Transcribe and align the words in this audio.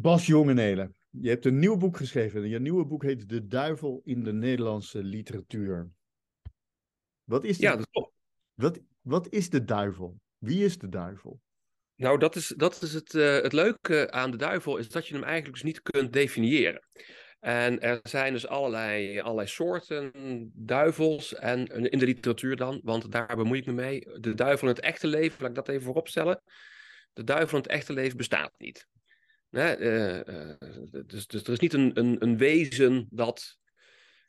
Bas 0.00 0.26
Jongenelen, 0.26 0.94
je 1.10 1.28
hebt 1.28 1.44
een 1.44 1.58
nieuw 1.58 1.76
boek 1.76 1.96
geschreven. 1.96 2.48
Je 2.48 2.60
nieuwe 2.60 2.84
boek 2.84 3.02
heet 3.02 3.28
De 3.28 3.46
Duivel 3.46 4.00
in 4.04 4.22
de 4.22 4.32
Nederlandse 4.32 5.02
Literatuur. 5.02 5.90
Wat 7.24 7.44
is 7.44 7.56
de, 7.56 7.62
Ja, 7.62 7.76
dat 7.76 7.88
klopt. 7.90 8.12
wat, 8.54 8.80
wat 9.00 9.28
is 9.28 9.50
de 9.50 9.64
duivel? 9.64 10.20
Wie 10.38 10.64
is 10.64 10.78
de 10.78 10.88
duivel? 10.88 11.40
Nou, 11.94 12.18
dat 12.18 12.36
is, 12.36 12.54
dat 12.56 12.82
is 12.82 12.92
het, 12.92 13.14
eh, 13.14 13.40
het 13.40 13.52
leuke 13.52 14.10
aan 14.10 14.30
de 14.30 14.36
duivel, 14.36 14.76
is 14.76 14.88
dat 14.88 15.06
je 15.06 15.14
hem 15.14 15.24
eigenlijk 15.24 15.54
dus 15.54 15.62
niet 15.64 15.82
kunt 15.82 16.12
definiëren. 16.12 16.88
En 17.40 17.80
er 17.80 18.00
zijn 18.02 18.32
dus 18.32 18.46
allerlei, 18.46 19.20
allerlei 19.20 19.48
soorten 19.48 20.12
duivels 20.54 21.34
en 21.34 21.66
in 21.66 21.98
de 21.98 22.06
literatuur 22.06 22.56
dan, 22.56 22.80
want 22.84 23.12
daar 23.12 23.36
bemoei 23.36 23.60
ik 23.60 23.66
me 23.66 23.72
mee. 23.72 24.00
De 24.20 24.34
duivel 24.34 24.68
in 24.68 24.74
het 24.74 24.84
echte 24.84 25.06
leven, 25.06 25.40
laat 25.40 25.48
ik 25.50 25.56
dat 25.56 25.68
even 25.68 25.82
vooropstellen. 25.82 26.42
De 27.12 27.24
duivel 27.24 27.56
in 27.56 27.62
het 27.62 27.72
echte 27.72 27.92
leven 27.92 28.16
bestaat 28.16 28.52
niet. 28.58 28.86
Eh, 29.50 30.18
eh, 30.18 30.56
dus, 31.06 31.26
dus 31.26 31.42
er 31.42 31.52
is 31.52 31.58
niet 31.58 31.72
een, 31.72 31.90
een, 31.98 32.16
een 32.22 32.36
wezen 32.36 33.06
dat 33.10 33.58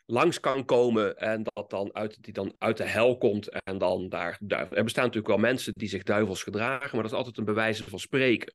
langs 0.05 0.39
kan 0.39 0.65
komen 0.65 1.17
en 1.17 1.43
dat 1.43 1.69
dan 1.69 1.93
uit, 1.93 2.23
die 2.23 2.33
dan 2.33 2.55
uit 2.57 2.77
de 2.77 2.83
hel 2.83 3.17
komt 3.17 3.49
en 3.49 3.77
dan 3.77 4.09
daar 4.09 4.37
duivel. 4.41 4.77
Er 4.77 4.83
bestaan 4.83 5.05
natuurlijk 5.05 5.33
wel 5.33 5.43
mensen 5.43 5.73
die 5.75 5.89
zich 5.89 6.03
duivels 6.03 6.43
gedragen, 6.43 6.89
maar 6.91 7.01
dat 7.01 7.11
is 7.11 7.17
altijd 7.17 7.37
een 7.37 7.45
bewijs 7.45 7.81
van 7.81 7.99
spreken. 7.99 8.53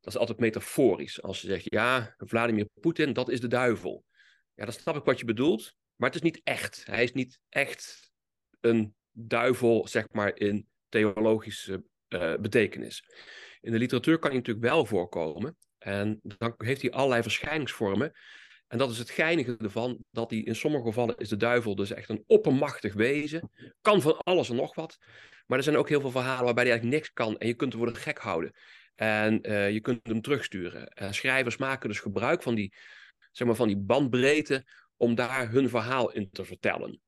Dat 0.00 0.12
is 0.12 0.18
altijd 0.18 0.38
metaforisch. 0.38 1.22
Als 1.22 1.40
je 1.40 1.46
zegt, 1.46 1.64
ja, 1.64 2.14
Vladimir 2.16 2.68
Poetin, 2.80 3.12
dat 3.12 3.28
is 3.28 3.40
de 3.40 3.48
duivel. 3.48 4.04
Ja, 4.54 4.64
dan 4.64 4.72
snap 4.72 4.96
ik 4.96 5.04
wat 5.04 5.18
je 5.18 5.24
bedoelt, 5.24 5.74
maar 5.96 6.08
het 6.08 6.16
is 6.16 6.30
niet 6.30 6.40
echt. 6.44 6.82
Hij 6.86 7.02
is 7.02 7.12
niet 7.12 7.40
echt 7.48 8.10
een 8.60 8.94
duivel, 9.10 9.88
zeg 9.88 10.06
maar, 10.10 10.36
in 10.36 10.66
theologische 10.88 11.84
uh, 12.08 12.34
betekenis. 12.36 13.04
In 13.60 13.72
de 13.72 13.78
literatuur 13.78 14.18
kan 14.18 14.30
hij 14.30 14.38
natuurlijk 14.38 14.66
wel 14.66 14.86
voorkomen. 14.86 15.56
En 15.88 16.20
dan 16.22 16.54
heeft 16.56 16.82
hij 16.82 16.90
allerlei 16.90 17.22
verschijningsvormen. 17.22 18.12
En 18.66 18.78
dat 18.78 18.90
is 18.90 18.98
het 18.98 19.10
geinige 19.10 19.56
ervan, 19.56 20.04
dat 20.10 20.30
hij 20.30 20.38
in 20.38 20.56
sommige 20.56 20.84
gevallen 20.84 21.16
is 21.16 21.28
de 21.28 21.36
duivel 21.36 21.74
dus 21.74 21.90
echt 21.90 22.08
een 22.08 22.24
oppermachtig 22.26 22.94
wezen. 22.94 23.50
Kan 23.80 24.02
van 24.02 24.18
alles 24.18 24.50
en 24.50 24.56
nog 24.56 24.74
wat. 24.74 24.98
Maar 25.46 25.58
er 25.58 25.64
zijn 25.64 25.76
ook 25.76 25.88
heel 25.88 26.00
veel 26.00 26.10
verhalen 26.10 26.44
waarbij 26.44 26.64
hij 26.64 26.72
eigenlijk 26.72 27.00
niks 27.00 27.12
kan. 27.12 27.38
En 27.38 27.46
je 27.46 27.54
kunt 27.54 27.72
hem 27.72 27.82
voor 27.82 27.92
de 27.92 27.98
gek 27.98 28.18
houden. 28.18 28.52
En 28.94 29.50
uh, 29.50 29.70
je 29.70 29.80
kunt 29.80 30.06
hem 30.06 30.20
terugsturen. 30.20 30.92
Uh, 31.02 31.12
schrijvers 31.12 31.56
maken 31.56 31.88
dus 31.88 32.00
gebruik 32.00 32.42
van 32.42 32.54
die, 32.54 32.74
zeg 33.32 33.46
maar, 33.46 33.56
van 33.56 33.68
die 33.68 33.76
bandbreedte 33.76 34.64
om 34.96 35.14
daar 35.14 35.50
hun 35.50 35.68
verhaal 35.68 36.12
in 36.12 36.30
te 36.30 36.44
vertellen. 36.44 37.00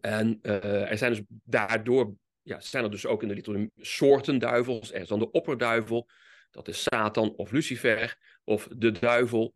En 0.00 0.38
uh, 0.42 0.90
er 0.90 0.98
zijn 0.98 1.12
dus 1.12 1.22
daardoor, 1.44 2.14
ja, 2.42 2.60
zijn 2.60 2.84
er 2.84 2.90
dus 2.90 3.06
ook 3.06 3.22
in 3.22 3.28
de 3.28 3.34
literatuur 3.34 3.70
soorten 3.76 4.38
duivels. 4.38 4.92
Er 4.92 5.00
is 5.00 5.08
dan 5.08 5.18
de 5.18 5.30
opperduivel, 5.30 6.08
dat 6.50 6.68
is 6.68 6.82
Satan 6.82 7.34
of 7.36 7.50
Lucifer 7.50 8.18
of 8.44 8.68
de 8.76 8.90
duivel. 8.90 9.54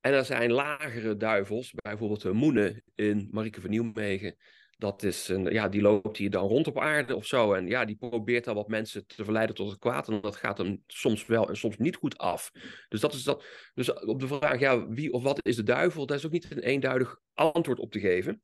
En 0.00 0.12
er 0.12 0.24
zijn 0.24 0.52
lagere 0.52 1.16
duivels, 1.16 1.72
bijvoorbeeld 1.74 2.22
de 2.22 2.32
Moene 2.32 2.82
in 2.94 3.28
Marieke 3.30 3.60
van 3.60 3.70
Nieuwmegen. 3.70 4.36
Dat 4.78 5.02
is 5.02 5.28
een, 5.28 5.44
ja, 5.44 5.68
die 5.68 5.80
loopt 5.80 6.16
hier 6.16 6.30
dan 6.30 6.48
rond 6.48 6.66
op 6.66 6.78
aarde 6.78 7.16
of 7.16 7.26
zo. 7.26 7.52
En 7.52 7.66
ja, 7.66 7.84
die 7.84 7.96
probeert 7.96 8.44
dan 8.44 8.54
wat 8.54 8.68
mensen 8.68 9.06
te 9.06 9.24
verleiden 9.24 9.54
tot 9.54 9.70
het 9.70 9.78
kwaad. 9.78 10.08
En 10.08 10.20
dat 10.20 10.36
gaat 10.36 10.58
hem 10.58 10.82
soms 10.86 11.26
wel 11.26 11.48
en 11.48 11.56
soms 11.56 11.76
niet 11.76 11.96
goed 11.96 12.18
af. 12.18 12.50
Dus, 12.88 13.00
dat 13.00 13.14
is 13.14 13.22
dat, 13.22 13.44
dus 13.74 13.92
op 13.92 14.20
de 14.20 14.26
vraag, 14.26 14.58
ja, 14.58 14.88
wie 14.88 15.12
of 15.12 15.22
wat 15.22 15.46
is 15.46 15.56
de 15.56 15.62
duivel? 15.62 16.06
Daar 16.06 16.16
is 16.16 16.26
ook 16.26 16.32
niet 16.32 16.50
een 16.50 16.58
eenduidig 16.58 17.20
antwoord 17.34 17.78
op 17.78 17.92
te 17.92 18.00
geven. 18.00 18.42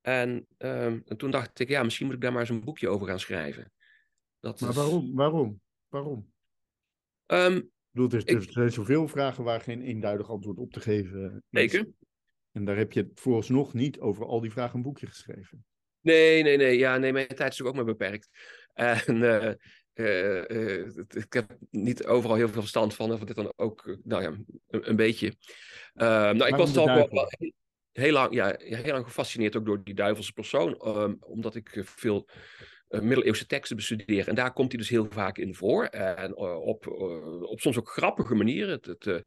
En, 0.00 0.46
um, 0.58 1.02
en 1.06 1.16
toen 1.16 1.30
dacht 1.30 1.60
ik, 1.60 1.68
ja, 1.68 1.82
misschien 1.82 2.06
moet 2.06 2.14
ik 2.14 2.20
daar 2.20 2.32
maar 2.32 2.40
eens 2.40 2.50
een 2.50 2.64
boekje 2.64 2.88
over 2.88 3.06
gaan 3.06 3.20
schrijven. 3.20 3.72
Dat 4.40 4.60
maar 4.60 4.70
is... 4.70 4.76
waarom? 4.76 5.14
Waarom? 5.14 5.60
Waarom? 5.88 6.31
Um, 7.32 7.56
ik 7.56 7.68
bedoel, 7.90 8.20
er, 8.20 8.34
er 8.34 8.42
zijn 8.42 8.72
zoveel 8.72 9.08
vragen 9.08 9.44
waar 9.44 9.60
geen 9.60 9.82
eenduidig 9.82 10.30
antwoord 10.30 10.58
op 10.58 10.72
te 10.72 10.80
geven 10.80 11.44
is. 11.50 11.60
Zeker. 11.60 11.88
En 12.52 12.64
daar 12.64 12.76
heb 12.76 12.92
je 12.92 13.10
vooralsnog 13.14 13.74
niet 13.74 14.00
over 14.00 14.26
al 14.26 14.40
die 14.40 14.52
vragen 14.52 14.76
een 14.76 14.82
boekje 14.82 15.06
geschreven. 15.06 15.64
Nee, 16.00 16.42
nee, 16.42 16.56
nee. 16.56 16.78
Ja, 16.78 16.96
nee, 16.96 17.12
mijn 17.12 17.28
tijd 17.28 17.52
is 17.52 17.62
ook 17.62 17.74
maar 17.74 17.84
beperkt. 17.84 18.28
En 18.72 19.16
uh, 19.16 19.52
uh, 19.94 20.44
uh, 20.44 20.86
ik 21.08 21.32
heb 21.32 21.56
niet 21.70 22.06
overal 22.06 22.36
heel 22.36 22.48
veel 22.48 22.60
verstand 22.60 22.94
van. 22.94 23.12
Of 23.12 23.20
dit 23.20 23.36
dan 23.36 23.52
ook, 23.56 23.98
nou 24.02 24.22
ja, 24.22 24.28
een, 24.68 24.88
een 24.88 24.96
beetje. 24.96 25.34
nou, 25.92 26.46
ik 26.46 26.54
was 26.54 26.76
al 26.76 26.86
wel 26.86 27.28
heel 27.92 28.12
lang, 28.12 28.34
ja, 28.34 28.54
heel 28.58 28.92
lang 28.92 29.04
gefascineerd 29.04 29.56
ook 29.56 29.66
door 29.66 29.84
die 29.84 29.94
duivelse 29.94 30.32
persoon. 30.32 30.98
Um, 30.98 31.16
omdat 31.20 31.54
ik 31.54 31.82
veel 31.84 32.28
middeleeuwse 33.00 33.46
teksten 33.46 33.76
bestudeer. 33.76 34.28
En 34.28 34.34
daar 34.34 34.52
komt 34.52 34.72
hij 34.72 34.80
dus 34.80 34.88
heel 34.88 35.06
vaak 35.10 35.38
in 35.38 35.54
voor. 35.54 35.84
En 35.84 36.30
uh, 36.30 36.66
op, 36.66 36.86
uh, 36.86 37.42
op 37.42 37.60
soms 37.60 37.78
ook 37.78 37.88
grappige 37.88 38.34
manieren. 38.34 38.70
Het, 38.70 38.86
het, 38.86 39.24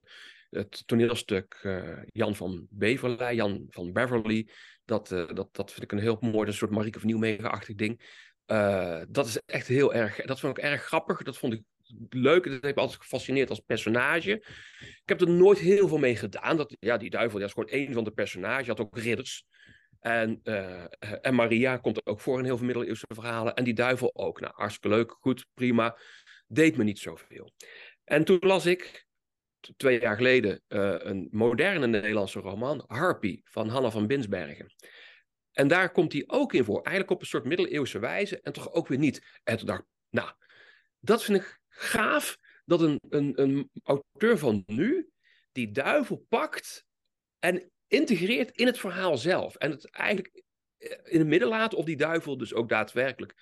het 0.50 0.84
toneelstuk 0.88 1.68
Jan 2.06 2.36
van 2.36 2.68
Beverley, 2.70 3.36
Jan 3.36 3.66
van 3.70 3.94
Beverly. 3.94 4.50
Dat, 4.86 5.08
dat, 5.08 5.48
dat 5.52 5.72
vind 5.72 5.84
ik 5.84 5.92
een 5.92 6.00
heel 6.00 6.18
mooi, 6.22 6.48
een 6.48 6.54
soort 6.54 6.72
Marieke 6.72 7.00
van 7.00 7.08
Nieuwmegen-achtig 7.08 7.76
ding. 7.76 8.02
dat 9.10 9.28
is 9.28 9.42
echt 9.46 9.68
heel 9.68 9.94
erg, 9.94 10.22
dat 10.22 10.40
vond 10.40 10.58
ik 10.58 10.64
erg 10.64 10.84
grappig. 10.84 11.24
Dat 11.24 11.38
vond 11.38 11.54
ik 11.54 11.62
leuk. 12.10 12.44
Dat 12.44 12.62
heeft 12.62 12.76
me 12.76 12.82
altijd 12.82 13.02
gefascineerd 13.02 13.50
als 13.50 13.60
personage. 13.60 14.32
Ik 14.80 15.04
heb 15.06 15.22
er 15.22 15.30
nooit 15.30 15.60
heel 15.60 15.88
veel 15.88 15.98
mee 15.98 16.16
gedaan. 16.16 16.58
Dat, 16.58 16.76
ja, 16.80 16.98
die 16.98 17.10
duivel 17.10 17.40
ja, 17.40 17.46
is 17.46 17.54
gewoon 17.54 17.70
één 17.70 17.94
van 17.94 18.04
de 18.04 18.12
personages. 18.12 18.66
Je 18.66 18.72
had 18.72 18.80
ook 18.80 18.98
ridders. 18.98 19.46
En, 20.06 20.40
uh, 20.44 20.86
en 21.22 21.36
Maria 21.36 21.78
komt 21.78 22.06
ook 22.06 22.20
voor 22.20 22.40
in 22.40 22.46
heel 22.46 22.58
veel 22.58 22.66
middeleeuwse 22.66 23.06
verhalen. 23.14 23.56
En 23.56 23.64
die 23.64 23.74
duivel 23.74 24.16
ook. 24.16 24.40
Nou, 24.40 24.54
hartstikke 24.56 24.96
leuk, 24.96 25.12
goed, 25.20 25.46
prima. 25.54 25.98
Deed 26.48 26.78
me 26.78 26.84
niet 26.84 27.00
zoveel. 27.00 27.52
En 28.04 28.24
toen 28.24 28.38
las 28.40 28.66
ik, 28.66 29.08
twee 29.78 30.00
jaar 30.00 30.16
geleden, 30.16 30.62
uh, 30.68 30.96
een 30.98 31.28
moderne 31.32 31.88
Nederlandse 31.88 32.40
roman, 32.40 32.84
Harpy, 32.88 33.42
van 33.44 33.70
Hanna 33.70 33.90
van 33.92 34.08
Binsbergen. 34.08 34.74
En 35.52 35.68
daar 35.68 35.92
komt 35.92 36.14
hij 36.14 36.24
ook 36.28 36.54
in 36.54 36.64
voor. 36.64 36.82
Eigenlijk 36.82 37.12
op 37.12 37.22
een 37.22 37.28
soort 37.28 37.46
middeleeuwse 37.46 38.00
wijze. 38.00 38.42
En 38.42 38.54
toch 38.54 38.72
ook 38.72 38.88
weer 38.88 38.98
niet. 38.98 39.40
En 39.44 39.58
toen 39.58 39.68
dacht 39.68 39.82
ik, 39.82 39.88
nou, 40.10 40.32
dat 41.00 41.24
vind 41.24 41.38
ik 41.38 41.60
gaaf. 41.68 42.38
Dat 42.66 42.82
een, 42.82 43.00
een, 43.10 43.42
een 43.42 43.70
auteur 43.84 44.38
van 44.38 44.64
nu 44.66 45.10
die 45.52 45.72
duivel 45.72 46.26
pakt 46.30 46.86
en 47.40 47.72
integreert 47.88 48.52
in 48.52 48.66
het 48.66 48.80
verhaal 48.80 49.18
zelf. 49.18 49.56
En 49.56 49.72
het 49.72 49.90
eigenlijk 49.92 50.44
in 51.04 51.20
het 51.20 51.28
midden 51.28 51.50
laat 51.50 51.74
of 51.74 51.86
die 51.86 51.98
duivel 51.98 52.38
dus 52.38 52.54
ook 52.54 52.70
daadwerkelijk 52.70 53.34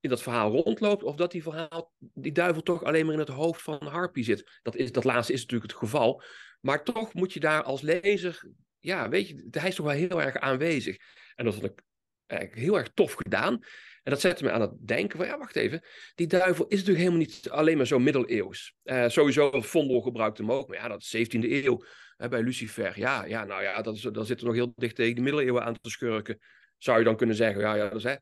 in 0.00 0.10
dat 0.10 0.22
verhaal 0.22 0.50
rondloopt, 0.50 1.02
of 1.02 1.16
dat 1.16 1.30
die, 1.30 1.42
verhaal, 1.42 1.92
die 1.98 2.32
duivel 2.32 2.62
toch 2.62 2.84
alleen 2.84 3.04
maar 3.04 3.14
in 3.14 3.20
het 3.20 3.28
hoofd 3.28 3.62
van 3.62 3.86
Harpy 3.86 4.22
zit. 4.22 4.58
Dat, 4.62 4.76
is, 4.76 4.92
dat 4.92 5.04
laatste 5.04 5.32
is 5.32 5.40
natuurlijk 5.40 5.70
het 5.70 5.80
geval. 5.80 6.22
Maar 6.60 6.84
toch 6.84 7.14
moet 7.14 7.32
je 7.32 7.40
daar 7.40 7.62
als 7.62 7.80
lezer, 7.80 8.50
ja, 8.78 9.08
weet 9.08 9.28
je, 9.28 9.46
hij 9.50 9.68
is 9.68 9.74
toch 9.74 9.86
wel 9.86 9.94
heel 9.94 10.22
erg 10.22 10.36
aanwezig. 10.36 10.96
En 11.34 11.44
dat 11.44 11.54
vond 11.54 11.66
ik 11.66 11.82
eigenlijk 12.26 12.60
heel 12.60 12.78
erg 12.78 12.90
tof 12.94 13.12
gedaan. 13.12 13.54
En 14.02 14.10
dat 14.10 14.20
zette 14.20 14.44
me 14.44 14.50
aan 14.50 14.60
het 14.60 14.86
denken 14.86 15.18
van, 15.18 15.26
ja, 15.26 15.38
wacht 15.38 15.56
even, 15.56 15.84
die 16.14 16.26
duivel 16.26 16.64
is 16.64 16.78
natuurlijk 16.78 17.04
helemaal 17.04 17.26
niet 17.26 17.50
alleen 17.50 17.76
maar 17.76 17.86
zo 17.86 17.98
middeleeuws. 17.98 18.74
Uh, 18.84 19.08
sowieso, 19.08 19.60
Vondel 19.60 20.00
gebruikte 20.00 20.42
hem 20.42 20.52
ook, 20.52 20.68
maar 20.68 20.76
ja, 20.76 20.88
dat 20.88 21.02
is 21.02 21.28
17e 21.28 21.50
eeuw 21.50 21.84
bij 22.16 22.42
Lucifer. 22.42 22.98
Ja, 22.98 23.24
ja, 23.24 23.44
nou 23.44 23.62
ja, 23.62 23.82
dat, 23.82 23.94
is, 23.94 24.02
dat 24.02 24.26
zit 24.26 24.40
er 24.40 24.46
nog 24.46 24.54
heel 24.54 24.72
dicht 24.76 24.96
tegen 24.96 25.14
de 25.14 25.20
middeleeuwen 25.20 25.64
aan 25.64 25.74
te 25.80 25.90
schurken. 25.90 26.38
Zou 26.78 26.98
je 26.98 27.04
dan 27.04 27.16
kunnen 27.16 27.36
zeggen, 27.36 27.60
ja, 27.60 27.74
ja 27.74 27.88
dat, 27.88 27.98
is, 27.98 28.04
hè, 28.04 28.14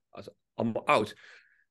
allemaal 0.55 0.87
oud. 0.87 1.17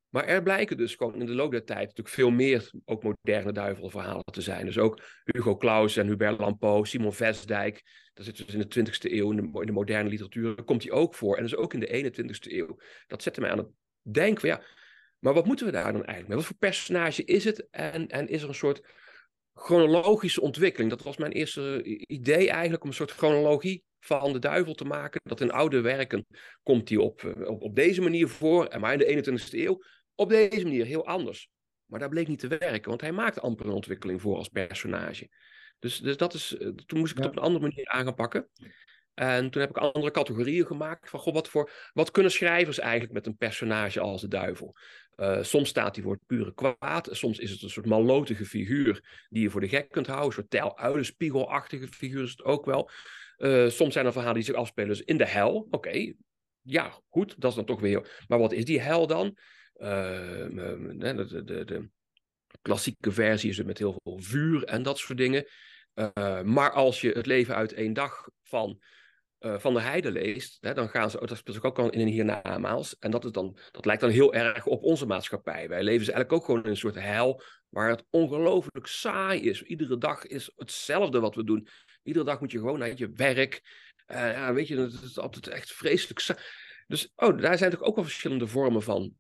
Maar 0.10 0.26
er 0.26 0.44
blijken 0.44 0.78
dus 0.78 0.96
gewoon 0.96 1.20
in 1.20 1.26
de 1.26 1.36
loop 1.36 1.52
der 1.52 1.66
tijd 1.66 1.80
natuurlijk 1.80 2.16
veel 2.16 2.32
meer 2.32 2.72
ook 2.86 3.04
moderne 3.04 3.52
duivelverhalen 3.52 4.24
te 4.32 4.42
zijn. 4.42 4.66
Dus 4.66 4.78
ook 4.78 5.02
Hugo 5.24 5.58
Claus 5.58 5.98
en 5.98 6.08
Hubert 6.08 6.40
Lampeau, 6.40 6.86
Simon 6.86 7.14
Vestdijk. 7.14 7.82
Dat 8.14 8.26
zit 8.26 8.38
dus 8.38 8.54
in 8.54 8.60
de 8.60 8.92
20e 8.92 9.12
eeuw, 9.12 9.32
in 9.32 9.66
de, 9.66 9.72
moderne 9.72 10.10
literatuur, 10.10 10.64
komt 10.64 10.84
hij 10.84 10.92
ook 10.92 11.16
voor. 11.16 11.38
En 11.38 11.44
dus 11.44 11.56
ook 11.56 11.74
in 11.74 11.80
de 11.80 12.12
21e 12.14 12.52
eeuw. 12.52 12.78
Dat 13.08 13.24
zette 13.24 13.42
mij 13.42 13.50
aan 13.50 13.58
het 13.58 13.70
denken 14.02 14.48
ja, 14.48 14.62
maar 15.20 15.34
wat 15.34 15.46
moeten 15.46 15.66
we 15.66 15.72
daar 15.72 15.84
dan 15.84 16.06
eigenlijk 16.06 16.28
mee? 16.28 16.38
Wat 16.38 16.46
voor 16.46 16.56
personage 16.56 17.24
is 17.24 17.44
het? 17.44 17.68
En, 17.70 18.08
en 18.08 18.28
is 18.28 18.42
er 18.42 18.48
een 18.48 18.56
soort 18.56 18.82
chronologische 19.54 20.42
ontwikkeling? 20.42 20.90
Dat 20.90 21.04
was 21.04 21.18
mijn 21.18 21.32
eerste 21.32 21.84
idee 22.08 22.50
eigenlijk, 22.50 22.84
om 22.84 22.90
een 22.90 22.96
soort 22.96 23.12
chronologie 23.12 23.84
van 24.00 24.34
de 24.34 24.40
duivel 24.40 24.74
te 24.74 24.86
maken. 24.86 25.22
Dat 25.24 25.42
in 25.42 25.52
oude 25.52 25.82
werken 25.82 26.26
komt 26.64 26.90
hij 26.90 26.98
op, 26.98 27.24
op, 27.46 27.62
op 27.62 27.76
deze 27.76 28.02
manier 28.02 28.28
voor. 28.28 28.66
En 28.66 28.80
maar 28.80 29.02
in 29.02 29.22
de 29.22 29.32
21e 29.40 29.50
eeuw 29.52 29.84
op 30.16 30.30
deze 30.30 30.64
manier 30.64 30.86
heel 30.86 31.06
anders. 31.06 31.50
Maar 31.86 32.00
dat 32.00 32.10
bleek 32.10 32.28
niet 32.28 32.40
te 32.40 32.48
werken, 32.48 32.90
want 32.90 33.02
hij 33.02 33.12
maakt 33.12 33.42
amper 33.42 33.66
een 33.66 33.72
ontwikkeling 33.72 34.22
voor 34.22 34.38
als 34.38 34.48
personage. 34.48 35.30
Dus, 35.80 36.00
dus 36.00 36.18
dat 36.18 36.34
is, 36.34 36.56
toen 36.86 37.00
moest 37.00 37.12
ik 37.12 37.18
het 37.18 37.26
ja. 37.26 37.32
op 37.32 37.38
een 37.38 37.44
andere 37.44 37.68
manier 37.68 37.88
aan 37.88 38.04
gaan 38.04 38.16
pakken. 38.16 38.50
En 39.14 39.50
toen 39.50 39.62
heb 39.62 39.70
ik 39.70 39.78
andere 39.78 40.12
categorieën 40.12 40.66
gemaakt. 40.66 41.10
Van, 41.10 41.20
goh, 41.20 41.34
wat, 41.34 41.50
voor, 41.50 41.72
wat 41.94 42.12
kunnen 42.12 42.32
schrijvers 42.32 42.80
eigenlijk 42.80 43.14
met 43.14 43.26
een 43.26 43.38
personage 43.38 44.00
als 44.00 44.22
de 44.22 44.28
duivel? 44.28 44.76
Uh, 45.16 45.44
soms 45.44 45.70
staat 45.70 45.96
hij 45.96 46.04
voor 46.04 46.14
het 46.14 46.26
pure 46.26 46.54
kwaad. 46.54 47.10
Soms 47.12 47.40
is 47.40 47.52
het 47.52 47.62
een 47.62 47.70
soort 47.70 47.86
mallotige 47.86 48.46
figuur 48.46 49.26
die 49.30 49.42
je 49.42 49.50
voor 49.50 49.62
de 49.62 49.68
gek 49.68 49.90
kunt 49.90 50.08
houden. 50.08 50.28
Een 50.28 50.34
soort 50.34 50.50
tel-uilenspiegelachtige 50.50 51.88
figuur 51.88 52.24
is 52.24 52.30
het 52.30 52.44
ook 52.44 52.66
wel. 52.66 52.90
Uh, 53.38 53.70
soms 53.70 53.94
zijn 53.94 54.06
er 54.06 54.12
verhalen 54.12 54.36
die 54.36 54.44
zich 54.44 54.56
afspelen 54.56 54.90
dus 54.90 55.02
in 55.02 55.18
de 55.18 55.28
hel. 55.28 55.68
Oké, 55.70 56.14
ja, 56.62 56.94
goed, 57.10 57.36
dat 57.38 57.50
is 57.50 57.56
dan 57.56 57.66
toch 57.66 57.80
weer... 57.80 58.24
Maar 58.28 58.40
wat 58.40 58.52
is 58.52 58.66
die 58.66 58.82
hel 58.82 59.08
dan? 59.08 59.38
Uh, 59.78 59.90
de, 60.50 61.26
de, 61.28 61.44
de, 61.44 61.66
de, 61.66 61.90
klassieke 62.62 63.12
versie 63.12 63.50
is 63.50 63.58
het 63.58 63.66
met 63.66 63.78
heel 63.78 64.00
veel 64.04 64.20
vuur 64.20 64.64
en 64.64 64.84
dat 64.84 64.98
soort 64.98 65.18
dingen. 65.18 65.46
Uh, 65.96 66.42
maar 66.42 66.72
als 66.72 67.02
je 67.02 67.12
het 67.12 67.26
leven 67.26 67.56
uit 67.56 67.74
één 67.74 67.94
dag 67.94 68.30
van, 68.44 68.82
uh, 69.42 69.60
van 69.60 69.74
de 69.74 69.82
heide 69.82 70.12
leest, 70.12 70.58
hè, 70.60 70.74
dan 70.74 70.90
gaan 70.90 71.12
ze, 71.12 71.26
dat 71.26 71.38
speelt 71.38 71.64
ook 71.64 71.80
al 71.80 71.90
in 71.90 72.00
een 72.00 72.08
hiernamaals. 72.08 72.98
En 73.00 73.12
dat, 73.12 73.26
is 73.26 73.32
dan, 73.32 73.58
dat 73.72 73.86
lijkt 73.86 74.02
dan 74.02 74.10
heel 74.10 74.34
erg 74.34 74.66
op 74.66 74.84
onze 74.84 75.06
maatschappij. 75.06 75.68
Wij 75.68 75.84
leven 75.84 76.06
ze 76.06 76.12
eigenlijk 76.12 76.42
ook 76.42 76.46
gewoon 76.46 76.64
in 76.64 76.70
een 76.70 76.78
soort 76.78 76.96
hel, 76.96 77.42
waar 77.70 77.90
het 77.90 78.06
ongelooflijk 78.10 78.88
saai 78.88 79.42
is. 79.42 79.62
Iedere 79.62 79.98
dag 79.98 80.26
is 80.26 80.52
hetzelfde 80.56 81.20
wat 81.20 81.36
we 81.36 81.44
doen. 81.44 81.68
Iedere 82.04 82.26
dag 82.26 82.40
moet 82.40 82.52
je 82.52 82.58
gewoon 82.58 82.80
naar 82.80 82.92
je 82.96 83.10
werk. 83.10 83.62
Uh, 84.08 84.50
weet 84.50 84.68
je, 84.68 84.78
het 84.78 85.02
is 85.02 85.20
altijd 85.20 85.48
echt 85.48 85.72
vreselijk 85.72 86.20
saai. 86.20 86.40
Dus 86.88 87.12
oh, 87.16 87.38
daar 87.42 87.58
zijn 87.58 87.72
toch 87.72 87.82
ook 87.82 87.96
wel 87.96 88.04
verschillende 88.04 88.48
vormen 88.48 88.84
van 88.84 89.14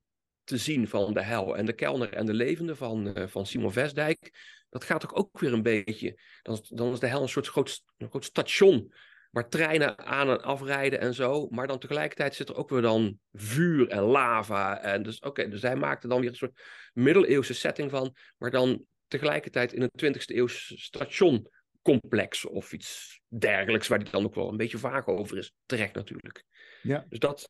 te 0.43 0.57
zien 0.57 0.87
van 0.87 1.13
de 1.13 1.23
hel. 1.23 1.57
En 1.57 1.65
de 1.65 1.73
kelner 1.73 2.13
en 2.13 2.25
de 2.25 2.33
levende 2.33 2.75
van, 2.75 3.17
uh, 3.17 3.27
van 3.27 3.45
Simon 3.45 3.71
Vestdijk, 3.71 4.33
dat 4.69 4.83
gaat 4.83 5.01
toch 5.01 5.13
ook 5.13 5.39
weer 5.39 5.53
een 5.53 5.61
beetje. 5.61 6.19
Dan, 6.41 6.65
dan 6.69 6.93
is 6.93 6.99
de 6.99 7.07
hel 7.07 7.21
een 7.21 7.29
soort 7.29 7.47
groot, 7.47 7.83
groot 7.97 8.25
station 8.25 8.93
waar 9.31 9.49
treinen 9.49 9.97
aan 9.97 10.29
en 10.29 10.41
afrijden 10.41 10.99
en 10.99 11.13
zo. 11.13 11.47
Maar 11.49 11.67
dan 11.67 11.79
tegelijkertijd 11.79 12.35
zit 12.35 12.49
er 12.49 12.55
ook 12.55 12.69
weer 12.69 12.81
dan 12.81 13.19
vuur 13.31 13.87
en 13.89 14.01
lava. 14.01 14.81
En 14.81 15.03
dus, 15.03 15.19
oké, 15.19 15.47
dus 15.47 15.61
hij 15.61 15.75
maakte 15.75 16.07
dan 16.07 16.19
weer 16.19 16.29
een 16.29 16.35
soort 16.35 16.61
middeleeuwse 16.93 17.53
setting 17.53 17.91
van, 17.91 18.15
maar 18.37 18.51
dan 18.51 18.85
tegelijkertijd 19.07 19.73
in 19.73 19.81
een 19.81 20.15
20e 20.15 20.25
eeuws 20.25 20.73
stationcomplex 20.75 22.45
of 22.45 22.73
iets 22.73 23.21
dergelijks, 23.27 23.87
waar 23.87 23.99
hij 23.99 24.11
dan 24.11 24.25
ook 24.25 24.35
wel 24.35 24.49
een 24.49 24.57
beetje 24.57 24.77
vaag 24.77 25.07
over 25.07 25.37
is. 25.37 25.53
Terecht 25.65 25.93
natuurlijk. 25.93 26.43
Ja. 26.81 27.05
Dus 27.09 27.19
dat, 27.19 27.49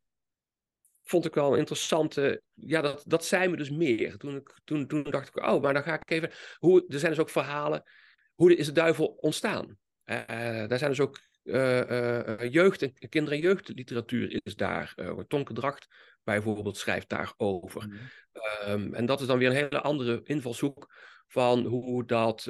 vond 1.03 1.25
ik 1.25 1.33
wel 1.33 1.55
interessant. 1.55 2.15
ja, 2.53 2.81
dat, 2.81 3.03
dat 3.07 3.25
zei 3.25 3.47
me 3.47 3.57
dus 3.57 3.69
meer. 3.69 4.17
Toen, 4.17 4.35
ik, 4.35 4.59
toen, 4.63 4.87
toen 4.87 5.03
dacht 5.03 5.27
ik, 5.27 5.45
oh, 5.45 5.61
maar 5.61 5.73
dan 5.73 5.83
ga 5.83 5.93
ik 5.93 6.11
even. 6.11 6.31
Hoe, 6.57 6.85
er 6.87 6.99
zijn 6.99 7.11
dus 7.11 7.21
ook 7.21 7.29
verhalen. 7.29 7.83
Hoe 8.33 8.55
is 8.55 8.65
de 8.65 8.71
duivel 8.71 9.05
ontstaan? 9.05 9.77
Uh, 10.05 10.17
daar 10.67 10.77
zijn 10.77 10.89
dus 10.89 10.99
ook 10.99 11.19
jeugd- 12.49 12.81
en 12.81 13.09
kinder- 13.09 13.33
en 13.33 13.39
jeugdliteratuur 13.39 14.39
is 14.43 14.55
daar. 14.55 14.95
Tonke 15.27 15.53
Dracht 15.53 15.87
bijvoorbeeld 16.23 16.77
schrijft 16.77 17.09
daarover. 17.09 17.87
Mm. 17.87 17.97
Um, 18.67 18.93
en 18.93 19.05
dat 19.05 19.21
is 19.21 19.27
dan 19.27 19.37
weer 19.37 19.49
een 19.49 19.55
hele 19.55 19.81
andere 19.81 20.21
invalshoek 20.23 20.93
van 21.27 21.65
hoe 21.65 22.05
dat 22.05 22.49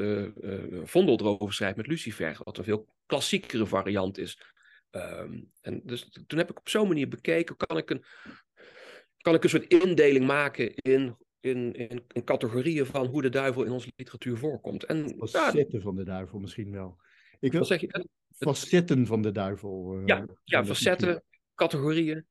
Vondel 0.84 1.20
erover 1.20 1.54
schrijft 1.54 1.78
met 1.78 1.88
Lucifer. 1.88 2.38
Wat 2.44 2.58
een 2.58 2.64
veel 2.64 2.88
klassiekere 3.06 3.66
variant 3.66 4.18
is. 4.18 4.42
Um, 4.92 5.52
en 5.62 5.82
dus 5.84 6.10
toen 6.28 6.38
heb 6.40 6.50
ik 6.50 6.60
op 6.60 6.70
zo'n 6.70 6.88
manier 6.88 7.08
bekeken, 7.08 7.56
kan 7.56 7.78
ik 7.78 7.90
een, 7.90 8.04
kan 9.18 9.36
ik 9.36 9.44
een 9.44 9.50
soort 9.50 9.74
indeling 9.74 10.26
maken 10.26 10.74
in, 10.74 11.18
in, 11.40 11.74
in, 11.74 12.04
in 12.08 12.24
categorieën 12.24 12.86
van 12.86 13.06
hoe 13.06 13.22
de 13.22 13.30
duivel 13.30 13.64
in 13.64 13.72
onze 13.72 13.92
literatuur 13.96 14.38
voorkomt. 14.38 14.84
En, 14.84 15.16
facetten 15.18 15.78
ja, 15.78 15.80
van 15.80 15.96
de 15.96 16.04
duivel 16.04 16.40
misschien 16.40 16.72
wel. 16.72 16.98
Ik 17.40 17.52
wil, 17.52 17.66
zeg 17.66 17.82
je? 17.82 18.06
Facetten 18.42 19.06
van 19.06 19.22
de 19.22 19.32
duivel. 19.32 20.00
Uh, 20.00 20.06
ja, 20.06 20.26
ja 20.44 20.66
facetten, 20.66 21.24
categorieën. 21.56 22.26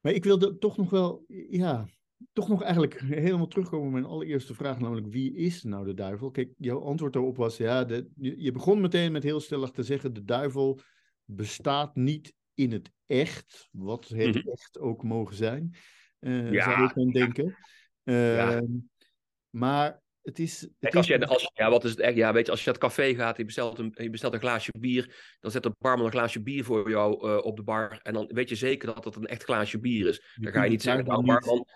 Maar 0.00 0.12
ik 0.12 0.24
wilde 0.24 0.58
toch 0.58 0.76
nog 0.76 0.90
wel, 0.90 1.24
ja, 1.50 1.86
toch 2.32 2.48
nog 2.48 2.62
eigenlijk 2.62 3.00
helemaal 3.00 3.46
terugkomen 3.46 3.86
op 3.86 3.92
mijn 3.92 4.04
allereerste 4.04 4.54
vraag, 4.54 4.78
namelijk 4.78 5.06
wie 5.06 5.34
is 5.34 5.62
nou 5.62 5.84
de 5.84 5.94
duivel? 5.94 6.30
Kijk, 6.30 6.52
jouw 6.56 6.80
antwoord 6.80 7.12
daarop 7.12 7.36
was, 7.36 7.56
ja, 7.56 7.84
de, 7.84 8.10
je 8.16 8.52
begon 8.52 8.80
meteen 8.80 9.12
met 9.12 9.22
heel 9.22 9.40
stellig 9.40 9.70
te 9.70 9.82
zeggen, 9.82 10.12
de 10.12 10.24
duivel 10.24 10.80
bestaat 11.24 11.96
niet 11.96 12.34
in 12.54 12.72
het 12.72 12.92
echt, 13.06 13.68
wat 13.70 14.08
het 14.08 14.34
mhm. 14.34 14.48
echt 14.48 14.78
ook 14.78 15.02
mogen 15.02 15.36
zijn, 15.36 15.74
uh, 16.20 16.52
ja. 16.52 16.64
zou 16.64 16.84
ik 16.84 16.94
dan 16.94 17.10
denken. 17.10 17.56
Ja. 18.02 18.54
Ehm, 18.54 18.66
maar 19.50 20.02
het 20.22 20.38
is. 20.38 20.60
Het 20.60 20.70
Kijk, 20.80 20.94
als 20.94 21.06
je, 21.06 21.26
als, 21.26 21.50
ja, 21.54 21.70
wat 21.70 21.84
is 21.84 21.90
het 21.90 22.00
echt? 22.00 22.16
Ja, 22.16 22.32
weet 22.32 22.44
je, 22.44 22.50
als 22.50 22.64
je 22.64 22.70
naar 22.70 22.74
het 22.74 22.84
café 22.84 23.14
gaat, 23.14 23.36
je 23.36 23.44
bestelt 23.44 23.78
een, 23.78 23.94
je 23.94 24.10
bestelt 24.10 24.32
een 24.34 24.40
glaasje 24.40 24.72
bier, 24.78 25.36
dan 25.40 25.50
zet 25.50 25.62
de 25.62 25.74
barman 25.78 26.06
een 26.06 26.12
glaasje 26.12 26.42
bier 26.42 26.64
voor 26.64 26.90
jou 26.90 27.28
uh, 27.28 27.44
op 27.44 27.56
de 27.56 27.62
bar. 27.62 28.00
En 28.02 28.12
dan 28.12 28.30
weet 28.34 28.48
je 28.48 28.54
zeker 28.54 28.94
dat 28.94 29.04
het 29.04 29.16
een 29.16 29.26
echt 29.26 29.44
glaasje 29.44 29.78
bier 29.78 30.08
is. 30.08 30.34
Dan 30.34 30.52
ga 30.52 30.62
je 30.62 30.70
niet 30.70 30.82
zeggen, 30.82 31.04
nou, 31.04 31.24
barman. 31.24 31.66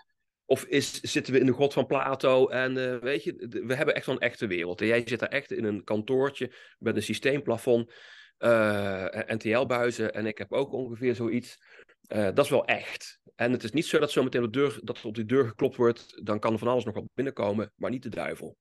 Of 0.45 0.63
is, 0.63 1.01
zitten 1.01 1.33
we 1.33 1.39
in 1.39 1.45
de 1.45 1.51
god 1.51 1.73
van 1.73 1.85
Plato 1.85 2.47
en 2.47 2.77
uh, 2.77 2.97
weet 2.97 3.23
je, 3.23 3.63
we 3.65 3.75
hebben 3.75 3.95
echt 3.95 4.05
zo'n 4.05 4.19
echte 4.19 4.47
wereld. 4.47 4.81
En 4.81 4.87
jij 4.87 5.03
zit 5.05 5.19
daar 5.19 5.29
echt 5.29 5.51
in 5.51 5.63
een 5.63 5.83
kantoortje 5.83 6.51
met 6.79 6.95
een 6.95 7.03
systeemplafond 7.03 7.93
uh, 8.39 9.05
NTL-buizen. 9.25 10.13
En 10.13 10.25
ik 10.25 10.37
heb 10.37 10.53
ook 10.53 10.73
ongeveer 10.73 11.15
zoiets. 11.15 11.57
Uh, 12.07 12.23
dat 12.23 12.45
is 12.45 12.49
wel 12.49 12.65
echt. 12.65 13.19
En 13.35 13.51
het 13.51 13.63
is 13.63 13.71
niet 13.71 13.85
zo 13.85 13.99
dat 13.99 14.11
zometeen 14.11 14.41
de 14.41 14.49
deur, 14.49 14.79
dat 14.83 15.05
op 15.05 15.15
die 15.15 15.25
deur 15.25 15.47
geklopt 15.47 15.75
wordt. 15.75 16.25
Dan 16.25 16.39
kan 16.39 16.53
er 16.53 16.59
van 16.59 16.67
alles 16.67 16.85
nog 16.85 16.93
wat 16.93 17.13
binnenkomen, 17.13 17.71
maar 17.75 17.89
niet 17.89 18.03
de 18.03 18.09
duivel. 18.09 18.57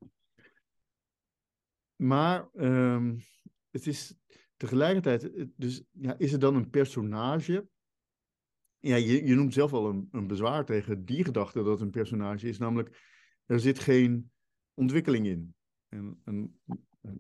Maar 1.96 2.48
um, 2.54 3.20
het 3.70 3.86
is 3.86 4.14
tegelijkertijd, 4.56 5.46
dus 5.56 5.84
ja, 5.90 6.18
is 6.18 6.32
er 6.32 6.38
dan 6.38 6.54
een 6.54 6.70
personage? 6.70 7.68
Ja, 8.78 8.96
je, 8.96 9.26
je 9.26 9.34
noemt 9.34 9.52
zelf 9.52 9.72
al 9.72 9.88
een, 9.88 10.08
een 10.12 10.26
bezwaar 10.26 10.64
tegen 10.64 11.04
die 11.04 11.24
gedachte 11.24 11.62
dat 11.62 11.80
een 11.80 11.90
personage 11.90 12.48
is, 12.48 12.58
namelijk 12.58 13.04
er 13.46 13.60
zit 13.60 13.78
geen 13.78 14.30
ontwikkeling 14.74 15.26
in. 15.26 15.54
En 16.24 16.60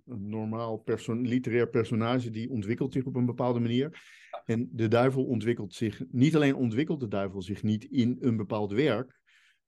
een 0.04 0.28
normaal 0.28 0.82
literair 1.06 1.68
personage 1.68 2.30
die 2.30 2.50
ontwikkelt 2.50 2.92
zich 2.92 3.04
op 3.04 3.14
een 3.16 3.26
bepaalde 3.26 3.60
manier. 3.60 4.02
En 4.44 4.68
de 4.72 4.88
duivel 4.88 5.24
ontwikkelt 5.24 5.74
zich, 5.74 6.02
niet 6.10 6.36
alleen 6.36 6.54
ontwikkelt 6.54 7.00
de 7.00 7.08
duivel 7.08 7.42
zich 7.42 7.62
niet 7.62 7.84
in 7.84 8.16
een 8.20 8.36
bepaald 8.36 8.72
werk, 8.72 9.20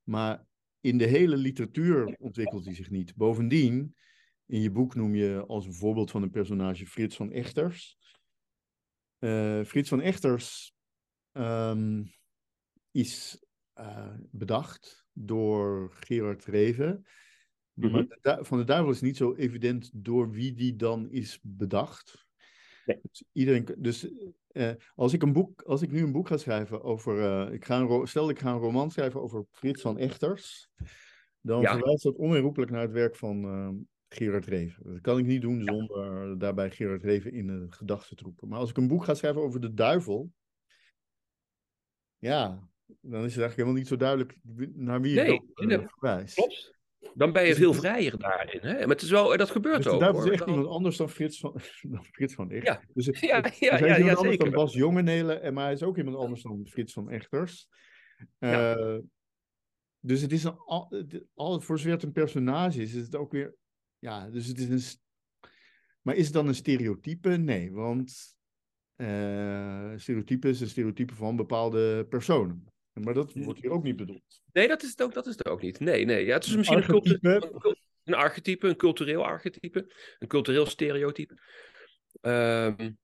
maar 0.03 0.47
in 0.81 0.99
de 0.99 1.06
hele 1.06 1.37
literatuur 1.37 2.17
ontwikkelt 2.19 2.65
hij 2.65 2.75
zich 2.75 2.91
niet. 2.91 3.17
Bovendien, 3.17 3.94
in 4.47 4.61
je 4.61 4.70
boek 4.70 4.94
noem 4.94 5.15
je 5.15 5.44
als 5.47 5.67
een 5.67 5.75
voorbeeld 5.75 6.11
van 6.11 6.23
een 6.23 6.31
personage 6.31 6.87
Frits 6.87 7.17
van 7.17 7.32
Echters. 7.32 7.99
Uh, 9.19 9.65
Frits 9.65 9.88
van 9.88 10.00
Echters 10.00 10.73
um, 11.32 12.12
is 12.91 13.44
uh, 13.81 14.15
bedacht 14.31 15.06
door 15.12 15.93
Gerard 15.93 16.44
Reven. 16.44 17.06
Maar 17.79 17.91
mhm. 17.91 18.45
van 18.45 18.59
de 18.59 18.65
duivel 18.65 18.91
is 18.91 19.01
niet 19.01 19.17
zo 19.17 19.35
evident 19.35 19.91
door 19.95 20.31
wie 20.31 20.55
die 20.55 20.77
dan 20.77 21.11
is 21.11 21.39
bedacht. 21.43 22.27
Nee. 22.85 22.99
Dus 23.03 23.25
iedereen, 23.33 23.69
dus 23.79 24.11
uh, 24.53 24.71
als, 24.95 25.13
ik 25.13 25.23
een 25.23 25.33
boek, 25.33 25.63
als 25.63 25.83
ik 25.83 25.91
nu 25.91 26.03
een 26.03 26.13
boek 26.13 26.29
ga 26.29 26.37
schrijven 26.37 26.83
over. 26.83 27.19
Uh, 27.19 27.53
ik 27.53 27.65
ga 27.65 27.81
een, 27.81 28.07
stel 28.07 28.31
ik 28.31 28.39
ga 28.39 28.53
een 28.53 28.59
roman 28.59 28.91
schrijven 28.91 29.23
over 29.23 29.45
Frits 29.51 29.83
van 29.83 29.99
Echters. 29.99 30.71
Dan 31.41 31.61
ja. 31.61 31.73
verwijst 31.73 32.03
dat 32.03 32.17
onherroepelijk 32.17 32.71
naar 32.71 32.81
het 32.81 32.93
werk 32.93 33.17
van 33.17 33.45
uh, 33.45 33.71
Gerard 34.09 34.47
Reven. 34.47 34.93
Dat 34.93 35.01
kan 35.01 35.19
ik 35.19 35.27
niet 35.27 35.43
doen 35.43 35.63
zonder 35.63 36.39
daarbij 36.39 36.71
Gerard 36.71 37.03
Reven 37.03 37.33
in 37.33 37.47
de 37.47 37.67
gedachten 37.71 38.17
te 38.17 38.25
roepen. 38.25 38.49
Maar 38.49 38.59
als 38.59 38.70
ik 38.70 38.77
een 38.77 38.89
boek 38.89 39.05
ga 39.05 39.15
schrijven 39.15 39.43
over 39.43 39.61
de 39.61 39.75
duivel. 39.75 40.32
Ja, 42.19 42.69
dan 42.87 43.25
is 43.25 43.35
het 43.35 43.43
eigenlijk 43.43 43.56
helemaal 43.56 43.79
niet 43.79 43.89
zo 43.89 43.97
duidelijk 43.97 44.39
naar 44.75 45.01
wie 45.01 45.15
nee, 45.15 45.43
ik 45.55 45.69
dat 45.69 45.85
verwijst. 45.91 46.35
Klopt. 46.35 46.78
Dan 47.14 47.32
ben 47.32 47.46
je 47.46 47.55
veel 47.55 47.74
vrijer 47.74 48.19
daarin. 48.19 48.60
Hè? 48.60 48.78
Maar 48.78 48.88
het 48.88 49.02
is 49.02 49.10
wel, 49.10 49.36
dat 49.36 49.50
gebeurt 49.50 49.82
dus 49.82 49.93
ook. 49.93 50.00
Dat 50.00 50.24
is 50.24 50.31
echt 50.31 50.46
iemand 50.46 50.67
anders 50.67 50.96
dan 50.96 51.10
Frits 51.10 51.40
van, 51.40 51.60
dan 51.94 52.05
Frits 52.05 52.34
van 52.34 52.50
Echt. 52.50 52.67
Ja, 52.67 52.82
dus 52.94 53.06
het, 53.06 53.19
ja, 53.31 53.36
ja, 53.58 53.76
hij 53.76 53.90
is 53.90 53.98
iemand 53.98 54.17
anders 54.17 54.36
dan 54.36 54.50
Bas 54.50 54.72
Jongenelen, 54.72 55.55
maar 55.55 55.64
hij 55.64 55.72
is 55.72 55.82
ook 55.82 55.96
iemand 55.96 56.17
anders 56.17 56.43
dan 56.43 56.67
Frits 56.70 56.93
van 56.93 57.10
Echters. 57.10 57.69
Uh, 58.38 58.96
dus 60.00 60.20
het 60.20 60.32
is 60.32 60.44
een, 60.44 60.58
al, 61.34 61.60
voor 61.60 61.78
zover 61.78 61.90
het 61.90 62.02
een 62.02 62.12
personage 62.12 62.82
is, 62.82 62.94
is 62.94 63.02
het 63.02 63.17
ook 63.17 63.32
weer. 63.32 63.55
Ja, 63.98 64.31
dus 64.31 64.46
het 64.46 64.58
is 64.58 64.69
een. 64.69 65.00
Maar 66.02 66.14
is 66.14 66.24
het 66.24 66.34
dan 66.34 66.48
een 66.48 66.55
stereotype? 66.55 67.28
Nee, 67.28 67.72
want 67.72 68.36
uh, 68.96 69.93
stereotype 69.96 70.48
is 70.48 70.60
een 70.60 70.69
stereotype 70.69 71.14
van 71.14 71.36
bepaalde 71.36 72.06
personen. 72.08 72.67
Maar 73.00 73.14
dat 73.14 73.32
wordt 73.34 73.60
hier 73.60 73.70
ook 73.70 73.82
niet 73.82 73.96
bedoeld. 73.96 74.43
Nee, 74.52 74.69
dat 74.69 74.82
is 74.82 74.90
het 74.90 75.02
ook, 75.02 75.14
dat 75.14 75.26
is 75.26 75.36
het 75.36 75.48
ook 75.48 75.62
niet. 75.62 75.81
Nee, 75.81 76.05
nee. 76.05 76.24
Ja, 76.24 76.34
het 76.34 76.44
is 76.44 76.56
misschien 76.56 76.94
een, 76.94 77.76
een 78.05 78.14
archetype, 78.14 78.69
een 78.69 78.76
cultureel 78.76 79.24
archetype, 79.24 79.94
een 80.19 80.28
cultureel 80.28 80.67
stereotype. 80.67 81.34
Um, 82.20 82.98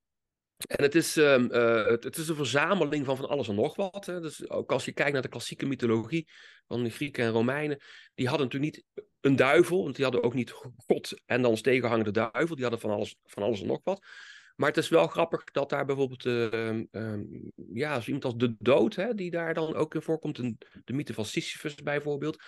en 0.56 0.82
het 0.82 0.94
is, 0.94 1.16
um, 1.16 1.48
uh, 1.52 1.86
het, 1.86 2.04
het, 2.04 2.16
is 2.16 2.28
een 2.28 2.36
verzameling 2.36 3.04
van 3.04 3.16
van 3.16 3.28
alles 3.28 3.48
en 3.48 3.54
nog 3.54 3.76
wat. 3.76 4.06
Hè. 4.06 4.20
Dus 4.20 4.48
ook 4.50 4.72
als 4.72 4.84
je 4.84 4.92
kijkt 4.92 5.12
naar 5.12 5.22
de 5.22 5.28
klassieke 5.28 5.66
mythologie 5.66 6.28
van 6.66 6.82
de 6.82 6.90
Grieken 6.90 7.24
en 7.24 7.30
Romeinen, 7.30 7.80
die 8.14 8.28
hadden 8.28 8.46
natuurlijk 8.46 8.74
niet 8.74 9.04
een 9.20 9.36
duivel, 9.36 9.82
want 9.82 9.94
die 9.94 10.04
hadden 10.04 10.22
ook 10.22 10.34
niet 10.34 10.50
God 10.76 11.22
en 11.26 11.42
dan 11.42 11.54
tegenhangende 11.54 12.10
duivel, 12.10 12.54
die 12.54 12.64
hadden 12.64 12.80
van 12.80 12.90
alles, 12.90 13.16
van 13.24 13.42
alles 13.42 13.60
en 13.60 13.66
nog 13.66 13.80
wat. 13.84 14.06
Maar 14.54 14.68
het 14.68 14.76
is 14.76 14.88
wel 14.88 15.06
grappig 15.06 15.44
dat 15.44 15.70
daar 15.70 15.84
bijvoorbeeld, 15.84 16.24
uh, 16.24 17.20
ja, 17.72 18.00
zo 18.00 18.06
iemand 18.06 18.24
als 18.24 18.36
de 18.36 18.54
dood, 18.58 18.94
hè, 18.94 19.14
die 19.14 19.30
daar 19.30 19.54
dan 19.54 19.74
ook 19.74 19.94
in 19.94 20.02
voorkomt, 20.02 20.38
een, 20.38 20.58
de 20.84 20.92
mythe 20.92 21.14
van 21.14 21.24
Sisyphus 21.24 21.74
bijvoorbeeld, 21.74 22.42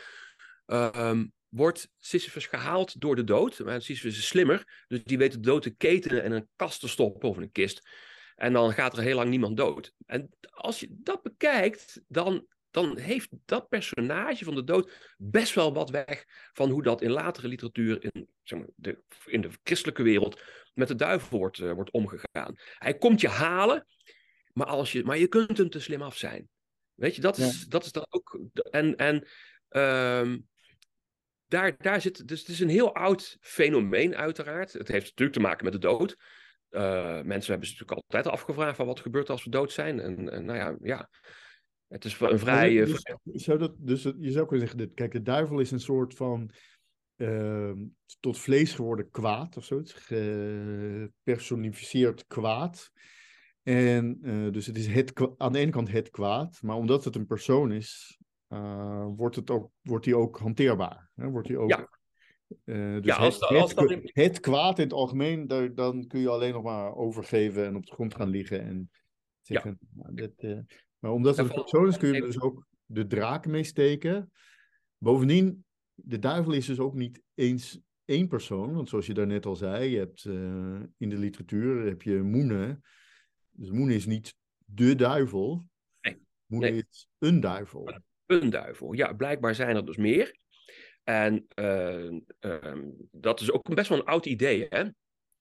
um, 0.66 1.32
wordt 1.48 1.88
Sisyphus 1.96 2.46
gehaald 2.46 3.00
door 3.00 3.16
de 3.16 3.24
dood. 3.24 3.58
Maar 3.58 3.82
Sisyphus 3.82 4.18
is 4.18 4.26
slimmer, 4.26 4.84
dus 4.88 5.04
die 5.04 5.18
weet 5.18 5.32
de 5.32 5.40
dood 5.40 5.62
te 5.62 5.76
ketenen 5.76 6.22
en 6.22 6.32
een 6.32 6.48
kast 6.56 6.80
te 6.80 6.88
stoppen 6.88 7.28
of 7.28 7.36
een 7.36 7.52
kist. 7.52 7.88
En 8.34 8.52
dan 8.52 8.72
gaat 8.72 8.96
er 8.96 9.02
heel 9.02 9.16
lang 9.16 9.30
niemand 9.30 9.56
dood. 9.56 9.92
En 10.06 10.28
als 10.50 10.80
je 10.80 10.88
dat 10.90 11.22
bekijkt, 11.22 12.00
dan, 12.08 12.46
dan 12.70 12.98
heeft 12.98 13.28
dat 13.44 13.68
personage 13.68 14.44
van 14.44 14.54
de 14.54 14.64
dood 14.64 15.14
best 15.16 15.54
wel 15.54 15.74
wat 15.74 15.90
weg 15.90 16.24
van 16.52 16.70
hoe 16.70 16.82
dat 16.82 17.02
in 17.02 17.10
latere 17.10 17.48
literatuur 17.48 18.04
in, 18.04 18.28
zeg 18.42 18.58
maar, 18.58 18.68
de, 18.76 19.02
in 19.24 19.40
de 19.40 19.50
christelijke 19.62 20.02
wereld 20.02 20.42
met 20.76 20.88
de 20.88 20.94
duivel 20.94 21.38
wordt, 21.38 21.58
wordt 21.58 21.90
omgegaan. 21.90 22.54
Hij 22.78 22.94
komt 22.94 23.20
je 23.20 23.28
halen, 23.28 23.86
maar, 24.52 24.66
als 24.66 24.92
je, 24.92 25.04
maar 25.04 25.18
je 25.18 25.28
kunt 25.28 25.58
hem 25.58 25.70
te 25.70 25.80
slim 25.80 26.02
af 26.02 26.16
zijn. 26.16 26.48
Weet 26.94 27.14
je, 27.14 27.20
dat 27.20 27.38
is, 27.38 27.66
dat 27.66 27.84
is 27.84 27.92
dan 27.92 28.06
ook. 28.08 28.40
En, 28.70 28.96
en 28.96 29.28
ehm, 29.68 30.38
daar, 31.46 31.76
daar 31.78 32.00
zit. 32.00 32.28
Dus 32.28 32.40
het 32.40 32.48
is 32.48 32.60
een 32.60 32.68
heel 32.68 32.94
oud 32.94 33.36
fenomeen, 33.40 34.16
uiteraard. 34.16 34.72
Het 34.72 34.88
heeft 34.88 35.04
natuurlijk 35.04 35.36
te 35.38 35.42
maken 35.42 35.64
met 35.64 35.72
de 35.72 35.78
dood. 35.78 36.16
Uh, 36.70 37.22
mensen 37.22 37.50
hebben 37.50 37.68
zich 37.68 37.78
natuurlijk 37.78 37.92
altijd 37.92 38.26
afgevraagd 38.26 38.76
van 38.76 38.86
wat 38.86 39.00
gebeurt 39.00 39.30
als 39.30 39.44
we 39.44 39.50
dood 39.50 39.72
zijn. 39.72 40.00
En, 40.00 40.30
en 40.30 40.44
nou 40.44 40.58
ja, 40.58 40.76
ja, 40.82 41.10
het 41.88 42.04
is 42.04 42.20
een 42.20 42.38
vrij... 42.38 42.84
Dus, 42.84 43.02
zou 43.24 43.58
dat, 43.58 43.74
dus 43.78 44.02
je 44.02 44.30
zou 44.30 44.46
kunnen 44.46 44.68
zeggen, 44.68 44.78
dit, 44.78 44.94
kijk, 44.94 45.12
de 45.12 45.22
duivel 45.22 45.60
is 45.60 45.70
een 45.70 45.80
soort 45.80 46.14
van 46.14 46.50
uh, 47.16 47.72
tot 48.20 48.38
vlees 48.38 48.74
geworden 48.74 49.10
kwaad 49.10 49.56
of 49.56 49.64
zoiets. 49.64 49.92
Gepersonificeerd 49.92 52.26
kwaad. 52.26 52.90
En 53.62 54.18
uh, 54.22 54.52
dus 54.52 54.66
het 54.66 54.76
is 54.76 54.86
het, 54.86 55.12
aan 55.36 55.52
de 55.52 55.58
ene 55.58 55.70
kant 55.70 55.90
het 55.90 56.10
kwaad, 56.10 56.58
maar 56.62 56.76
omdat 56.76 57.04
het 57.04 57.16
een 57.16 57.26
persoon 57.26 57.72
is, 57.72 58.18
uh, 58.48 59.06
wordt, 59.16 59.36
het 59.36 59.50
ook, 59.50 59.70
wordt 59.82 60.04
die 60.04 60.16
ook 60.16 60.38
hanteerbaar. 60.38 61.10
Hè? 61.14 61.28
Wordt 61.28 61.48
die 61.48 61.58
ook, 61.58 61.70
ja. 61.70 61.88
Uh, 62.64 62.94
dus 62.94 63.04
ja, 63.04 63.16
als, 63.16 63.34
het, 63.34 63.42
als 63.42 63.74
het, 63.74 64.10
het, 64.12 64.40
kwaad 64.40 64.78
in 64.78 64.84
het 64.84 64.92
algemeen, 64.92 65.46
daar, 65.46 65.74
dan 65.74 66.06
kun 66.06 66.20
je 66.20 66.28
alleen 66.28 66.52
nog 66.52 66.62
maar 66.62 66.94
overgeven 66.94 67.66
en 67.66 67.76
op 67.76 67.86
de 67.86 67.92
grond 67.92 68.14
gaan 68.14 68.28
liggen 68.28 68.62
en 68.62 68.90
zeggen, 69.40 69.78
ja. 69.80 70.02
nou, 70.02 70.14
dit, 70.14 70.64
maar 70.98 71.12
omdat 71.12 71.36
het 71.36 71.48
een 71.48 71.54
persoon 71.54 71.88
is, 71.88 71.96
kun 71.96 72.08
je 72.08 72.14
er 72.14 72.26
dus 72.26 72.40
ook 72.40 72.66
de 72.84 73.06
draak 73.06 73.46
mee 73.46 73.64
steken. 73.64 74.32
Bovendien, 74.98 75.65
de 75.96 76.18
duivel 76.18 76.52
is 76.52 76.66
dus 76.66 76.78
ook 76.78 76.94
niet 76.94 77.22
eens 77.34 77.80
één 78.04 78.28
persoon, 78.28 78.74
want 78.74 78.88
zoals 78.88 79.06
je 79.06 79.14
daarnet 79.14 79.46
al 79.46 79.56
zei, 79.56 79.90
je 79.90 79.98
hebt 79.98 80.24
in 80.98 81.08
de 81.08 81.16
literatuur 81.16 81.86
heb 81.86 82.02
je 82.02 82.22
Moene, 82.22 82.80
dus 83.50 83.70
Moen 83.70 83.90
is 83.90 84.06
niet 84.06 84.34
de 84.64 84.94
duivel. 84.94 85.68
Nee. 86.00 86.20
Moen 86.46 86.64
is 86.64 87.08
een 87.18 87.40
duivel. 87.40 88.00
Een 88.26 88.50
duivel, 88.50 88.92
ja. 88.92 89.12
Blijkbaar 89.12 89.54
zijn 89.54 89.76
er 89.76 89.86
dus 89.86 89.96
meer. 89.96 90.38
En 91.04 91.46
uh, 91.54 92.10
uh, 92.40 92.82
dat 93.10 93.40
is 93.40 93.50
ook 93.50 93.74
best 93.74 93.88
wel 93.88 93.98
een 93.98 94.04
oud 94.04 94.26
idee. 94.26 94.66
Hè? 94.68 94.84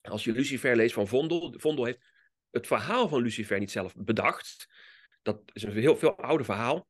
Als 0.02 0.24
je 0.24 0.32
Lucifer 0.32 0.76
leest 0.76 0.94
van 0.94 1.08
Vondel. 1.08 1.54
Vondel 1.58 1.86
heeft 1.86 2.00
het 2.50 2.68
verhaal 2.68 3.08
van 3.08 3.22
Lucifer 3.22 3.60
niet 3.60 3.72
zelf 3.72 3.94
bedacht. 3.98 4.68
Dat 5.22 5.42
is 5.54 5.64
een 5.64 5.72
heel 5.72 5.98
veel 5.98 6.18
ouder 6.18 6.46
verhaal. 6.46 6.88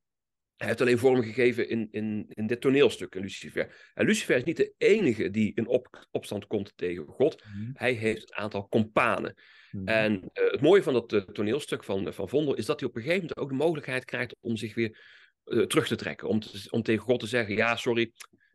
Hij 0.58 0.68
heeft 0.68 0.82
alleen 0.82 0.98
vorm 0.98 1.22
gegeven 1.22 1.70
in, 1.70 1.88
in, 1.92 2.26
in 2.30 2.48
dit 2.48 2.62
toneelstuk, 2.62 3.16
in 3.16 3.22
Lucifer. 3.22 3.92
En 3.94 4.06
Lucifer 4.06 4.36
is 4.36 4.44
niet 4.44 4.58
de 4.58 4.74
enige 4.78 5.30
die 5.30 5.52
in 5.56 5.68
op, 5.68 6.08
opstand 6.12 6.48
komt 6.48 6.74
tegen 6.76 7.06
God. 7.08 7.44
Mhm. 7.44 7.70
Hij 7.74 7.94
heeft 7.94 8.32
een 8.32 8.38
aantal 8.38 8.68
companen. 8.68 9.36
Mhm. 9.72 9.88
En 9.88 10.14
uh, 10.14 10.52
het 10.52 10.62
mooie 10.62 10.84
van 10.84 10.94
dat 10.94 11.14
uh, 11.14 11.22
toneelstuk 11.22 11.84
van, 11.84 12.14
van 12.14 12.30
Vondel 12.30 12.56
is 12.56 12.66
dat 12.66 12.80
hij 12.80 12.90
op 12.90 12.96
een 12.96 13.02
gegeven 13.02 13.22
moment 13.22 13.40
ook 13.40 13.50
de 13.50 13.56
mogelijkheid 13.56 14.06
krijgt 14.06 14.36
om 14.40 14.56
zich 14.56 14.76
weer 14.76 15.00
uh, 15.46 15.66
terug 15.66 15.88
te 15.88 15.96
trekken. 15.96 16.28
Om, 16.28 16.40
te, 16.40 16.68
om 16.70 16.84
tegen 16.84 17.04
God 17.04 17.20
te 17.20 17.28
zeggen, 17.28 17.56
ja, 17.56 17.76
sorry, 17.76 18.12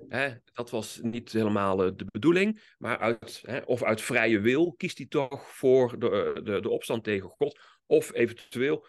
hè, 0.08 0.34
dat 0.52 0.70
was 0.70 0.98
niet 1.02 1.32
helemaal 1.32 1.76
de 1.76 2.06
bedoeling. 2.10 2.74
Maar 2.78 2.98
uit, 2.98 3.42
hè, 3.46 3.58
of 3.58 3.82
uit 3.82 4.00
vrije 4.00 4.40
wil 4.40 4.74
kiest 4.76 4.98
hij 4.98 5.06
toch 5.06 5.48
voor 5.56 5.98
de, 5.98 6.40
de, 6.44 6.60
de 6.60 6.68
opstand 6.68 7.04
tegen 7.04 7.28
God. 7.28 7.60
Of 7.86 8.14
eventueel 8.14 8.86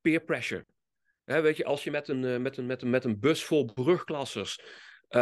peer 0.00 0.20
pressure. 0.20 0.66
Hè, 1.30 1.40
weet 1.40 1.56
je, 1.56 1.64
als 1.64 1.84
je 1.84 1.90
met 1.90 2.08
een, 2.08 2.42
met, 2.42 2.56
een, 2.56 2.66
met, 2.66 2.82
een, 2.82 2.90
met 2.90 3.04
een 3.04 3.18
bus 3.18 3.44
vol 3.44 3.72
brugklassers 3.72 4.60
uh, 5.10 5.20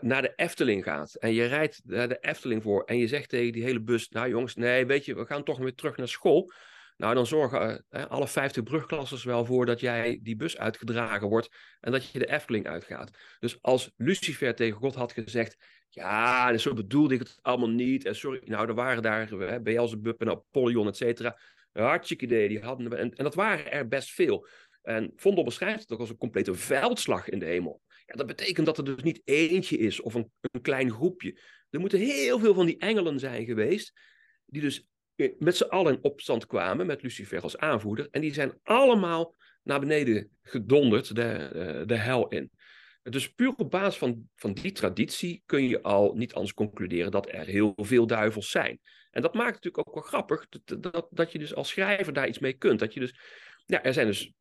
naar 0.00 0.22
de 0.22 0.32
Efteling 0.36 0.84
gaat 0.84 1.14
en 1.14 1.32
je 1.32 1.44
rijdt 1.44 1.80
naar 1.84 2.08
de 2.08 2.18
Efteling 2.20 2.62
voor 2.62 2.84
en 2.84 2.98
je 2.98 3.08
zegt 3.08 3.28
tegen 3.28 3.52
die 3.52 3.62
hele 3.62 3.80
bus, 3.80 4.08
nou 4.08 4.28
jongens, 4.28 4.54
nee, 4.54 4.86
weet 4.86 5.04
je, 5.04 5.14
we 5.14 5.26
gaan 5.26 5.44
toch 5.44 5.58
weer 5.58 5.74
terug 5.74 5.96
naar 5.96 6.08
school. 6.08 6.52
Nou, 6.96 7.14
dan 7.14 7.26
zorgen 7.26 7.84
uh, 7.90 8.06
alle 8.06 8.28
50 8.28 8.62
brugklassers 8.62 9.24
wel 9.24 9.44
voor 9.44 9.66
dat 9.66 9.80
jij 9.80 10.18
die 10.22 10.36
bus 10.36 10.58
uitgedragen 10.58 11.28
wordt 11.28 11.48
en 11.80 11.92
dat 11.92 12.10
je 12.10 12.18
de 12.18 12.30
Efteling 12.30 12.66
uitgaat. 12.66 13.10
Dus 13.38 13.62
als 13.62 13.92
Lucifer 13.96 14.54
tegen 14.54 14.78
God 14.78 14.94
had 14.94 15.12
gezegd, 15.12 15.56
ja, 15.88 16.56
zo 16.56 16.74
bedoelde 16.74 17.14
ik 17.14 17.20
het 17.20 17.38
allemaal 17.42 17.68
niet. 17.68 18.04
En 18.04 18.16
sorry, 18.16 18.40
nou, 18.44 18.68
er 18.68 18.74
waren 18.74 19.02
daar 19.02 19.32
uh, 19.32 19.56
Beelzebub 19.62 20.20
en 20.20 20.30
Apollyon, 20.30 20.86
et 20.86 20.96
cetera. 20.96 21.38
Hartstikke 21.72 22.24
idee, 22.24 22.48
die 22.48 22.60
hadden, 22.60 22.98
en, 22.98 23.14
en 23.14 23.24
dat 23.24 23.34
waren 23.34 23.72
er 23.72 23.88
best 23.88 24.10
veel. 24.10 24.48
En 24.82 25.12
Vondel 25.16 25.44
beschrijft 25.44 25.80
het 25.80 25.92
ook 25.92 26.00
als 26.00 26.10
een 26.10 26.16
complete 26.16 26.54
veldslag 26.54 27.28
in 27.28 27.38
de 27.38 27.46
hemel. 27.46 27.80
Ja, 28.06 28.14
dat 28.14 28.26
betekent 28.26 28.66
dat 28.66 28.78
er 28.78 28.84
dus 28.84 29.02
niet 29.02 29.20
eentje 29.24 29.76
is 29.78 30.00
of 30.00 30.14
een, 30.14 30.30
een 30.40 30.60
klein 30.60 30.90
groepje. 30.90 31.40
Er 31.70 31.80
moeten 31.80 31.98
heel 31.98 32.38
veel 32.38 32.54
van 32.54 32.66
die 32.66 32.78
engelen 32.78 33.18
zijn 33.18 33.44
geweest, 33.44 33.92
die 34.46 34.60
dus 34.60 34.86
met 35.38 35.56
z'n 35.56 35.64
allen 35.64 35.94
in 35.94 36.04
opstand 36.04 36.46
kwamen, 36.46 36.86
met 36.86 37.02
Lucifer 37.02 37.42
als 37.42 37.56
aanvoerder. 37.56 38.08
En 38.10 38.20
die 38.20 38.34
zijn 38.34 38.58
allemaal 38.62 39.34
naar 39.62 39.80
beneden 39.80 40.30
gedonderd, 40.42 41.14
de, 41.14 41.82
de, 41.86 41.96
hel 41.96 42.28
in. 42.28 42.50
Dus 43.02 43.32
puur 43.32 43.54
op 43.56 43.70
basis 43.70 43.98
van, 43.98 44.28
van 44.34 44.52
die 44.52 44.72
traditie 44.72 45.42
kun 45.46 45.68
je 45.68 45.82
al 45.82 46.14
niet 46.14 46.34
anders 46.34 46.54
concluderen 46.54 47.10
dat 47.10 47.32
er 47.32 47.46
heel 47.46 47.72
veel 47.76 48.06
duivels 48.06 48.50
zijn. 48.50 48.80
En 49.10 49.22
dat 49.22 49.34
maakt 49.34 49.54
het 49.54 49.64
natuurlijk 49.64 49.88
ook 49.88 49.94
wel 49.94 50.02
grappig, 50.02 50.46
dat, 50.48 50.92
dat, 50.92 51.08
dat 51.10 51.32
je 51.32 51.38
dus 51.38 51.54
als 51.54 51.68
schrijver 51.68 52.12
daar 52.12 52.28
iets 52.28 52.38
mee 52.38 52.52
kunt. 52.52 52.78
Dat 52.78 52.94
je 52.94 53.00
dus, 53.00 53.20
ja, 53.66 53.82
er 53.82 53.92
zijn 53.92 54.06
dus 54.06 54.32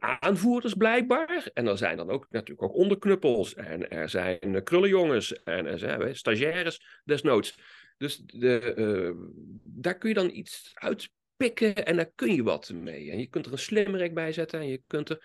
aanvoerders 0.00 0.74
blijkbaar. 0.74 1.50
En 1.54 1.66
er 1.66 1.78
zijn 1.78 1.96
dan 1.96 2.10
ook 2.10 2.26
natuurlijk 2.30 2.62
ook 2.62 2.74
onderknuppels. 2.74 3.54
En 3.54 3.90
er 3.90 4.08
zijn 4.08 4.62
krullenjongens. 4.62 5.42
En 5.42 5.66
er 5.66 5.78
zijn 5.78 6.16
stagiaires 6.16 7.00
desnoods. 7.04 7.58
Dus 7.96 8.16
de, 8.16 8.74
uh, 8.76 9.28
daar 9.64 9.98
kun 9.98 10.08
je 10.08 10.14
dan 10.14 10.30
iets 10.30 10.70
uitpikken 10.74 11.86
en 11.86 11.96
daar 11.96 12.10
kun 12.14 12.34
je 12.34 12.42
wat 12.42 12.70
mee. 12.72 13.10
En 13.10 13.18
je 13.18 13.26
kunt 13.26 13.46
er 13.46 13.52
een 13.52 13.58
slimmerik 13.58 14.14
bij 14.14 14.32
zetten 14.32 14.60
en 14.60 14.68
je 14.68 14.82
kunt 14.86 15.08
er 15.08 15.24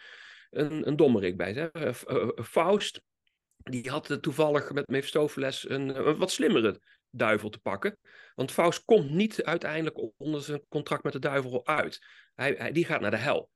een, 0.49 0.87
een 0.87 0.95
dommerik 0.95 1.37
bij 1.37 1.53
zetten. 1.53 1.95
Faust, 2.43 3.01
die 3.57 3.89
had 3.89 4.17
toevallig 4.21 4.71
met 4.71 4.87
Mephistopheles 4.87 5.69
een, 5.69 6.07
een 6.07 6.17
wat 6.17 6.31
slimmere 6.31 6.81
duivel 7.09 7.49
te 7.49 7.59
pakken. 7.59 7.97
Want 8.35 8.51
Faust 8.51 8.85
komt 8.85 9.09
niet 9.09 9.43
uiteindelijk 9.43 10.11
onder 10.17 10.41
zijn 10.41 10.65
contract 10.69 11.03
met 11.03 11.13
de 11.13 11.19
duivel 11.19 11.67
uit. 11.67 12.05
Hij, 12.33 12.55
hij, 12.57 12.71
die 12.71 12.85
gaat 12.85 13.01
naar 13.01 13.11
de 13.11 13.17
hel. 13.17 13.49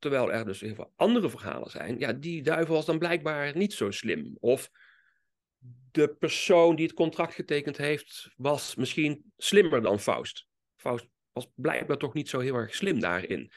Terwijl 0.00 0.32
er 0.32 0.44
dus 0.44 0.60
heel 0.60 0.74
veel 0.74 0.92
andere 0.96 1.30
verhalen 1.30 1.70
zijn. 1.70 1.98
Ja, 1.98 2.12
die 2.12 2.42
duivel 2.42 2.74
was 2.74 2.86
dan 2.86 2.98
blijkbaar 2.98 3.56
niet 3.56 3.72
zo 3.72 3.90
slim. 3.90 4.36
Of 4.40 4.70
de 5.90 6.14
persoon 6.18 6.76
die 6.76 6.86
het 6.86 6.94
contract 6.94 7.34
getekend 7.34 7.76
heeft, 7.76 8.30
was 8.36 8.74
misschien 8.74 9.32
slimmer 9.36 9.82
dan 9.82 10.00
Faust. 10.00 10.46
Faust 10.76 11.06
was 11.32 11.46
blijkbaar 11.54 11.96
toch 11.96 12.14
niet 12.14 12.28
zo 12.28 12.38
heel 12.38 12.54
erg 12.54 12.74
slim 12.74 13.00
daarin. 13.00 13.52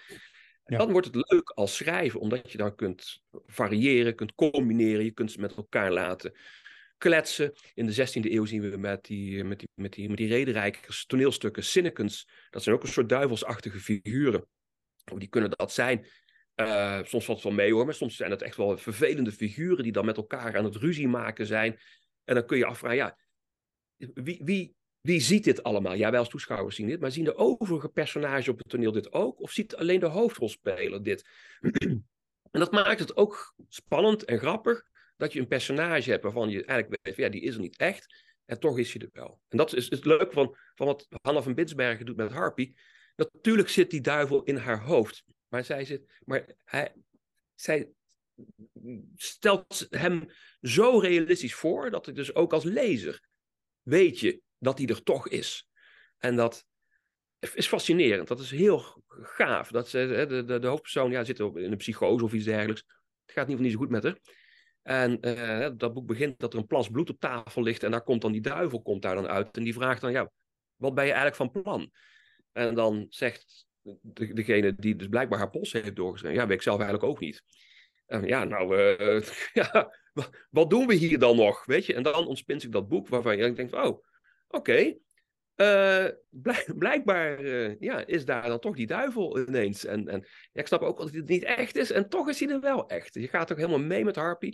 En 0.64 0.78
dan 0.78 0.92
wordt 0.92 1.08
het 1.08 1.32
leuk 1.32 1.50
als 1.50 1.76
schrijven, 1.76 2.20
omdat 2.20 2.52
je 2.52 2.58
dan 2.58 2.76
kunt 2.76 3.22
variëren, 3.46 4.16
kunt 4.16 4.36
combineren, 4.36 5.06
je 5.06 5.12
kunt 5.12 5.32
ze 5.32 5.40
met 5.40 5.56
elkaar 5.56 5.92
laten 5.92 6.34
kletsen. 6.98 7.54
In 7.74 7.86
de 7.86 8.08
16e 8.08 8.32
eeuw 8.32 8.46
zien 8.46 8.70
we 8.70 8.78
met 8.78 9.04
die, 9.06 9.44
met 9.44 9.60
die, 9.60 9.70
met 9.76 9.94
die, 9.94 10.10
met 10.10 10.18
die 10.18 10.28
rederijkers 10.28 11.06
toneelstukken, 11.06 11.64
Sinnekens. 11.64 12.28
Dat 12.50 12.64
zijn 12.64 12.76
ook 12.76 12.84
een 12.84 12.90
soort 12.90 13.10
duivelsachtige 13.10 13.80
figuren. 13.80 14.48
Die 15.18 15.28
kunnen 15.28 15.50
dat 15.50 15.72
zijn. 15.72 16.08
Uh, 16.56 17.00
soms 17.04 17.26
valt 17.26 17.38
het 17.38 17.48
wel 17.48 17.58
mee 17.58 17.74
hoor, 17.74 17.86
maar 17.86 17.94
soms 17.94 18.16
zijn 18.16 18.32
het 18.32 18.42
echt 18.42 18.58
wel 18.58 18.78
vervelende 18.78 19.32
figuren 19.32 19.84
die 19.84 19.92
dan 19.92 20.06
met 20.06 20.18
elkaar 20.18 20.58
aan 20.58 20.64
het 20.64 20.76
ruzie 20.76 21.08
maken 21.08 21.46
zijn. 21.46 21.80
En 22.24 22.36
dan 22.36 22.46
kun 22.46 22.58
je 22.58 22.66
afvragen, 22.66 22.98
ja, 22.98 23.18
wie, 24.14 24.42
wie, 24.44 24.76
wie 25.02 25.20
ziet 25.20 25.44
dit 25.44 25.64
allemaal? 25.64 25.94
Ja, 25.94 26.10
wij 26.10 26.20
als 26.20 26.30
toeschouwers 26.30 26.76
zien 26.76 26.88
dit, 26.88 27.00
maar 27.00 27.12
zien 27.12 27.24
de 27.24 27.36
overige 27.36 27.90
personages 27.90 28.48
op 28.48 28.58
het 28.58 28.70
toneel 28.70 28.92
dit 28.92 29.14
ook? 29.14 29.42
Of 29.42 29.52
ziet 29.52 29.76
alleen 29.76 30.00
de 30.00 30.06
hoofdrolspeler 30.06 31.04
dit? 31.04 31.30
en 32.52 32.60
dat 32.60 32.72
maakt 32.72 33.00
het 33.00 33.18
ook 33.18 33.56
spannend 33.68 34.26
en 34.26 34.40
grappig 34.40 34.84
dat 35.18 35.34
je 35.34 35.40
een 35.40 35.48
personage 35.48 36.10
hebt 36.10 36.24
waarvan 36.24 36.50
je 36.50 36.66
eigenlijk 36.66 37.00
weet, 37.04 37.16
ja, 37.16 37.30
die 37.30 37.42
is 37.42 37.56
er 37.56 37.62
niet 37.62 37.78
echt. 37.78 38.32
En 38.46 38.60
toch 38.60 38.78
is 38.78 38.94
hij 38.94 39.02
er 39.02 39.10
wel. 39.12 39.40
En 39.48 39.58
dat 39.58 39.74
is 39.74 39.90
het 39.90 40.06
leuke 40.06 40.32
van, 40.32 40.58
van 40.76 40.88
wat 40.88 41.08
Hanna 41.22 41.42
van 41.42 41.54
Binsbergen 41.54 42.06
doet 42.06 42.16
met 42.16 42.32
Harpy. 42.32 42.74
Natuurlijk 43.16 43.70
zit 43.70 43.90
die 43.90 44.02
duivel 44.02 44.44
in 44.44 44.56
haar 44.56 44.82
hoofd. 44.82 45.24
Maar 45.54 45.64
zij, 45.64 45.86
zit, 45.86 46.22
maar 46.26 46.56
hij, 46.66 46.94
zij 47.54 47.92
stelt 49.16 49.88
hem 49.90 50.26
zo 50.62 50.98
realistisch 51.00 51.54
voor 51.54 51.92
dat 51.92 52.08
ik 52.08 52.16
dus 52.16 52.36
ook 52.36 52.54
als 52.54 52.64
lezer 52.64 53.22
weet 53.82 54.20
je 54.20 54.42
dat 54.58 54.78
hij 54.78 54.88
er 54.88 55.04
toch 55.04 55.28
is. 55.28 55.68
En 56.18 56.36
dat 56.36 56.66
is 57.54 57.68
fascinerend. 57.68 58.28
Dat 58.28 58.40
is 58.40 58.52
heel 58.52 59.04
gaaf. 59.08 59.72
Dat 59.72 59.90
ze, 59.90 60.26
de, 60.28 60.44
de, 60.44 60.60
de 60.60 60.68
hoofdpersoon 60.68 61.12
ja, 61.12 61.24
zit 61.24 61.40
in 61.40 61.56
een 61.56 61.78
psychose 61.78 62.24
of 62.24 62.34
iets 62.34 62.46
dergelijks. 62.46 62.84
Het 63.26 63.36
gaat 63.36 63.50
in 63.50 63.58
ieder 63.58 63.66
geval 63.66 63.66
niet 63.66 63.72
zo 63.72 63.80
goed 63.80 63.90
met 63.90 64.04
haar. 64.04 64.20
En 64.82 65.28
uh, 65.28 65.70
dat 65.78 65.94
boek 65.94 66.08
begint 66.08 66.40
dat 66.40 66.54
er 66.54 66.60
een 66.60 66.68
plas 66.68 66.90
bloed 66.90 67.10
op 67.10 67.20
tafel 67.20 67.64
ligt. 67.64 67.84
En 67.84 67.92
daar 67.92 68.04
komt 68.04 68.22
dan 68.22 68.32
die 68.32 68.42
duivel 68.42 68.82
komt 68.82 69.02
daar 69.02 69.16
dan 69.16 69.28
uit. 69.28 69.58
En 69.58 69.64
die 69.64 69.74
vraagt 69.74 70.02
dan, 70.02 70.12
ja, 70.12 70.32
wat 70.76 70.94
ben 70.94 71.06
je 71.06 71.12
eigenlijk 71.12 71.52
van 71.52 71.62
plan? 71.62 71.92
En 72.52 72.76
dan 72.76 73.06
zegt 73.10 73.66
degene 74.34 74.76
die 74.76 74.96
dus 74.96 75.08
blijkbaar 75.08 75.40
haar 75.40 75.50
post 75.50 75.74
heeft 75.74 75.96
doorgeschreven. 75.96 76.40
Ja, 76.40 76.48
weet 76.48 76.58
ik 76.58 76.64
zelf 76.64 76.80
eigenlijk 76.80 77.10
ook 77.12 77.20
niet. 77.20 77.44
Ja, 78.22 78.44
nou, 78.44 78.78
uh, 78.78 79.22
ja, 79.64 79.94
wat 80.50 80.70
doen 80.70 80.88
we 80.88 80.94
hier 80.94 81.20
dan 81.20 81.36
nog? 81.36 81.66
Weet 81.66 81.86
je? 81.86 81.94
En 81.94 82.04
dan 82.04 82.28
ontspint 82.28 82.64
ik 82.64 82.72
dat 82.72 82.88
boek 82.88 83.08
waarvan 83.08 83.38
je 83.38 83.54
denkt, 83.54 83.74
oh, 83.74 84.06
oké. 84.48 84.96
Uh, 85.56 86.08
blijkbaar 86.76 87.42
uh, 87.42 87.80
ja, 87.80 88.06
is 88.06 88.26
daar 88.26 88.48
dan 88.48 88.60
toch 88.60 88.76
die 88.76 88.88
duivel 88.88 89.40
ineens. 89.40 89.86
En, 89.86 90.08
en 90.08 90.28
ik 90.54 90.68
snap 90.68 90.82
ook 90.82 90.98
dat 90.98 91.12
het 91.12 91.28
niet 91.28 91.44
echt 91.44 91.76
is. 91.76 91.92
En 91.92 92.10
toch 92.10 92.30
is 92.30 92.40
hij 92.40 92.50
er 92.50 92.60
wel 92.60 92.90
echt. 92.90 93.14
Je 93.14 93.28
gaat 93.28 93.52
ook 93.52 93.58
helemaal 93.58 93.80
mee 93.80 94.06
met 94.06 94.16
Harpy. 94.16 94.52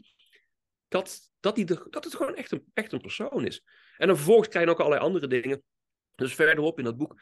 Dat, 0.88 1.20
dat, 1.40 1.56
die 1.56 1.66
dat 1.66 2.04
het 2.04 2.16
gewoon 2.16 2.36
echt 2.36 2.52
een, 2.52 2.66
echt 2.74 2.92
een 2.92 3.02
persoon 3.02 3.46
is. 3.46 3.64
En 3.98 4.08
dan 4.08 4.16
vervolgens 4.16 4.48
krijg 4.48 4.66
je 4.66 4.72
ook 4.72 4.80
allerlei 4.80 5.04
andere 5.04 5.28
dingen. 5.28 5.64
Dus 6.16 6.36
verderop 6.36 6.78
in 6.78 6.84
dat 6.84 6.98
boek. 6.98 7.22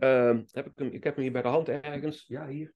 Uh, 0.00 0.38
heb 0.50 0.66
ik, 0.66 0.72
hem, 0.74 0.88
ik 0.88 1.04
heb 1.04 1.14
hem 1.14 1.22
hier 1.22 1.32
bij 1.32 1.42
de 1.42 1.48
hand 1.48 1.68
ergens. 1.68 2.24
Ja, 2.26 2.48
hier. 2.48 2.72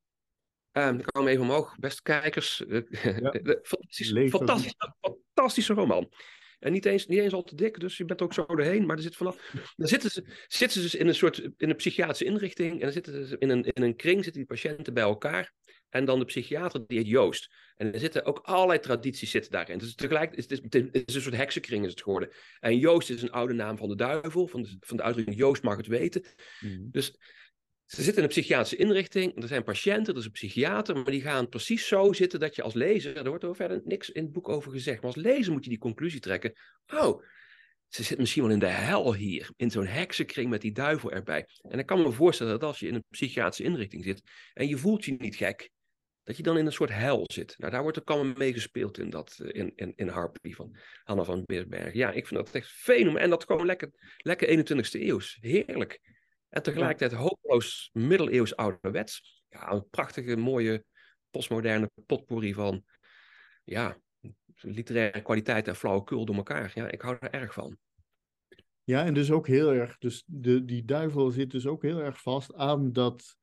Um, 0.72 0.98
ik 0.98 1.06
kwam 1.06 1.26
even 1.26 1.42
omhoog. 1.42 1.78
Beste 1.78 2.02
kijkers. 2.02 2.58
Ja. 2.66 3.34
fantastische, 3.62 4.28
fantastische, 4.28 4.94
fantastische 5.00 5.74
roman. 5.74 6.12
En 6.58 6.72
niet 6.72 6.86
eens, 6.86 7.06
niet 7.06 7.18
eens 7.18 7.32
al 7.32 7.42
te 7.42 7.54
dik, 7.54 7.80
dus 7.80 7.96
je 7.96 8.04
bent 8.04 8.22
ook 8.22 8.32
zo 8.32 8.46
doorheen. 8.46 8.86
Maar 8.86 8.96
er 8.96 9.02
zit 9.02 9.16
vanaf. 9.16 9.36
Dan 9.76 9.88
zitten 9.88 10.10
ze, 10.10 10.24
zitten 10.46 10.80
ze 10.80 10.82
dus 10.82 10.94
in 10.94 11.08
een 11.08 11.14
soort 11.14 11.38
in 11.38 11.70
een 11.70 11.76
psychiatrische 11.76 12.24
inrichting. 12.24 12.72
En 12.72 12.80
dan 12.80 12.92
zitten 12.92 13.26
ze 13.26 13.36
in 13.38 13.48
een, 13.48 13.64
in 13.64 13.82
een 13.82 13.96
kring 13.96 14.24
zitten 14.24 14.46
die 14.46 14.56
patiënten 14.56 14.94
bij 14.94 15.02
elkaar. 15.02 15.52
En 15.94 16.04
dan 16.04 16.18
de 16.18 16.24
psychiater, 16.24 16.86
die 16.86 16.98
heet 16.98 17.06
Joost. 17.06 17.50
En 17.76 17.92
er 17.92 18.00
zitten 18.00 18.24
ook 18.24 18.38
allerlei 18.38 18.78
tradities 18.78 19.30
zitten 19.30 19.50
daarin. 19.50 19.78
Dus 19.78 19.94
tegelijk 19.94 20.34
is 20.34 20.48
het, 20.48 20.74
is, 20.74 20.88
is 20.90 21.14
een 21.14 21.22
soort 21.22 21.36
heksenkring 21.36 21.84
is 21.84 21.90
het 21.90 22.02
geworden. 22.02 22.30
En 22.60 22.78
Joost 22.78 23.10
is 23.10 23.22
een 23.22 23.30
oude 23.30 23.54
naam 23.54 23.76
van 23.76 23.88
de 23.88 23.96
duivel. 23.96 24.46
Van 24.46 24.62
de, 24.62 24.76
van 24.80 24.96
de 24.96 25.02
uitdrukking 25.02 25.38
Joost 25.38 25.62
mag 25.62 25.76
het 25.76 25.86
weten. 25.86 26.24
Mm. 26.60 26.88
Dus 26.90 27.06
ze 27.84 28.02
zitten 28.02 28.16
in 28.16 28.22
een 28.22 28.28
psychiatrische 28.28 28.76
inrichting. 28.76 29.42
Er 29.42 29.48
zijn 29.48 29.62
patiënten, 29.62 30.12
er 30.12 30.18
is 30.18 30.24
een 30.24 30.30
psychiater. 30.30 30.94
Maar 30.94 31.04
die 31.04 31.20
gaan 31.20 31.48
precies 31.48 31.86
zo 31.86 32.12
zitten 32.12 32.40
dat 32.40 32.56
je 32.56 32.62
als 32.62 32.74
lezer... 32.74 33.16
Er 33.16 33.28
wordt 33.28 33.44
er 33.44 33.56
verder 33.56 33.80
niks 33.84 34.10
in 34.10 34.22
het 34.22 34.32
boek 34.32 34.48
over 34.48 34.72
gezegd. 34.72 35.02
Maar 35.02 35.14
als 35.14 35.22
lezer 35.22 35.52
moet 35.52 35.64
je 35.64 35.70
die 35.70 35.78
conclusie 35.78 36.20
trekken. 36.20 36.52
Oh, 36.86 37.22
ze 37.88 38.02
zit 38.02 38.18
misschien 38.18 38.42
wel 38.42 38.52
in 38.52 38.58
de 38.58 38.66
hel 38.66 39.14
hier. 39.14 39.50
In 39.56 39.70
zo'n 39.70 39.86
heksenkring 39.86 40.50
met 40.50 40.60
die 40.60 40.72
duivel 40.72 41.12
erbij. 41.12 41.46
En 41.62 41.78
ik 41.78 41.86
kan 41.86 42.02
me 42.02 42.12
voorstellen 42.12 42.52
dat 42.52 42.62
als 42.62 42.78
je 42.78 42.88
in 42.88 42.94
een 42.94 43.04
psychiatrische 43.10 43.64
inrichting 43.64 44.04
zit... 44.04 44.22
en 44.52 44.68
je 44.68 44.76
voelt 44.76 45.04
je 45.04 45.14
niet 45.18 45.36
gek 45.36 45.72
dat 46.24 46.36
je 46.36 46.42
dan 46.42 46.58
in 46.58 46.66
een 46.66 46.72
soort 46.72 46.90
hel 46.90 47.24
zit. 47.32 47.54
Nou, 47.58 47.72
daar 47.72 47.82
wordt 47.82 47.96
er 47.96 48.02
allemaal 48.04 48.34
mee 48.36 48.52
gespeeld 48.52 48.98
in, 48.98 49.10
dat, 49.10 49.38
eh, 49.38 49.60
in, 49.60 49.72
in, 49.76 49.92
in 49.96 50.08
Harpy 50.08 50.52
van 50.52 50.76
Hanna 51.04 51.24
van 51.24 51.44
Beersberg. 51.44 51.92
Ja, 51.92 52.10
ik 52.10 52.26
vind 52.26 52.44
dat 52.44 52.54
echt 52.54 52.68
fenomen. 52.68 53.20
En 53.20 53.30
dat 53.30 53.44
gewoon 53.44 53.66
lekker, 53.66 53.90
lekker 54.16 54.48
21ste 54.48 55.00
eeuws. 55.00 55.38
Heerlijk. 55.40 56.00
En 56.48 56.62
tegelijkertijd 56.62 57.12
hopeloos 57.12 57.90
middeleeuws 57.92 58.56
ouderwets. 58.56 59.42
Ja, 59.48 59.72
een 59.72 59.88
prachtige, 59.88 60.36
mooie, 60.36 60.84
postmoderne 61.30 61.90
potpourri 62.06 62.54
van... 62.54 62.84
Ja, 63.64 63.98
literaire 64.60 65.22
kwaliteit 65.22 65.68
en 65.68 65.76
flauwekul 65.76 66.24
door 66.24 66.36
elkaar. 66.36 66.72
Ja, 66.74 66.90
ik 66.90 67.00
hou 67.00 67.16
er 67.20 67.30
erg 67.30 67.52
van. 67.52 67.78
Ja, 68.84 69.04
en 69.04 69.14
dus 69.14 69.30
ook 69.30 69.46
heel 69.46 69.72
erg... 69.72 69.98
Dus 69.98 70.22
de, 70.26 70.64
die 70.64 70.84
duivel 70.84 71.30
zit 71.30 71.50
dus 71.50 71.66
ook 71.66 71.82
heel 71.82 71.98
erg 71.98 72.22
vast 72.22 72.54
aan 72.54 72.92
dat 72.92 73.36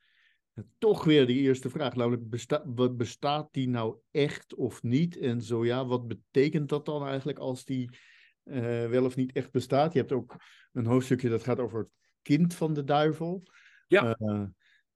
toch 0.78 1.04
weer 1.04 1.28
die 1.28 1.42
eerste 1.42 1.70
vraag, 1.70 1.96
namelijk 1.96 2.30
besta 2.30 2.64
bestaat 2.92 3.48
die 3.52 3.70
nou 3.70 3.98
echt 4.12 4.56
of 4.56 4.84
niet? 4.84 5.18
En 5.18 5.42
zo 5.42 5.66
ja, 5.66 5.86
wat 5.86 6.08
betekent 6.08 6.70
dat 6.70 6.86
dan 6.86 7.06
eigenlijk 7.08 7.40
als 7.40 7.66
die 7.66 7.90
uh, 8.44 8.90
wel 8.90 9.06
of 9.06 9.16
niet 9.16 9.32
echt 9.32 9.52
bestaat? 9.52 9.94
Je 9.94 10.00
hebt 10.00 10.12
ook 10.12 10.36
een 10.72 10.86
hoofdstukje 10.86 11.30
dat 11.30 11.44
gaat 11.44 11.60
over 11.60 11.80
het 11.80 11.90
kind 12.22 12.54
van 12.54 12.74
de 12.74 12.84
duivel. 12.84 13.44
Ja. 13.88 14.18
Uh, 14.20 14.44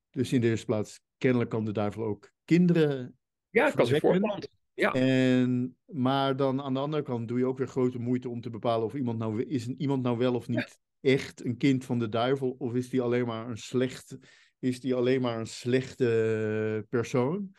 dus 0.10 0.34
in 0.34 0.42
de 0.42 0.48
eerste 0.48 0.66
plaats, 0.66 1.00
kennelijk 1.18 1.50
kan 1.50 1.66
de 1.66 1.72
duivel 1.72 2.04
ook 2.04 2.32
kinderen. 2.46 3.18
Ja, 3.50 3.72
kan 3.72 3.86
zich 3.86 4.00
voorplanten. 4.00 4.50
Ja. 4.74 4.94
En, 4.94 5.78
maar 5.86 6.36
dan 6.36 6.62
aan 6.62 6.74
de 6.74 6.80
andere 6.80 7.04
kant 7.04 7.28
doe 7.28 7.40
je 7.40 7.46
ook 7.46 7.58
weer 7.58 7.68
grote 7.68 8.00
moeite 8.00 8.30
om 8.30 8.42
te 8.42 8.50
bepalen 8.50 8.86
of 8.86 8.94
iemand 8.94 9.18
nou, 9.18 9.44
is 9.44 9.68
iemand 9.68 10.04
nou 10.04 10.18
wel 10.18 10.36
of 10.36 10.48
niet 10.48 10.80
echt 11.02 11.46
een 11.46 11.58
kind 11.58 11.86
van 11.86 12.00
de 12.00 12.10
duivel, 12.10 12.56
of 12.58 12.74
is 12.74 12.90
die 12.90 13.02
alleen 13.02 13.26
maar 13.26 13.50
een 13.50 13.58
slecht 13.58 14.18
is 14.60 14.80
die 14.80 14.96
alleen 14.96 15.22
maar 15.22 15.40
een 15.40 15.48
slechte 15.48 16.86
persoon. 16.90 17.56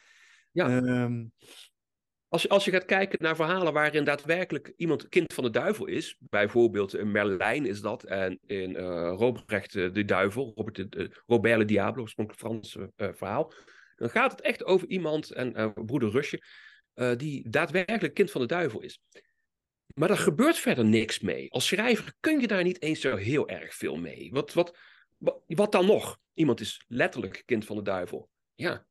Ja. 0.51 0.77
Um, 0.77 1.33
als, 2.29 2.43
je, 2.43 2.49
als 2.49 2.65
je 2.65 2.71
gaat 2.71 2.85
kijken 2.85 3.19
naar 3.23 3.37
verhalen 3.37 3.73
waarin 3.73 4.05
daadwerkelijk 4.05 4.73
iemand 4.77 5.09
kind 5.09 5.35
van 5.35 5.45
de 5.45 5.51
duivel 5.51 5.87
is, 5.87 6.17
bijvoorbeeld 6.19 6.95
in 6.95 7.11
Merlijn 7.11 7.67
is 7.67 7.81
dat, 7.81 8.05
en 8.05 8.39
in 8.47 8.71
uh, 8.71 9.13
Robrecht 9.17 9.73
de 9.73 10.05
Duivel, 10.05 10.53
Robert 10.55 10.93
de, 10.93 11.23
Robert 11.27 11.59
le 11.59 11.65
Diablo, 11.65 12.03
oorspronkelijk 12.03 12.43
Frans 12.43 12.75
uh, 12.75 13.09
verhaal, 13.13 13.53
dan 13.97 14.11
gaat 14.11 14.31
het 14.31 14.41
echt 14.41 14.65
over 14.65 14.89
iemand, 14.89 15.31
en 15.31 15.61
uh, 15.61 15.71
broeder 15.85 16.11
Rusje, 16.11 16.43
die 17.17 17.49
daadwerkelijk 17.49 18.15
kind 18.15 18.31
van 18.31 18.41
de 18.41 18.47
duivel 18.47 18.81
is. 18.81 19.01
Maar 19.95 20.11
er 20.11 20.19
gebeurt 20.19 20.57
verder 20.57 20.85
niks 20.85 21.21
mee. 21.21 21.51
Als 21.51 21.67
schrijver 21.67 22.15
kun 22.21 22.41
je 22.41 22.47
daar 22.47 22.63
niet 22.63 22.83
eens 22.83 23.01
zo 23.01 23.17
heel 23.17 23.49
erg 23.49 23.75
veel 23.75 23.97
mee. 23.97 24.31
Wat, 24.33 24.53
wat, 24.53 24.79
wat 25.47 25.73
dan 25.73 25.87
nog? 25.87 26.19
Iemand 26.35 26.61
is 26.61 26.85
letterlijk 26.89 27.43
kind 27.47 27.65
van 27.65 27.77
de 27.77 27.83
duivel. 27.83 28.29
Ja. 28.55 28.87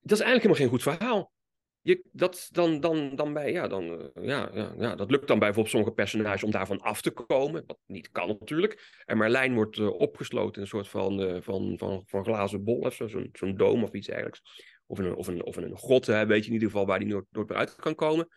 Dat 0.00 0.18
is 0.18 0.24
eigenlijk 0.24 0.42
helemaal 0.42 0.56
geen 0.56 0.68
goed 0.68 0.82
verhaal. 0.82 1.34
Je, 1.80 2.04
dat, 2.12 2.48
dan, 2.52 2.80
dan, 2.80 3.16
dan 3.16 3.32
bij, 3.32 3.52
ja, 3.52 3.68
dan, 3.68 3.84
uh, 3.84 4.24
ja, 4.26 4.50
ja, 4.52 4.74
ja, 4.78 4.94
dat 4.94 5.10
lukt 5.10 5.26
dan 5.26 5.38
bijvoorbeeld 5.38 5.70
sommige 5.70 5.92
personages 5.92 6.42
om 6.42 6.50
daarvan 6.50 6.80
af 6.80 7.00
te 7.00 7.10
komen. 7.10 7.64
Wat 7.66 7.78
niet 7.86 8.10
kan 8.10 8.28
natuurlijk. 8.28 9.02
En 9.04 9.18
Merlijn 9.18 9.54
wordt 9.54 9.76
uh, 9.76 10.00
opgesloten 10.00 10.54
in 10.54 10.60
een 10.60 10.66
soort 10.66 10.88
van, 10.88 11.20
uh, 11.20 11.40
van, 11.40 11.78
van, 11.78 12.02
van 12.06 12.24
glazen 12.24 12.64
bol 12.64 12.78
of 12.78 12.94
zo'n 12.94 13.28
zo 13.32 13.54
doom 13.54 13.82
of 13.82 13.92
iets 13.92 14.06
dergelijks. 14.06 14.40
Of 14.86 14.98
in 14.98 15.04
een, 15.04 15.14
of 15.14 15.26
een, 15.26 15.44
of 15.44 15.56
een 15.56 15.76
grot, 15.76 16.06
hè, 16.06 16.26
weet 16.26 16.40
je 16.40 16.46
in 16.46 16.52
ieder 16.52 16.68
geval, 16.68 16.86
waar 16.86 16.98
die 16.98 17.08
nooit, 17.08 17.26
nooit 17.30 17.48
meer 17.48 17.58
uit 17.58 17.74
kan 17.74 17.94
komen. 17.94 18.28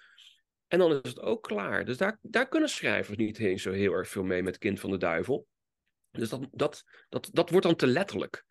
En 0.67 0.79
dan 0.79 0.91
is 1.01 1.09
het 1.09 1.19
ook 1.19 1.43
klaar. 1.43 1.85
Dus 1.85 1.97
daar, 1.97 2.19
daar 2.21 2.47
kunnen 2.47 2.69
schrijvers 2.69 3.17
niet 3.17 3.39
eens 3.39 3.61
zo 3.61 3.71
heel 3.71 3.93
erg 3.93 4.07
veel 4.07 4.23
mee 4.23 4.43
met 4.43 4.57
Kind 4.57 4.79
van 4.79 4.89
de 4.89 4.97
Duivel. 4.97 5.47
Dus 6.11 6.29
dat, 6.29 6.47
dat, 6.51 6.83
dat, 7.09 7.29
dat 7.33 7.49
wordt 7.49 7.65
dan 7.65 7.75
te 7.75 7.87
letterlijk. 7.87 8.45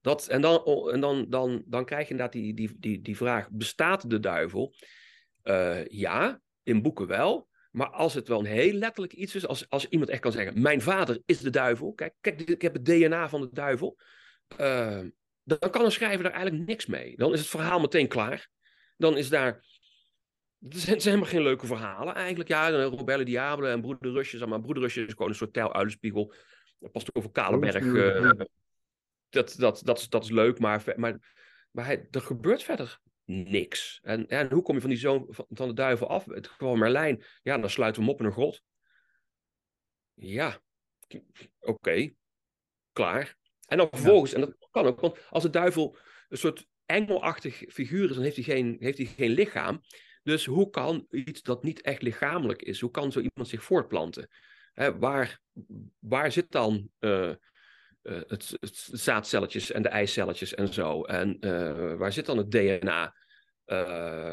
Dat, 0.00 0.28
en 0.28 0.40
dan, 0.40 0.64
en 0.92 1.00
dan, 1.00 1.26
dan, 1.28 1.62
dan 1.66 1.84
krijg 1.84 2.04
je 2.04 2.10
inderdaad 2.10 2.34
die, 2.34 2.54
die, 2.54 2.76
die, 2.78 3.00
die 3.00 3.16
vraag: 3.16 3.50
bestaat 3.50 4.10
de 4.10 4.20
duivel? 4.20 4.74
Uh, 5.44 5.86
ja, 5.86 6.40
in 6.62 6.82
boeken 6.82 7.06
wel. 7.06 7.48
Maar 7.70 7.90
als 7.90 8.14
het 8.14 8.28
wel 8.28 8.38
een 8.38 8.44
heel 8.44 8.72
letterlijk 8.72 9.12
iets 9.12 9.34
is, 9.34 9.46
als, 9.46 9.68
als 9.68 9.88
iemand 9.88 10.10
echt 10.10 10.20
kan 10.20 10.32
zeggen: 10.32 10.62
Mijn 10.62 10.80
vader 10.80 11.22
is 11.26 11.38
de 11.38 11.50
duivel. 11.50 11.92
Kijk, 11.92 12.14
kijk 12.20 12.40
ik 12.40 12.62
heb 12.62 12.72
het 12.72 12.84
DNA 12.84 13.28
van 13.28 13.40
de 13.40 13.48
duivel. 13.52 13.98
Uh, 14.60 15.00
dan 15.42 15.70
kan 15.70 15.84
een 15.84 15.92
schrijver 15.92 16.22
daar 16.22 16.32
eigenlijk 16.32 16.66
niks 16.66 16.86
mee. 16.86 17.16
Dan 17.16 17.32
is 17.32 17.38
het 17.38 17.48
verhaal 17.48 17.80
meteen 17.80 18.08
klaar. 18.08 18.48
Dan 18.96 19.16
is 19.16 19.28
daar. 19.28 19.64
Zijn, 20.68 21.00
helemaal 21.00 21.26
geen 21.26 21.42
leuke 21.42 21.66
verhalen 21.66 22.14
eigenlijk. 22.14 22.48
Ja, 22.48 22.70
Robelle 22.70 23.24
Diablo 23.24 23.66
en 23.66 23.80
Broeder 23.80 24.12
Rusje. 24.12 24.46
Maar 24.46 24.60
Broeder 24.60 24.82
Rusje 24.82 25.04
is 25.04 25.12
gewoon 25.12 25.28
een 25.28 25.34
soort 25.34 25.52
tijluilenspiegel 25.52 26.34
past 26.90 27.14
over 27.14 27.30
Kalenberg. 27.30 27.84
Uh, 27.84 28.30
dat, 29.28 29.54
dat, 29.58 29.80
dat, 29.84 29.98
is, 29.98 30.08
dat 30.08 30.24
is 30.24 30.30
leuk, 30.30 30.58
maar, 30.58 30.82
maar, 30.96 31.34
maar 31.70 31.84
hij, 31.84 32.06
er 32.10 32.20
gebeurt 32.20 32.62
verder 32.62 33.00
niks. 33.24 34.00
En, 34.02 34.28
en 34.28 34.52
hoe 34.52 34.62
kom 34.62 34.74
je 34.74 34.80
van 34.80 34.90
die 34.90 34.98
zoon 34.98 35.26
van, 35.28 35.46
van 35.48 35.68
de 35.68 35.74
duivel 35.74 36.08
af? 36.08 36.24
Het 36.24 36.48
gewoon 36.48 36.78
Merlijn, 36.78 37.24
ja, 37.42 37.58
dan 37.58 37.70
sluiten 37.70 38.02
we 38.02 38.06
hem 38.08 38.16
op 38.16 38.20
in 38.20 38.26
een 38.26 38.32
grot. 38.32 38.62
Ja, 40.14 40.60
oké, 41.60 42.12
klaar. 42.92 43.36
En 43.66 43.76
dan 43.76 43.88
vervolgens, 43.90 44.32
en 44.32 44.40
dat 44.40 44.68
kan 44.70 44.86
ook, 44.86 45.00
want 45.00 45.18
als 45.30 45.42
de 45.42 45.50
duivel 45.50 45.96
een 46.28 46.38
soort 46.38 46.66
engelachtig 46.86 47.62
figuur 47.68 48.08
is, 48.08 48.14
dan 48.14 48.24
heeft 48.24 48.36
hij 48.36 48.44
geen, 48.44 48.76
heeft 48.78 48.98
hij 48.98 49.06
geen 49.06 49.30
lichaam. 49.30 49.82
Dus 50.22 50.44
hoe 50.44 50.70
kan 50.70 51.06
iets 51.10 51.42
dat 51.42 51.62
niet 51.62 51.80
echt 51.80 52.02
lichamelijk 52.02 52.62
is, 52.62 52.80
hoe 52.80 52.90
kan 52.90 53.12
zo 53.12 53.18
iemand 53.18 53.48
zich 53.48 53.62
voortplanten? 53.62 54.28
Waar, 54.74 55.40
waar 55.98 56.32
zit 56.32 56.50
dan 56.50 56.90
uh, 57.00 57.32
het, 58.02 58.56
het, 58.60 58.88
zaadcelletjes 58.92 59.70
en 59.70 59.82
de 59.82 59.88
eicelletjes 59.88 60.54
en 60.54 60.72
zo? 60.72 61.02
En 61.02 61.36
uh, 61.40 61.94
waar 61.94 62.12
zit 62.12 62.26
dan 62.26 62.38
het 62.38 62.50
DNA? 62.50 63.14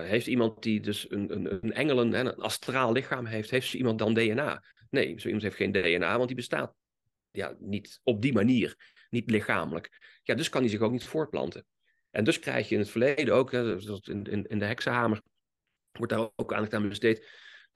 heeft 0.04 0.28
iemand 0.28 0.64
die 0.64 0.80
dus 0.80 1.12
een, 1.12 1.34
een, 1.34 1.54
een 1.54 1.74
engelen, 1.74 2.14
een 2.14 2.36
astraal 2.36 2.92
lichaam 2.92 3.26
heeft, 3.26 3.50
heeft 3.50 3.74
iemand 3.74 4.00
dan 4.00 4.14
DNA? 4.14 4.64
Nee, 4.90 5.20
zo 5.20 5.26
iemand 5.26 5.44
heeft 5.44 5.56
geen 5.56 5.72
DNA, 5.72 6.16
want 6.16 6.28
die 6.28 6.36
bestaat 6.36 6.76
ja, 7.32 7.56
niet 7.60 8.00
op 8.04 8.22
die 8.22 8.34
manier, 8.34 8.94
niet 9.10 9.30
lichamelijk. 9.30 10.20
Ja, 10.24 10.36
dus 10.36 10.50
kan 10.50 10.62
hij 10.62 10.70
zich 10.70 10.80
ook 10.80 10.92
niet 10.92 11.04
voortplanten. 11.04 11.66
En 12.12 12.24
dus 12.24 12.40
krijg 12.40 12.70
je 12.70 12.76
in 12.76 12.82
het 12.82 12.90
verleden 12.90 13.34
ook, 13.34 13.54
in, 13.54 14.24
in, 14.24 14.48
in 14.48 14.60
de 14.60 14.66
heksenhamer, 14.66 15.22
wordt 15.92 16.14
daar 16.14 16.30
ook 16.36 16.54
aandacht 16.54 16.74
aan 16.74 16.90
besteed, 16.90 17.28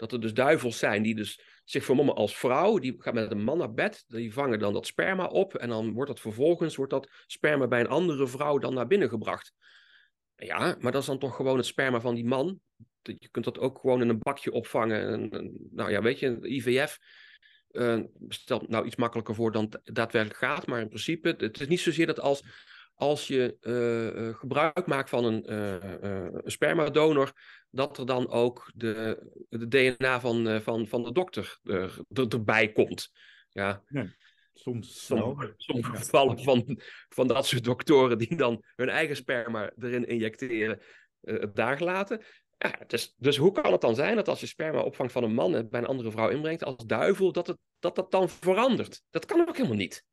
dat 0.04 0.12
er 0.12 0.22
dus 0.22 0.34
duivels 0.34 0.78
zijn 0.78 1.04
die 1.04 1.16
dus 1.16 1.42
zich 1.64 1.84
vermommen 1.84 2.16
als 2.16 2.38
vrouw. 2.38 2.78
Die 2.78 2.96
gaat 2.98 3.14
met 3.14 3.32
een 3.32 3.44
man 3.44 3.58
naar 3.58 3.74
bed. 3.74 4.04
Die 4.08 4.34
vangen 4.34 4.60
dan 4.60 4.74
dat 4.74 4.88
sperma 4.88 5.26
op. 5.26 5.56
En 5.56 5.70
dan 5.70 5.94
wordt 5.94 6.10
dat 6.10 6.20
vervolgens, 6.20 6.76
wordt 6.76 6.92
dat 6.92 7.10
sperma 7.28 7.68
bij 7.68 7.80
een 7.80 7.88
andere 7.88 8.28
vrouw 8.28 8.58
dan 8.58 8.74
naar 8.74 8.88
binnen 8.88 9.10
gebracht. 9.10 9.54
Ja, 10.36 10.76
maar 10.80 10.92
dat 10.92 11.02
is 11.02 11.08
dan 11.08 11.20
toch 11.20 11.36
gewoon 11.36 11.58
het 11.58 11.66
sperma 11.66 12.02
van 12.02 12.16
die 12.16 12.26
man. 12.26 12.60
Je 13.02 13.30
kunt 13.32 13.46
dat 13.46 13.60
ook 13.60 13.80
gewoon 13.80 14.02
in 14.02 14.10
een 14.10 14.20
bakje 14.20 14.52
opvangen. 14.52 15.32
En, 15.32 15.54
nou 15.72 15.92
ja, 15.92 16.02
weet 16.02 16.20
je, 16.20 16.40
IVF 16.42 17.00
uh, 17.72 17.94
eh, 17.94 18.04
stelt 18.28 18.70
nou 18.70 18.86
iets 18.86 18.96
makkelijker 18.96 19.36
voor 19.36 19.52
dan 19.52 19.74
daadwerkelijk 19.84 20.40
gaat. 20.40 20.68
Maar 20.68 20.82
in 20.82 20.88
principe, 20.88 21.36
het 21.38 21.60
is 21.60 21.68
niet 21.68 21.80
zozeer 21.80 22.06
dat 22.06 22.20
als 22.20 22.44
als 22.96 23.28
je 23.28 23.58
uh, 23.62 24.36
gebruik 24.36 24.86
maakt 24.86 25.10
van 25.10 25.26
een, 25.26 25.52
uh, 25.52 25.76
een 26.02 26.42
spermadonor, 26.46 27.32
dat 27.70 27.98
er 27.98 28.06
dan 28.06 28.30
ook 28.30 28.72
de, 28.76 29.32
de 29.50 29.68
DNA 29.68 30.20
van, 30.20 30.62
van, 30.62 30.88
van 30.88 31.04
de 31.04 31.12
dokter 31.12 31.60
er, 31.64 32.00
erbij 32.30 32.72
komt. 32.72 33.12
Ja. 33.50 33.84
Soms, 34.54 35.06
sommige, 35.06 35.54
sommige 35.58 35.96
gevallen 35.96 36.40
van, 36.40 36.80
van 37.10 37.28
dat 37.28 37.46
soort 37.46 37.64
doktoren 37.64 38.18
die 38.18 38.36
dan 38.36 38.64
hun 38.76 38.90
eigen 38.90 39.16
sperma 39.16 39.72
erin 39.78 40.08
injecteren, 40.08 40.82
uh, 41.22 41.44
daar 41.54 41.82
laten. 41.82 42.24
Ja, 42.58 42.80
dus, 42.88 43.14
dus 43.18 43.38
hoe 43.38 43.52
kan 43.52 43.72
het 43.72 43.82
dan 43.82 43.96
zijn 43.96 44.16
dat 44.16 44.28
als 44.28 44.40
je 44.40 44.46
sperma 44.46 44.82
opvangt 44.82 45.12
van 45.12 45.24
een 45.24 45.34
man 45.34 45.56
en 45.56 45.70
bij 45.70 45.80
een 45.80 45.88
andere 45.88 46.12
vrouw 46.12 46.30
inbrengt 46.30 46.64
als 46.64 46.86
duivel, 46.86 47.32
dat 47.32 47.48
het, 47.48 47.58
dat, 47.80 47.96
dat 47.96 48.12
dan 48.12 48.30
verandert? 48.30 49.02
Dat 49.10 49.26
kan 49.26 49.48
ook 49.48 49.58
helemaal 49.58 49.78
niet. 49.78 50.06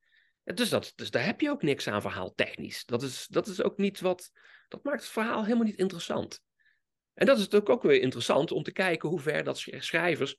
Dus, 0.45 0.69
dat, 0.69 0.93
dus 0.97 1.11
daar 1.11 1.25
heb 1.25 1.41
je 1.41 1.51
ook 1.51 1.63
niks 1.63 1.89
aan 1.89 2.01
verhaal 2.01 2.35
technisch. 2.35 2.85
Dat 2.85 3.03
is, 3.03 3.27
dat 3.27 3.47
is 3.47 3.63
ook 3.63 3.79
niet 3.79 4.01
wat. 4.01 4.31
Dat 4.69 4.85
maakt 4.85 5.01
het 5.01 5.11
verhaal 5.11 5.45
helemaal 5.45 5.67
niet 5.67 5.79
interessant. 5.79 6.43
En 7.15 7.27
dat 7.27 7.37
is 7.37 7.43
natuurlijk 7.43 7.71
ook 7.71 7.83
weer 7.83 8.01
interessant 8.01 8.53
om 8.53 8.63
te 8.63 8.73
kijken 8.73 9.09
hoe 9.09 9.21
ver 9.21 9.45
dat 9.45 9.59
schrijvers, 9.59 10.37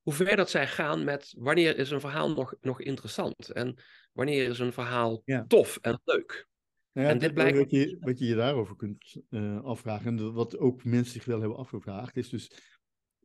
hoe 0.00 0.12
ver 0.12 0.36
dat 0.36 0.50
zij 0.50 0.66
gaan 0.66 1.04
met 1.04 1.34
wanneer 1.38 1.78
is 1.78 1.90
een 1.90 2.00
verhaal 2.00 2.34
nog, 2.34 2.54
nog 2.60 2.80
interessant 2.80 3.50
en 3.50 3.82
wanneer 4.12 4.48
is 4.48 4.58
een 4.58 4.72
verhaal 4.72 5.22
tof 5.46 5.78
en 5.80 6.00
leuk. 6.04 6.48
Nou 6.92 7.06
ja, 7.06 7.12
en 7.12 7.18
dit 7.18 7.34
blijkt... 7.34 7.58
wat, 7.58 7.70
je, 7.70 7.96
wat 8.00 8.18
je 8.18 8.24
je 8.24 8.34
daarover 8.34 8.76
kunt 8.76 9.16
uh, 9.30 9.64
afvragen, 9.64 10.18
en 10.18 10.32
wat 10.32 10.58
ook 10.58 10.84
mensen 10.84 11.12
zich 11.12 11.24
wel 11.24 11.40
hebben 11.40 11.58
afgevraagd, 11.58 12.16
is 12.16 12.28
dus 12.28 12.50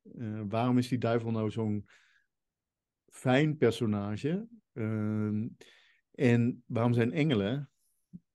uh, 0.04 0.42
waarom 0.48 0.78
is 0.78 0.88
die 0.88 0.98
duivel 0.98 1.32
nou 1.32 1.52
zo'n 1.52 1.90
fijn 3.06 3.58
personage? 3.58 4.48
Uh, 4.74 5.46
en 6.18 6.64
waarom 6.66 6.94
zijn 6.94 7.12
engelen, 7.12 7.70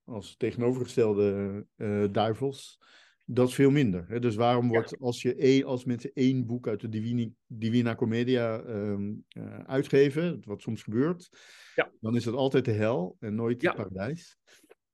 als 0.04 0.36
tegenovergestelde 0.36 1.66
uh, 1.76 2.04
duivels, 2.12 2.80
dat 3.24 3.52
veel 3.52 3.70
minder? 3.70 4.08
Hè? 4.08 4.20
Dus 4.20 4.34
waarom 4.34 4.68
wordt, 4.68 4.98
als, 5.00 5.22
je 5.22 5.34
één, 5.34 5.64
als 5.64 5.84
mensen 5.84 6.10
één 6.14 6.46
boek 6.46 6.68
uit 6.68 6.80
de 6.80 6.88
Divini, 6.88 7.34
Divina 7.46 7.94
Commedia 7.94 8.58
um, 8.66 9.24
uitgeven, 9.66 10.42
wat 10.44 10.62
soms 10.62 10.82
gebeurt, 10.82 11.28
ja. 11.74 11.90
dan 12.00 12.16
is 12.16 12.24
dat 12.24 12.34
altijd 12.34 12.64
de 12.64 12.72
hel 12.72 13.16
en 13.20 13.34
nooit 13.34 13.62
het 13.62 13.74
paradijs. 13.74 14.38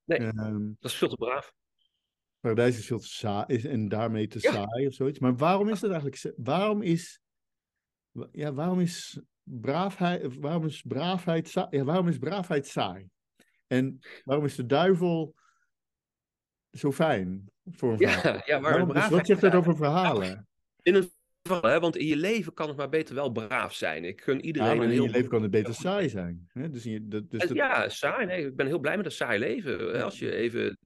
Nee, 0.04 0.20
um, 0.20 0.76
dat 0.80 0.90
is 0.90 0.96
veel 0.96 1.08
te 1.08 1.16
braaf. 1.16 1.54
Paradijs 2.40 2.78
is 2.78 2.86
veel 2.86 2.98
te 2.98 3.06
saai 3.06 3.56
en 3.56 3.88
daarmee 3.88 4.26
te 4.26 4.40
saai 4.40 4.86
of 4.86 4.94
zoiets. 4.94 5.18
Maar 5.18 5.36
waarom 5.36 5.68
is 5.68 5.80
dat 5.80 5.90
eigenlijk? 5.90 6.34
Waarom 6.36 6.82
is, 6.82 7.20
ja, 8.32 8.52
waarom 8.52 8.80
is 8.80 9.20
braafheid, 9.50 10.36
waarom 10.38 10.64
is 10.64 10.82
braafheid, 10.82 11.48
saai? 11.48 11.66
Ja, 11.70 11.84
waarom 11.84 12.08
is 12.08 12.18
braafheid 12.18 12.66
saai? 12.66 13.08
En 13.66 13.98
waarom 14.24 14.44
is 14.44 14.54
de 14.54 14.66
duivel 14.66 15.34
zo 16.70 16.92
fijn 16.92 17.50
voor 17.64 17.92
een 17.92 17.98
verhaal? 17.98 18.32
Ja, 18.32 18.42
ja 18.44 18.60
waarom, 18.60 18.92
dus 18.92 19.08
wat 19.08 19.26
zegt 19.26 19.40
het 19.40 19.54
over 19.54 19.76
verhalen? 19.76 20.48
In 20.82 20.94
een 20.94 21.10
Hè? 21.48 21.80
Want 21.80 21.96
in 21.96 22.06
je 22.06 22.16
leven 22.16 22.54
kan 22.54 22.68
het 22.68 22.76
maar 22.76 22.88
beter 22.88 23.14
wel 23.14 23.30
braaf 23.30 23.74
zijn. 23.74 24.04
Ik 24.04 24.20
gun 24.20 24.44
iedereen 24.44 24.76
ja, 24.76 24.82
een 24.82 24.90
heel... 24.90 25.02
in 25.02 25.02
je 25.02 25.10
leven 25.10 25.28
kan 25.28 25.42
het 25.42 25.50
beter 25.50 25.74
saai 25.74 26.08
zijn. 26.08 26.48
Hè? 26.52 26.70
Dus 26.70 26.82
je, 26.82 27.08
dat, 27.08 27.30
dus 27.30 27.40
dat... 27.40 27.56
Ja, 27.56 27.88
saai. 27.88 28.26
Nee, 28.26 28.46
ik 28.46 28.56
ben 28.56 28.66
heel 28.66 28.78
blij 28.78 28.96
met 28.96 29.06
een 29.06 29.12
saai 29.12 29.38
leven. 29.38 30.02
Als 30.02 30.18
je 30.18 30.34
even... 30.34 30.78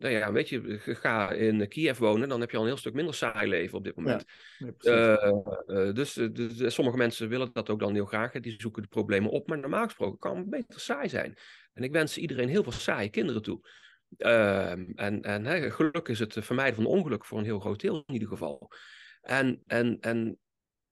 Eh, 0.00 0.10
nou 0.10 0.14
ja, 0.14 0.32
weet 0.32 0.48
je, 0.48 0.78
ga 0.84 1.30
in 1.30 1.68
Kiev 1.68 1.98
wonen, 1.98 2.28
dan 2.28 2.40
heb 2.40 2.50
je 2.50 2.56
al 2.56 2.62
een 2.62 2.68
heel 2.68 2.78
stuk 2.78 2.94
minder 2.94 3.14
saai 3.14 3.48
leven 3.48 3.78
op 3.78 3.84
dit 3.84 3.96
moment. 3.96 4.24
Ja, 4.58 5.32
uh, 5.66 5.92
dus, 5.92 6.12
dus, 6.32 6.74
sommige 6.74 6.96
mensen 6.96 7.28
willen 7.28 7.50
dat 7.52 7.70
ook 7.70 7.80
dan 7.80 7.94
heel 7.94 8.04
graag. 8.04 8.32
Die 8.32 8.60
zoeken 8.60 8.82
de 8.82 8.88
problemen 8.88 9.30
op, 9.30 9.48
maar 9.48 9.58
normaal 9.58 9.84
gesproken 9.84 10.18
kan 10.18 10.36
het 10.36 10.50
beter 10.50 10.80
saai 10.80 11.08
zijn. 11.08 11.36
En 11.72 11.82
ik 11.82 11.92
wens 11.92 12.18
iedereen 12.18 12.48
heel 12.48 12.62
veel 12.62 12.72
saaie 12.72 13.08
kinderen 13.08 13.42
toe. 13.42 13.60
Ehm, 14.16 14.84
en 14.94 15.22
en 15.22 15.44
hè, 15.44 15.70
geluk 15.70 16.08
is 16.08 16.18
het 16.18 16.36
vermijden 16.38 16.74
van 16.74 16.86
ongeluk 16.86 17.24
voor 17.24 17.38
een 17.38 17.44
heel 17.44 17.60
groot 17.60 17.80
deel 17.80 18.02
in 18.06 18.12
ieder 18.12 18.28
geval. 18.28 18.72
En, 19.20 19.62
en, 19.66 19.96
en, 20.00 20.38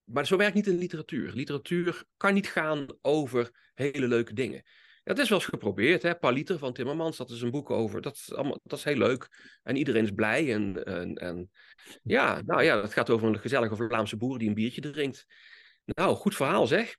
maar 0.05 0.27
zo 0.27 0.37
werkt 0.37 0.55
niet 0.55 0.67
in 0.67 0.79
literatuur. 0.79 1.33
Literatuur 1.33 2.05
kan 2.17 2.35
niet 2.35 2.49
gaan 2.49 2.87
over 3.01 3.71
hele 3.75 4.09
leuke 4.09 4.33
dingen. 4.33 4.63
Dat 5.09 5.19
is 5.19 5.29
wel 5.29 5.39
eens 5.39 5.49
geprobeerd, 5.49 6.03
hè? 6.03 6.19
Paliter 6.19 6.59
van 6.59 6.73
Timmermans, 6.73 7.17
dat 7.17 7.31
is 7.31 7.41
een 7.41 7.51
boek 7.51 7.71
over. 7.71 8.01
Dat 8.01 8.15
is, 8.15 8.35
allemaal, 8.35 8.61
dat 8.63 8.79
is 8.79 8.85
heel 8.85 8.97
leuk. 8.97 9.29
En 9.63 9.77
iedereen 9.77 10.05
is 10.05 10.11
blij. 10.11 10.53
En, 10.53 10.85
en, 10.85 11.15
en 11.15 11.51
ja, 12.03 12.43
nou 12.47 12.63
ja, 12.63 12.81
het 12.81 12.93
gaat 12.93 13.11
over 13.11 13.29
een 13.29 13.39
gezellige 13.39 13.77
Vlaamse 13.77 14.17
boer 14.17 14.39
die 14.39 14.49
een 14.49 14.55
biertje 14.55 14.81
drinkt. 14.81 15.27
Nou, 15.85 16.15
goed 16.15 16.35
verhaal 16.35 16.67
zeg. 16.67 16.97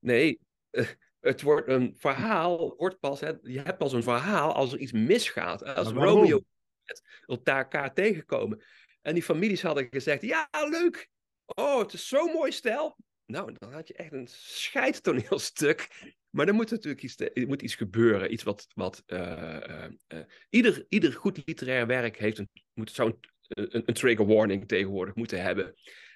Nee, 0.00 0.40
eh, 0.70 0.86
het 1.20 1.42
wordt 1.42 1.68
een 1.68 1.94
verhaal, 1.98 2.74
wordt 2.76 2.98
pas, 2.98 3.20
hè, 3.20 3.32
je 3.42 3.60
hebt 3.60 3.78
pas 3.78 3.92
een 3.92 4.02
verhaal 4.02 4.54
als 4.54 4.72
er 4.72 4.78
iets 4.78 4.92
misgaat. 4.92 5.64
Als 5.64 5.88
Romeo 5.88 6.42
elkaar 7.26 7.94
tegenkomen. 7.94 8.62
En 9.02 9.14
die 9.14 9.22
families 9.22 9.62
hadden 9.62 9.86
gezegd: 9.90 10.22
Ja, 10.22 10.48
leuk. 10.50 11.08
Oh, 11.44 11.78
het 11.78 11.92
is 11.92 12.08
zo'n 12.08 12.32
mooi 12.32 12.52
stijl. 12.52 12.96
Nou, 13.30 13.52
dan 13.58 13.72
had 13.72 13.88
je 13.88 13.94
echt 13.94 14.12
een 14.12 14.28
scheidtoneelstuk. 14.28 15.88
Maar 16.30 16.48
er 16.48 16.54
moet 16.54 16.70
natuurlijk 16.70 17.02
iets, 17.02 17.16
moet 17.46 17.62
iets 17.62 17.74
gebeuren. 17.74 18.32
Iets 18.32 18.42
wat. 18.42 18.66
wat 18.74 19.02
uh, 19.06 19.86
uh, 20.08 20.18
ieder, 20.50 20.86
ieder 20.88 21.12
goed 21.12 21.42
literair 21.44 21.86
werk 21.86 22.16
heeft 22.16 22.38
een, 22.38 22.48
moet, 22.72 22.90
zou 22.90 23.14
een, 23.48 23.82
een, 23.86 23.94
trigger 23.94 24.26
warning 24.26 24.68
tegenwoordig 24.68 25.14
moeten 25.14 25.42
hebben. 25.42 25.74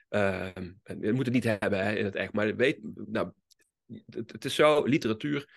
Ehm, 0.09 0.73
je 1.01 1.13
moet 1.13 1.25
het 1.25 1.35
niet 1.35 1.45
hebben 1.45 1.85
hè, 1.85 1.95
in 1.95 2.05
het 2.05 2.15
echt. 2.15 2.33
Maar 2.33 2.57
weet, 2.57 2.79
nou, 2.95 3.33
het 4.07 4.45
is 4.45 4.55
zo: 4.55 4.85
literatuur. 4.85 5.49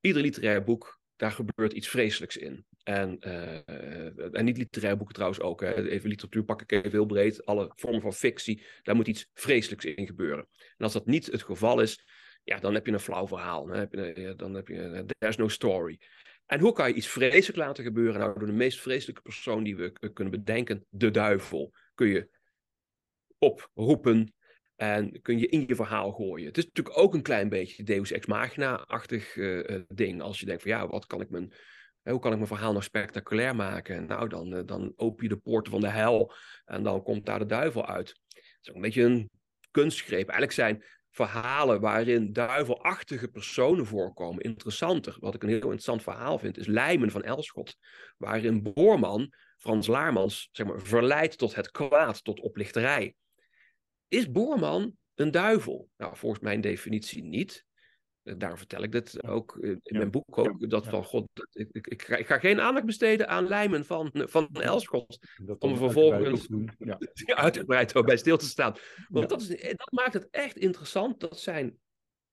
Ieder 0.00 0.22
literair 0.22 0.64
boek 0.64 1.00
daar 1.16 1.32
gebeurt 1.32 1.72
iets 1.72 1.88
vreselijks 1.88 2.36
in. 2.36 2.66
En, 2.82 3.16
uh, 3.26 4.34
en 4.34 4.44
niet 4.44 4.56
literaire 4.56 4.96
boeken 4.96 5.14
trouwens 5.14 5.40
ook. 5.42 5.60
Hè. 5.60 5.88
Even 5.88 6.08
literatuur 6.08 6.44
pak 6.44 6.62
ik 6.62 6.72
even 6.72 6.90
heel 6.90 7.06
breed. 7.06 7.44
Alle 7.44 7.72
vormen 7.74 8.00
van 8.00 8.12
fictie, 8.12 8.64
daar 8.82 8.96
moet 8.96 9.08
iets 9.08 9.28
vreselijks 9.34 9.84
in 9.84 10.06
gebeuren. 10.06 10.48
En 10.58 10.84
als 10.84 10.92
dat 10.92 11.06
niet 11.06 11.26
het 11.26 11.42
geval 11.42 11.80
is, 11.80 12.04
ja, 12.44 12.58
dan 12.58 12.74
heb 12.74 12.86
je 12.86 12.92
een 12.92 13.00
flauw 13.00 13.26
verhaal. 13.26 13.66
Dan 13.66 13.76
heb 13.76 13.92
je, 13.92 14.34
heb 14.52 14.68
je 14.68 15.04
there's 15.18 15.36
no 15.36 15.48
story. 15.48 16.00
En 16.46 16.60
hoe 16.60 16.72
kan 16.72 16.88
je 16.88 16.94
iets 16.94 17.08
vreselijk 17.08 17.58
laten 17.58 17.84
gebeuren? 17.84 18.20
Nou, 18.20 18.38
door 18.38 18.46
de 18.46 18.54
meest 18.54 18.80
vreselijke 18.80 19.22
persoon 19.22 19.62
die 19.62 19.76
we 19.76 19.92
kunnen 20.12 20.32
bedenken, 20.32 20.86
de 20.88 21.10
duivel, 21.10 21.72
kun 21.94 22.08
je 22.08 22.28
oproepen 23.38 24.34
en 24.76 25.20
kun 25.22 25.38
je 25.38 25.46
in 25.46 25.64
je 25.66 25.74
verhaal 25.74 26.12
gooien. 26.12 26.46
Het 26.46 26.58
is 26.58 26.64
natuurlijk 26.64 26.98
ook 26.98 27.14
een 27.14 27.22
klein 27.22 27.48
beetje 27.48 27.82
Deus 27.82 28.10
Ex 28.10 28.26
Machina-achtig 28.26 29.36
uh, 29.36 29.80
ding. 29.88 30.22
Als 30.22 30.40
je 30.40 30.46
denkt 30.46 30.62
van 30.62 30.70
ja, 30.70 30.88
wat 30.88 31.06
kan 31.06 31.20
ik 31.20 31.30
mijn, 31.30 31.52
hoe 32.02 32.18
kan 32.18 32.30
ik 32.30 32.36
mijn 32.36 32.48
verhaal 32.48 32.72
nog 32.72 32.84
spectaculair 32.84 33.56
maken? 33.56 34.06
Nou, 34.06 34.28
dan, 34.28 34.54
uh, 34.54 34.60
dan 34.66 34.92
open 34.96 35.22
je 35.22 35.28
de 35.28 35.36
poorten 35.36 35.72
van 35.72 35.80
de 35.80 35.88
hel 35.88 36.34
en 36.64 36.82
dan 36.82 37.02
komt 37.02 37.26
daar 37.26 37.38
de 37.38 37.46
duivel 37.46 37.86
uit. 37.86 38.08
Het 38.08 38.58
is 38.60 38.68
ook 38.68 38.74
een 38.74 38.80
beetje 38.80 39.02
een 39.02 39.30
kunstgreep. 39.70 40.28
Eigenlijk 40.28 40.52
zijn 40.52 40.84
verhalen 41.10 41.80
waarin 41.80 42.32
duivelachtige 42.32 43.28
personen 43.28 43.86
voorkomen 43.86 44.42
interessanter. 44.42 45.16
Wat 45.20 45.34
ik 45.34 45.42
een 45.42 45.48
heel 45.48 45.60
interessant 45.60 46.02
verhaal 46.02 46.38
vind, 46.38 46.58
is 46.58 46.66
Lijmen 46.66 47.10
van 47.10 47.22
Elschot. 47.22 47.76
Waarin 48.16 48.62
Boorman, 48.62 49.32
Frans 49.56 49.86
Laarmans, 49.86 50.48
zeg 50.52 50.66
maar, 50.66 50.80
verleidt 50.80 51.38
tot 51.38 51.54
het 51.54 51.70
kwaad, 51.70 52.24
tot 52.24 52.40
oplichterij. 52.40 53.14
Is 54.08 54.30
Boorman 54.30 54.96
een 55.14 55.30
duivel? 55.30 55.88
Nou, 55.96 56.16
volgens 56.16 56.42
mijn 56.42 56.60
definitie 56.60 57.22
niet. 57.22 57.64
Eh, 58.22 58.34
Daarom 58.38 58.58
vertel 58.58 58.82
ik 58.82 58.92
dit 58.92 59.24
ook 59.24 59.56
in 59.56 59.80
mijn 59.90 60.10
boek 60.10 60.38
ook. 60.38 60.70
Dat 60.70 60.88
van 60.88 61.04
God, 61.04 61.28
ik, 61.52 61.68
ik, 61.72 61.86
ik, 61.86 62.02
ga, 62.02 62.16
ik, 62.16 62.26
ga, 62.26 62.38
geen 62.38 62.60
aandacht 62.60 62.86
besteden 62.86 63.28
aan 63.28 63.46
lijmen 63.46 63.84
van, 63.84 64.10
van 64.12 64.48
Elschot. 64.52 65.18
Om 65.58 65.76
vervolgens 65.76 66.48
ja. 66.78 66.98
uitgebreid 67.34 67.92
bij 68.04 68.16
stil 68.16 68.36
te 68.36 68.46
staan. 68.46 68.74
Want 69.08 69.28
dat, 69.28 69.40
is, 69.40 69.48
dat 69.48 69.92
maakt 69.92 70.12
het 70.12 70.28
echt 70.30 70.56
interessant. 70.56 71.20
Dat 71.20 71.40
zijn, 71.40 71.78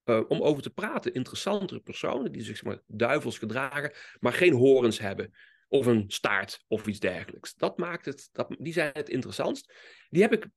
uh, 0.05 0.21
om 0.27 0.41
over 0.41 0.61
te 0.61 0.69
praten, 0.69 1.13
interessantere 1.13 1.79
personen 1.79 2.31
die 2.31 2.41
zich 2.41 2.57
zeg 2.57 2.65
maar, 2.65 2.81
duivels 2.87 3.37
gedragen, 3.37 3.91
maar 4.19 4.33
geen 4.33 4.53
horens 4.53 4.99
hebben. 4.99 5.31
Of 5.67 5.85
een 5.85 6.03
staart 6.07 6.63
of 6.67 6.87
iets 6.87 6.99
dergelijks. 6.99 7.55
Dat 7.55 7.77
maakt 7.77 8.05
het, 8.05 8.29
dat, 8.31 8.55
die 8.59 8.73
zijn 8.73 8.89
het 8.93 9.09
interessantst. 9.09 9.73
Die 10.09 10.21
heb 10.21 10.33
ik 10.33 10.47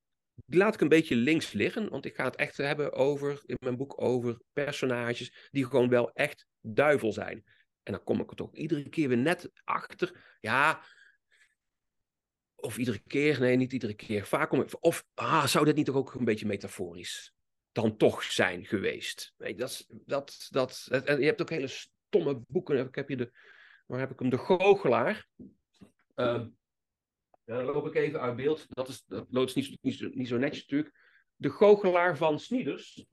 laat 0.55 0.75
ik 0.75 0.81
een 0.81 0.89
beetje 0.89 1.17
links 1.17 1.53
liggen, 1.53 1.89
want 1.89 2.05
ik 2.05 2.15
ga 2.15 2.25
het 2.25 2.37
echt 2.37 2.57
hebben 2.57 2.93
over, 2.93 3.43
in 3.45 3.57
mijn 3.61 3.77
boek, 3.77 4.03
over 4.03 4.41
personages 4.53 5.49
die 5.51 5.65
gewoon 5.65 5.89
wel 5.89 6.13
echt 6.13 6.47
duivel 6.61 7.13
zijn. 7.13 7.45
En 7.83 7.93
dan 7.93 8.05
kom 8.05 8.21
ik 8.21 8.31
er 8.31 8.37
toch 8.37 8.55
iedere 8.55 8.89
keer 8.89 9.09
weer 9.09 9.19
net 9.19 9.51
achter. 9.65 10.37
Ja, 10.41 10.83
of 12.57 12.79
iedere 12.79 12.99
keer, 13.07 13.41
nee, 13.41 13.57
niet 13.57 13.73
iedere 13.73 13.95
keer. 13.95 14.27
Vaak 14.27 14.49
kom 14.49 14.61
ik, 14.61 14.83
of 14.85 15.05
ah, 15.15 15.47
zou 15.47 15.65
dit 15.65 15.77
niet 15.77 15.87
toch 15.87 15.97
ook 15.97 16.15
een 16.15 16.25
beetje 16.25 16.47
metaforisch 16.47 17.35
dan 17.73 17.97
toch 17.97 18.23
zijn 18.23 18.65
geweest? 18.65 19.35
Nee, 19.39 19.55
dat, 19.55 19.87
dat, 19.89 20.47
dat, 20.51 20.89
en 20.91 21.21
je 21.21 21.27
hebt 21.27 21.41
ook 21.41 21.51
hele 21.51 21.67
stomme 21.67 22.43
boeken. 22.49 22.87
Ik 22.87 22.95
heb 22.95 23.09
hier 23.09 23.17
de, 23.17 23.33
waar 23.87 24.01
heb 24.01 24.11
ik 24.11 24.19
hem? 24.19 24.29
De 24.29 24.39
Goochelaar. 24.39 25.29
Uh, 27.45 27.57
dan 27.57 27.65
loop 27.65 27.87
ik 27.87 27.95
even 27.95 28.21
uit 28.21 28.37
beeld. 28.37 28.67
Dat 28.69 28.89
is, 28.89 29.05
dat 29.07 29.55
niet, 29.55 29.79
niet, 29.83 30.15
niet 30.15 30.29
zo 30.29 30.39
netjes 30.39 30.63
natuurlijk. 30.63 30.95
De 31.37 31.51
goochelaar 31.51 32.17
van 32.17 32.39
Snieders. 32.39 33.05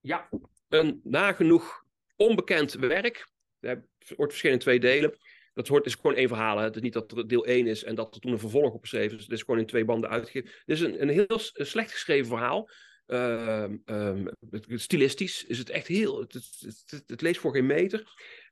Ja, 0.00 0.28
een 0.68 1.00
nagenoeg 1.04 1.84
onbekend 2.16 2.72
werk. 2.72 3.30
Het 3.58 3.84
wordt 4.16 4.32
verschenen 4.32 4.56
in 4.56 4.62
twee 4.62 4.80
delen. 4.80 5.18
Dat 5.54 5.68
hoort, 5.68 5.86
is 5.86 5.94
gewoon 5.94 6.14
één 6.16 6.28
verhaal. 6.28 6.58
Het 6.58 6.76
is 6.76 6.82
niet 6.82 6.92
dat 6.92 7.12
er 7.12 7.28
deel 7.28 7.46
1 7.46 7.66
is 7.66 7.84
en 7.84 7.94
dat 7.94 8.14
er 8.14 8.20
toen 8.20 8.32
een 8.32 8.38
vervolg 8.38 8.72
op 8.72 8.80
geschreven 8.80 9.16
is. 9.16 9.22
Het 9.22 9.32
is 9.32 9.42
gewoon 9.42 9.60
in 9.60 9.66
twee 9.66 9.84
banden 9.84 10.10
uitgegeven. 10.10 10.50
Dit 10.64 10.76
is 10.76 10.80
een, 10.80 11.02
een 11.02 11.08
heel 11.08 11.38
slecht 11.52 11.92
geschreven 11.92 12.26
verhaal. 12.26 12.68
Ehm, 13.10 13.76
ehm, 13.84 14.26
stilistisch 14.66 15.44
is 15.44 15.58
het 15.58 15.70
echt 15.70 15.86
heel. 15.86 16.20
Het, 16.20 16.32
het, 16.32 17.02
het, 17.06 17.20
leest 17.20 17.40
voor 17.40 17.54
geen 17.54 17.66
meter. 17.66 17.98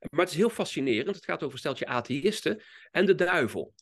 Maar 0.09 0.19
het 0.19 0.29
is 0.29 0.35
heel 0.35 0.49
fascinerend. 0.49 1.15
Het 1.15 1.25
gaat 1.25 1.43
over 1.43 1.53
een 1.53 1.59
steltje 1.59 1.85
atheïsten 1.85 2.61
en 2.91 3.05
de 3.05 3.15
duivel. 3.15 3.73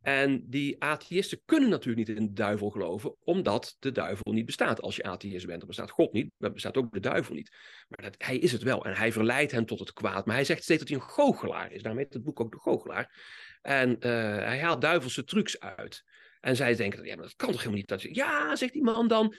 En 0.00 0.44
die 0.46 0.82
atheïsten 0.82 1.40
kunnen 1.44 1.68
natuurlijk 1.68 2.08
niet 2.08 2.16
in 2.16 2.26
de 2.26 2.32
duivel 2.32 2.70
geloven, 2.70 3.16
omdat 3.24 3.76
de 3.78 3.92
duivel 3.92 4.32
niet 4.32 4.46
bestaat. 4.46 4.80
Als 4.80 4.96
je 4.96 5.02
atheïst 5.02 5.46
bent, 5.46 5.58
dan 5.58 5.68
bestaat 5.68 5.90
God 5.90 6.12
niet, 6.12 6.30
dan 6.38 6.52
bestaat 6.52 6.76
ook 6.76 6.92
de 6.92 7.00
duivel 7.00 7.34
niet. 7.34 7.56
Maar 7.88 8.10
dat, 8.10 8.14
hij 8.18 8.38
is 8.38 8.52
het 8.52 8.62
wel 8.62 8.84
en 8.84 8.94
hij 8.94 9.12
verleidt 9.12 9.52
hen 9.52 9.66
tot 9.66 9.78
het 9.78 9.92
kwaad. 9.92 10.26
Maar 10.26 10.34
hij 10.34 10.44
zegt 10.44 10.62
steeds 10.62 10.80
dat 10.80 10.88
hij 10.88 10.98
een 10.98 11.10
goochelaar 11.10 11.72
is. 11.72 11.82
Daarmee 11.82 12.04
heet 12.04 12.14
het 12.14 12.22
boek 12.22 12.40
ook 12.40 12.52
de 12.52 12.60
goochelaar. 12.60 13.22
En 13.62 13.90
uh, 13.90 13.96
hij 14.36 14.60
haalt 14.60 14.80
duivelse 14.80 15.24
trucs 15.24 15.60
uit. 15.60 16.04
En 16.40 16.56
zij 16.56 16.74
denken, 16.74 17.04
ja, 17.04 17.14
maar 17.14 17.24
dat 17.24 17.36
kan 17.36 17.48
toch 17.48 17.58
helemaal 17.58 17.78
niet. 17.78 17.88
Dat 17.88 18.02
je, 18.02 18.14
ja, 18.14 18.56
zegt 18.56 18.72
die 18.72 18.82
man 18.82 19.08
dan, 19.08 19.34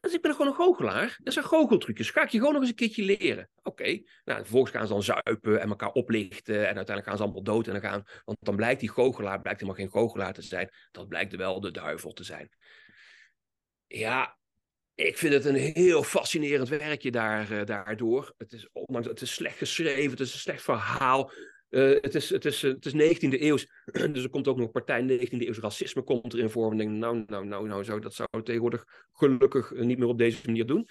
dus 0.00 0.12
ik 0.12 0.22
ben 0.22 0.32
gewoon 0.32 0.46
een 0.46 0.54
goochelaar. 0.54 1.18
Dat 1.22 1.32
zijn 1.32 1.44
goocheltrucjes. 1.44 2.10
Ga 2.10 2.22
ik 2.22 2.28
je 2.28 2.38
gewoon 2.38 2.52
nog 2.52 2.62
eens 2.62 2.70
een 2.70 2.76
keertje 2.76 3.04
leren. 3.04 3.48
Oké. 3.62 4.02
Nou, 4.24 4.38
vervolgens 4.38 4.72
gaan 4.72 4.86
ze 4.86 4.92
dan 4.92 5.02
zuipen 5.02 5.60
en 5.60 5.68
elkaar 5.68 5.92
oplichten. 5.92 6.54
En 6.54 6.76
uiteindelijk 6.76 7.06
gaan 7.06 7.16
ze 7.16 7.22
allemaal 7.22 7.42
dood. 7.42 7.66
En 7.66 7.72
dan 7.72 7.82
gaan, 7.82 8.02
want 8.24 8.38
dan 8.40 8.56
blijkt 8.56 8.80
die 8.80 8.90
goochelaar 8.90 9.40
blijkt 9.40 9.60
helemaal 9.60 9.82
geen 9.82 9.90
goochelaar 9.90 10.32
te 10.32 10.42
zijn. 10.42 10.70
Dat 10.90 11.08
blijkt 11.08 11.36
wel 11.36 11.60
de 11.60 11.70
duivel 11.70 12.12
te 12.12 12.24
zijn. 12.24 12.48
Ja, 13.86 14.38
ik 14.94 15.18
vind 15.18 15.32
het 15.32 15.44
een 15.44 15.54
heel 15.54 16.02
fascinerend 16.02 16.68
werkje 16.68 17.10
daar, 17.10 17.52
uh, 17.52 17.64
daardoor. 17.64 18.34
Het 18.36 18.52
is, 18.52 18.68
ondanks, 18.72 19.08
het 19.08 19.20
is 19.20 19.34
slecht 19.34 19.58
geschreven, 19.58 20.10
het 20.10 20.20
is 20.20 20.32
een 20.32 20.38
slecht 20.38 20.62
verhaal. 20.62 21.32
Uh, 21.70 22.00
het, 22.00 22.14
is, 22.14 22.30
het, 22.30 22.44
is, 22.44 22.62
het 22.62 22.86
is 22.86 22.92
19e 22.92 23.40
eeuws, 23.40 23.68
dus 24.12 24.22
er 24.22 24.30
komt 24.30 24.48
ook 24.48 24.56
nog 24.56 24.70
partij 24.70 25.02
19e 25.02 25.28
eeuws 25.30 25.58
racisme 25.58 26.02
komt 26.02 26.34
erin 26.34 26.50
voor. 26.50 26.70
En 26.70 26.76
denk, 26.76 26.90
nou, 26.90 27.24
nou, 27.26 27.46
nou, 27.46 27.68
nou, 27.68 27.84
zo, 27.84 27.98
dat 27.98 28.14
zou 28.14 28.42
tegenwoordig 28.42 28.84
gelukkig 29.12 29.70
niet 29.70 29.98
meer 29.98 30.08
op 30.08 30.18
deze 30.18 30.42
manier 30.46 30.66
doen. 30.66 30.88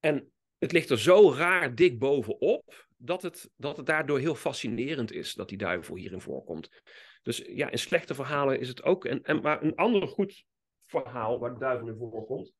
En 0.00 0.32
het 0.58 0.72
ligt 0.72 0.90
er 0.90 0.98
zo 0.98 1.32
raar 1.32 1.74
dik 1.74 1.98
bovenop, 1.98 2.86
dat 2.96 3.22
het, 3.22 3.50
dat 3.56 3.76
het 3.76 3.86
daardoor 3.86 4.18
heel 4.18 4.34
fascinerend 4.34 5.12
is 5.12 5.34
dat 5.34 5.48
die 5.48 5.58
duivel 5.58 5.96
hierin 5.96 6.20
voorkomt. 6.20 6.82
Dus 7.22 7.42
ja, 7.46 7.70
in 7.70 7.78
slechte 7.78 8.14
verhalen 8.14 8.60
is 8.60 8.68
het 8.68 8.82
ook. 8.82 9.04
En, 9.04 9.22
en, 9.22 9.40
maar 9.40 9.62
een 9.62 9.74
ander 9.74 10.08
goed 10.08 10.44
verhaal 10.86 11.38
waar 11.38 11.52
de 11.52 11.58
duivel 11.58 11.88
in 11.88 11.96
voorkomt, 11.96 12.52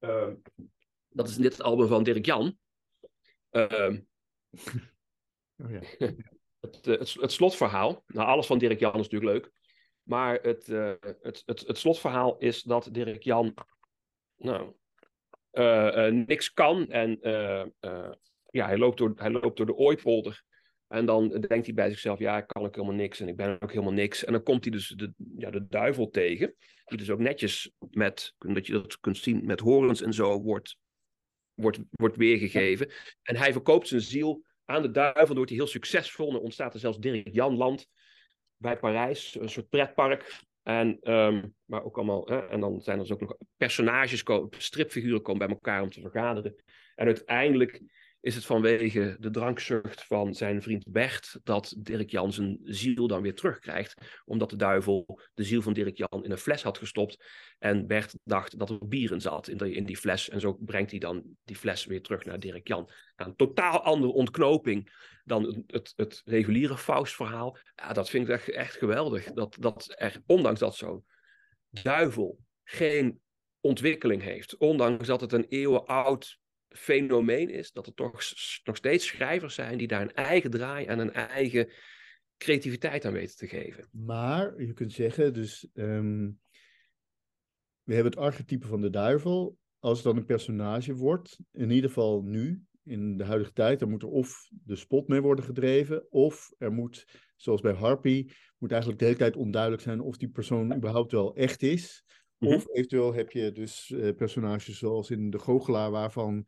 uh, 0.00 0.32
dat 1.08 1.28
is 1.28 1.36
in 1.36 1.42
dit 1.42 1.62
album 1.62 1.88
van 1.88 2.02
Dirk 2.02 2.26
Jan. 2.26 2.58
Uh, 3.50 3.96
Oh 5.56 5.70
ja. 5.70 5.80
het, 6.60 6.86
eh, 6.86 6.98
het, 6.98 7.16
het, 7.20 7.32
slotverhaal, 7.32 8.02
nou 8.06 8.28
alles 8.28 8.46
van 8.46 8.58
Dirk 8.58 8.78
Jan 8.78 9.00
is 9.00 9.08
natuurlijk 9.08 9.32
leuk, 9.32 9.52
maar 10.02 10.38
het, 10.42 10.68
uh, 10.68 10.92
het, 11.00 11.42
het, 11.46 11.60
het 11.66 11.78
slotverhaal 11.78 12.38
is 12.38 12.62
dat 12.62 12.88
Dirk 12.92 13.22
Jan 13.22 13.54
nou, 14.36 14.72
uh, 15.52 16.06
niks 16.06 16.52
kan 16.52 16.90
en 16.90 17.18
ja, 18.50 18.66
hij, 18.66 18.78
loopt 18.78 18.98
door, 18.98 19.12
hij 19.16 19.30
loopt 19.30 19.56
door 19.56 19.66
de 19.66 19.74
Ooipolder. 19.74 20.44
En 20.88 21.06
dan 21.06 21.28
denkt 21.28 21.66
hij 21.66 21.74
bij 21.74 21.90
zichzelf, 21.90 22.18
ja, 22.18 22.36
ik 22.36 22.46
kan 22.46 22.64
ook 22.64 22.74
helemaal 22.74 22.96
niks 22.96 23.20
en 23.20 23.28
ik 23.28 23.36
ben 23.36 23.60
ook 23.60 23.70
helemaal 23.70 23.92
niks. 23.92 24.24
En 24.24 24.32
dan 24.32 24.42
komt 24.42 24.64
hij 24.64 24.72
dus 24.72 24.88
de, 24.88 25.12
ja, 25.36 25.50
de 25.50 25.66
duivel 25.66 26.10
tegen, 26.10 26.54
die 26.84 26.98
dus 26.98 27.10
ook 27.10 27.18
netjes 27.18 27.72
met, 27.90 28.34
dat 28.38 28.66
je 28.66 28.72
dat 28.72 29.00
kunt 29.00 29.16
zien, 29.16 29.46
met 29.46 29.60
horens 29.60 30.02
en 30.02 30.12
zo 30.12 30.42
wordt, 30.42 30.76
wordt, 31.54 31.78
wordt 31.90 32.16
weergegeven. 32.16 32.90
En 33.22 33.36
hij 33.36 33.52
verkoopt 33.52 33.88
zijn 33.88 34.00
ziel 34.00 34.44
aan 34.66 34.82
de 34.82 34.90
duivel 34.90 35.34
wordt 35.34 35.50
hij 35.50 35.58
heel 35.58 35.68
succesvol. 35.68 36.34
Er 36.34 36.40
ontstaat 36.40 36.74
er 36.74 36.80
zelfs 36.80 36.98
Dirk 36.98 37.28
Janland 37.32 37.88
bij 38.56 38.78
Parijs, 38.78 39.36
een 39.40 39.48
soort 39.48 39.68
pretpark. 39.68 40.44
En, 40.62 41.12
um, 41.12 41.54
maar 41.64 41.84
ook 41.84 41.96
allemaal, 41.96 42.26
hè, 42.26 42.46
en 42.46 42.60
dan 42.60 42.80
zijn 42.80 42.96
er 42.98 43.02
dus 43.02 43.12
ook 43.12 43.20
nog 43.20 43.36
personages, 43.56 44.22
stripfiguren 44.50 45.22
komen 45.22 45.46
bij 45.46 45.56
elkaar 45.56 45.82
om 45.82 45.90
te 45.90 46.00
vergaderen. 46.00 46.54
En 46.94 47.06
uiteindelijk 47.06 47.82
is 48.20 48.34
het 48.34 48.44
vanwege 48.44 49.16
de 49.20 49.30
drankzucht 49.30 50.04
van 50.04 50.34
zijn 50.34 50.62
vriend 50.62 50.84
Bert 50.88 51.40
dat 51.42 51.74
Dirk 51.78 52.10
Jan 52.10 52.32
zijn 52.32 52.58
ziel 52.62 53.06
dan 53.06 53.22
weer 53.22 53.34
terugkrijgt. 53.34 54.20
Omdat 54.24 54.50
de 54.50 54.56
duivel 54.56 55.20
de 55.34 55.44
ziel 55.44 55.62
van 55.62 55.72
Dirk 55.72 55.96
Jan 55.96 56.24
in 56.24 56.30
een 56.30 56.38
fles 56.38 56.62
had 56.62 56.78
gestopt. 56.78 57.24
En 57.58 57.86
Bert 57.86 58.14
dacht 58.24 58.58
dat 58.58 58.70
er 58.70 58.88
bier 58.88 59.12
in 59.12 59.20
zat 59.20 59.48
in, 59.48 59.84
die 59.84 59.96
fles. 59.96 60.28
En 60.28 60.40
zo 60.40 60.54
brengt 60.54 60.90
hij 60.90 61.00
dan 61.00 61.24
die 61.44 61.56
fles 61.56 61.84
weer 61.84 62.02
terug 62.02 62.24
naar 62.24 62.40
Dirk 62.40 62.68
Jan. 62.68 62.90
Een 63.16 63.36
totaal 63.36 63.82
andere 63.82 64.12
ontknoping 64.12 64.92
dan 65.24 65.44
het, 65.44 65.62
het, 65.66 65.92
het 65.96 66.22
reguliere 66.24 66.78
Faust-verhaal. 66.78 67.58
Ja, 67.74 67.92
dat 67.92 68.10
vind 68.10 68.28
ik 68.28 68.34
echt, 68.34 68.50
echt 68.50 68.76
geweldig. 68.76 69.24
Dat, 69.24 69.56
dat 69.60 69.94
er, 69.96 70.22
ondanks 70.26 70.60
dat 70.60 70.76
zo'n 70.76 71.04
duivel 71.82 72.38
geen 72.64 73.20
ontwikkeling 73.60 74.22
heeft. 74.22 74.56
Ondanks 74.56 75.06
dat 75.06 75.20
het 75.20 75.32
een 75.32 75.46
eeuwenoud 75.48 76.38
fenomeen 76.76 77.50
is 77.50 77.72
dat 77.72 77.86
er 77.86 77.94
toch 77.94 78.12
nog 78.64 78.76
steeds 78.76 79.06
schrijvers 79.06 79.54
zijn 79.54 79.78
die 79.78 79.86
daar 79.86 80.02
een 80.02 80.14
eigen 80.14 80.50
draai 80.50 80.86
en 80.86 80.98
een 80.98 81.12
eigen 81.12 81.68
creativiteit 82.38 83.04
aan 83.04 83.12
weten 83.12 83.36
te 83.36 83.46
geven. 83.46 83.88
Maar 83.90 84.62
je 84.62 84.72
kunt 84.72 84.92
zeggen, 84.92 85.34
dus 85.34 85.68
ehm, 85.74 86.30
we 87.82 87.94
hebben 87.94 88.12
het 88.12 88.20
archetype 88.20 88.66
van 88.66 88.80
de 88.80 88.90
duivel. 88.90 89.58
Als 89.78 89.96
het 89.96 90.06
dan 90.06 90.16
een 90.16 90.24
personage 90.24 90.94
wordt, 90.94 91.38
in 91.52 91.70
ieder 91.70 91.90
geval 91.90 92.22
nu, 92.22 92.64
in 92.82 93.16
de 93.16 93.24
huidige 93.24 93.52
tijd, 93.52 93.78
dan 93.78 93.90
moet 93.90 94.02
er 94.02 94.08
of 94.08 94.48
de 94.50 94.76
spot 94.76 95.08
mee 95.08 95.20
worden 95.20 95.44
gedreven, 95.44 96.10
of 96.10 96.52
er 96.58 96.72
moet, 96.72 97.06
zoals 97.36 97.60
bij 97.60 97.72
Harpy, 97.72 98.28
moet 98.58 98.70
eigenlijk 98.70 99.00
de 99.00 99.06
hele 99.06 99.18
tijd 99.18 99.36
onduidelijk 99.36 99.82
zijn 99.82 100.00
of 100.00 100.16
die 100.16 100.28
persoon 100.28 100.74
überhaupt 100.74 101.12
wel 101.12 101.34
echt 101.34 101.62
is. 101.62 102.04
Mhm. 102.38 102.52
Of 102.52 102.68
eventueel 102.68 103.14
heb 103.14 103.30
je 103.30 103.52
dus 103.52 103.90
uh, 103.90 104.14
personages 104.14 104.78
zoals 104.78 105.10
in 105.10 105.30
De 105.30 105.38
Goochelaar, 105.38 105.90
waarvan 105.90 106.46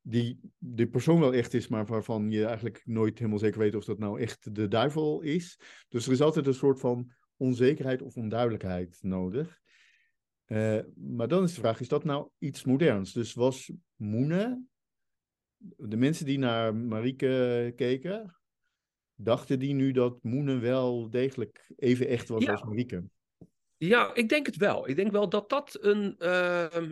die, 0.00 0.40
de 0.58 0.86
persoon 0.86 1.20
wel 1.20 1.34
echt 1.34 1.54
is, 1.54 1.68
maar 1.68 1.86
waarvan 1.86 2.30
je 2.30 2.44
eigenlijk 2.44 2.82
nooit 2.84 3.18
helemaal 3.18 3.38
zeker 3.38 3.58
weet 3.58 3.74
of 3.74 3.84
dat 3.84 3.98
nou 3.98 4.20
echt 4.20 4.54
de 4.54 4.68
duivel 4.68 5.20
is. 5.20 5.60
Dus 5.88 6.06
er 6.06 6.12
is 6.12 6.20
altijd 6.20 6.46
een 6.46 6.54
soort 6.54 6.80
van 6.80 7.12
onzekerheid 7.36 8.02
of 8.02 8.16
onduidelijkheid 8.16 8.98
nodig. 9.00 9.60
Uh, 10.46 10.80
maar 10.94 11.28
dan 11.28 11.42
is 11.44 11.54
de 11.54 11.60
vraag, 11.60 11.80
is 11.80 11.88
dat 11.88 12.04
nou 12.04 12.28
iets 12.38 12.64
moderns? 12.64 13.12
Dus 13.12 13.34
was 13.34 13.72
Moene, 13.94 14.62
de 15.76 15.96
mensen 15.96 16.26
die 16.26 16.38
naar 16.38 16.74
Marieke 16.74 17.72
keken, 17.76 18.36
dachten 19.14 19.58
die 19.58 19.74
nu 19.74 19.92
dat 19.92 20.22
Moene 20.22 20.58
wel 20.58 21.10
degelijk 21.10 21.72
even 21.76 22.08
echt 22.08 22.28
was 22.28 22.48
als 22.48 22.62
Marieke? 22.62 23.04
Ja, 23.76 24.14
ik 24.14 24.28
denk 24.28 24.46
het 24.46 24.56
wel. 24.56 24.88
Ik 24.88 24.96
denk 24.96 25.10
wel 25.10 25.28
dat 25.28 25.48
dat 25.48 25.78
een. 25.80 26.16
Uh, 26.18 26.90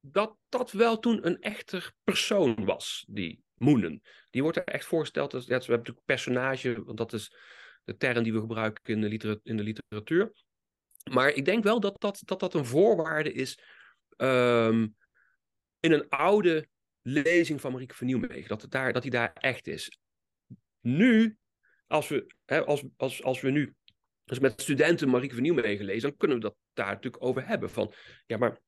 dat 0.00 0.36
dat 0.48 0.72
wel 0.72 0.98
toen 0.98 1.26
een 1.26 1.40
echter 1.40 1.92
persoon 2.04 2.64
was, 2.64 3.04
die 3.08 3.42
Moenen. 3.54 4.02
Die 4.30 4.42
wordt 4.42 4.56
er 4.56 4.64
echt 4.64 4.84
voorgesteld 4.84 5.34
als. 5.34 5.42
Ja, 5.46 5.48
we 5.48 5.54
hebben 5.58 5.78
natuurlijk 5.78 6.06
personage, 6.06 6.84
want 6.84 6.98
dat 6.98 7.12
is 7.12 7.36
de 7.84 7.96
term 7.96 8.22
die 8.22 8.32
we 8.32 8.40
gebruiken 8.40 8.94
in 8.94 9.00
de, 9.00 9.40
in 9.42 9.56
de 9.56 9.62
literatuur. 9.62 10.32
Maar 11.10 11.28
ik 11.28 11.44
denk 11.44 11.64
wel 11.64 11.80
dat 11.80 12.00
dat, 12.00 12.22
dat, 12.24 12.40
dat 12.40 12.54
een 12.54 12.64
voorwaarde 12.64 13.32
is. 13.32 13.58
Um, 14.16 14.96
in 15.80 15.92
een 15.92 16.08
oude 16.08 16.68
lezing 17.02 17.60
van 17.60 17.72
Marieke 17.72 17.94
van 17.94 18.44
dat, 18.46 18.62
het 18.62 18.70
daar, 18.70 18.92
dat 18.92 19.02
hij 19.02 19.10
daar 19.10 19.32
echt 19.32 19.66
is. 19.66 19.98
Nu, 20.80 21.36
als 21.86 22.08
we, 22.08 22.34
hè, 22.44 22.64
als, 22.64 22.84
als, 22.96 23.22
als 23.22 23.40
we 23.40 23.50
nu 23.50 23.74
dus 24.24 24.38
met 24.38 24.60
studenten 24.60 25.08
Marieke 25.08 25.34
van 25.34 25.42
Nieuwmegen 25.42 25.76
gelezen, 25.76 26.08
dan 26.08 26.16
kunnen 26.16 26.36
we 26.36 26.42
dat 26.42 26.56
daar 26.72 26.92
natuurlijk 26.92 27.24
over 27.24 27.46
hebben. 27.46 27.70
Van, 27.70 27.92
ja, 28.26 28.36
maar 28.36 28.60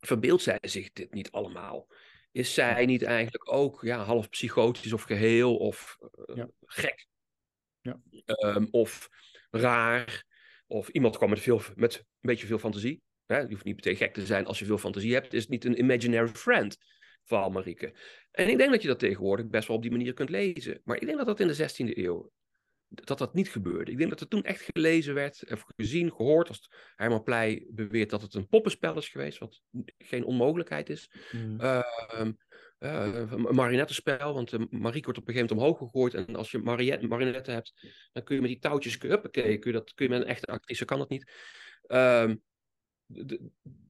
verbeeldt 0.00 0.42
zij 0.42 0.58
zich 0.60 0.92
dit 0.92 1.14
niet 1.14 1.30
allemaal? 1.30 1.88
Is 2.32 2.54
zij 2.54 2.86
niet 2.86 3.02
eigenlijk 3.02 3.52
ook 3.52 3.82
ja, 3.82 4.04
half 4.04 4.28
psychotisch 4.28 4.92
of 4.92 5.02
geheel 5.02 5.56
of 5.56 5.98
uh, 6.26 6.44
gek? 6.60 7.06
Ja. 7.80 8.00
Um, 8.26 8.68
of 8.70 9.08
raar? 9.50 10.24
Of 10.66 10.88
iemand 10.88 11.16
kwam 11.16 11.30
met, 11.30 11.40
veel, 11.40 11.60
met 11.74 11.96
een 11.96 12.04
beetje 12.20 12.46
veel 12.46 12.58
fantasie. 12.58 13.02
Hè? 13.26 13.38
Je 13.38 13.48
hoeft 13.48 13.64
niet 13.64 13.74
meteen 13.74 13.96
gek 13.96 14.14
te 14.14 14.26
zijn 14.26 14.46
als 14.46 14.58
je 14.58 14.64
veel 14.64 14.78
fantasie 14.78 15.14
hebt. 15.14 15.34
Is 15.34 15.40
het 15.40 15.50
niet 15.50 15.64
een 15.64 15.78
imaginary 15.78 16.28
friend 16.28 16.76
van 17.24 17.52
Marieke? 17.52 17.94
En 18.30 18.48
ik 18.48 18.58
denk 18.58 18.70
dat 18.70 18.82
je 18.82 18.88
dat 18.88 18.98
tegenwoordig 18.98 19.46
best 19.46 19.68
wel 19.68 19.76
op 19.76 19.82
die 19.82 19.90
manier 19.90 20.12
kunt 20.12 20.30
lezen. 20.30 20.80
Maar 20.84 20.96
ik 20.96 21.06
denk 21.06 21.18
dat 21.18 21.26
dat 21.26 21.40
in 21.40 21.46
de 21.46 21.56
16e 21.56 21.96
eeuw 21.96 22.32
dat 22.94 23.18
dat 23.18 23.34
niet 23.34 23.48
gebeurde. 23.48 23.90
Ik 23.90 23.98
denk 23.98 24.10
dat 24.10 24.20
er 24.20 24.28
toen 24.28 24.44
echt 24.44 24.68
gelezen 24.72 25.14
werd, 25.14 25.50
of 25.50 25.64
gezien, 25.76 26.12
gehoord. 26.12 26.48
Als 26.48 26.70
Herman 26.96 27.22
Pleij 27.22 27.66
beweert 27.70 28.10
dat 28.10 28.22
het 28.22 28.34
een 28.34 28.48
poppenspel 28.48 28.96
is 28.96 29.08
geweest, 29.08 29.38
wat 29.38 29.60
geen 29.98 30.24
onmogelijkheid 30.24 30.88
is. 30.88 31.10
Mm. 31.32 31.60
Uh, 31.60 31.82
een 32.78 33.54
marionettenspel, 33.54 34.34
want 34.34 34.50
de 34.50 34.66
Marieke 34.70 35.04
wordt 35.04 35.18
op 35.18 35.28
een 35.28 35.34
gegeven 35.34 35.56
moment 35.56 35.76
omhoog 35.76 35.78
gegooid. 35.78 36.14
En 36.14 36.36
als 36.36 36.50
je 36.50 36.58
marionetten 37.08 37.54
hebt, 37.54 37.72
dan 38.12 38.22
kun 38.22 38.34
je 38.34 38.40
met 38.40 38.50
die 38.50 38.60
touwtjes, 38.60 38.98
huppakee, 39.00 39.58
kun 39.58 39.72
je, 39.72 39.78
dat, 39.78 39.94
kun 39.94 40.04
je 40.06 40.12
met 40.12 40.22
een 40.22 40.28
echte 40.28 40.46
actrice, 40.46 40.84
kan 40.84 40.98
dat 40.98 41.08
niet. 41.08 41.32
Uh, 41.86 42.32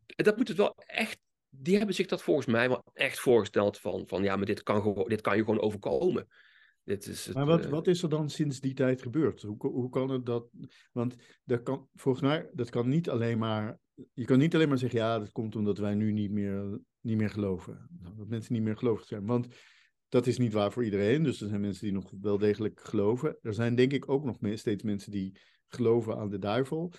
dat 0.07 0.37
moet 0.37 0.49
het 0.49 0.57
wel 0.57 0.75
echt, 0.77 1.19
die 1.49 1.77
hebben 1.77 1.95
zich 1.95 2.07
dat 2.07 2.23
volgens 2.23 2.47
mij 2.47 2.69
wel 2.69 2.85
echt 2.93 3.21
voorgesteld 3.21 3.79
van, 3.79 4.05
van 4.07 4.23
ja, 4.23 4.37
maar 4.37 4.47
dit 4.47 4.63
kan, 4.63 4.83
gewoon, 4.83 5.09
dit 5.09 5.21
kan 5.21 5.37
je 5.37 5.45
gewoon 5.45 5.61
overkomen. 5.61 6.29
Dit 6.85 7.07
is 7.07 7.27
het, 7.27 7.35
maar 7.35 7.47
wat, 7.47 7.65
eh, 7.65 7.71
wat 7.71 7.87
is 7.87 8.03
er 8.03 8.09
dan 8.09 8.31
sinds 8.31 8.61
die 8.61 8.75
tijd 8.75 9.03
gebeurd? 9.03 9.43
Hoe, 9.43 9.57
hoe 9.59 9.89
kan 9.89 10.11
het 10.11 10.27
dat? 10.27 10.49
Want 10.93 11.17
dat 11.45 11.63
kan, 11.63 11.89
volgens 11.95 12.25
mij, 12.25 12.49
dat 12.53 12.71
kan 12.71 12.89
niet 12.89 13.11
alleen 13.11 13.39
maar. 13.39 13.79
Je 14.13 14.25
kan 14.25 14.39
niet 14.39 14.55
alleen 14.55 14.69
maar 14.69 14.79
zeggen, 14.79 14.99
ja, 14.99 15.19
dat 15.19 15.33
komt 15.33 15.57
omdat 15.57 15.79
wij 15.79 15.95
nu 15.95 16.13
niet 16.13 16.31
meer, 16.31 16.81
niet 17.01 17.17
meer 17.17 17.31
geloven. 17.31 17.89
Dat 18.17 18.29
mensen 18.29 18.53
niet 18.53 18.63
meer 18.63 18.77
gelovig 18.77 19.07
zijn. 19.07 19.27
Want 19.27 19.47
dat 20.09 20.27
is 20.27 20.39
niet 20.39 20.53
waar 20.53 20.73
voor 20.73 20.85
iedereen. 20.85 21.23
Dus 21.23 21.41
er 21.41 21.49
zijn 21.49 21.61
mensen 21.61 21.85
die 21.85 21.93
nog 21.93 22.13
wel 22.21 22.39
degelijk 22.39 22.81
geloven. 22.81 23.39
Er 23.43 23.55
zijn 23.55 23.75
denk 23.75 23.93
ik 23.93 24.09
ook 24.09 24.25
nog 24.25 24.37
steeds 24.59 24.83
mensen 24.83 25.11
die 25.11 25.39
geloven 25.69 26.17
aan 26.17 26.29
de 26.29 26.39
duivel. 26.39 26.93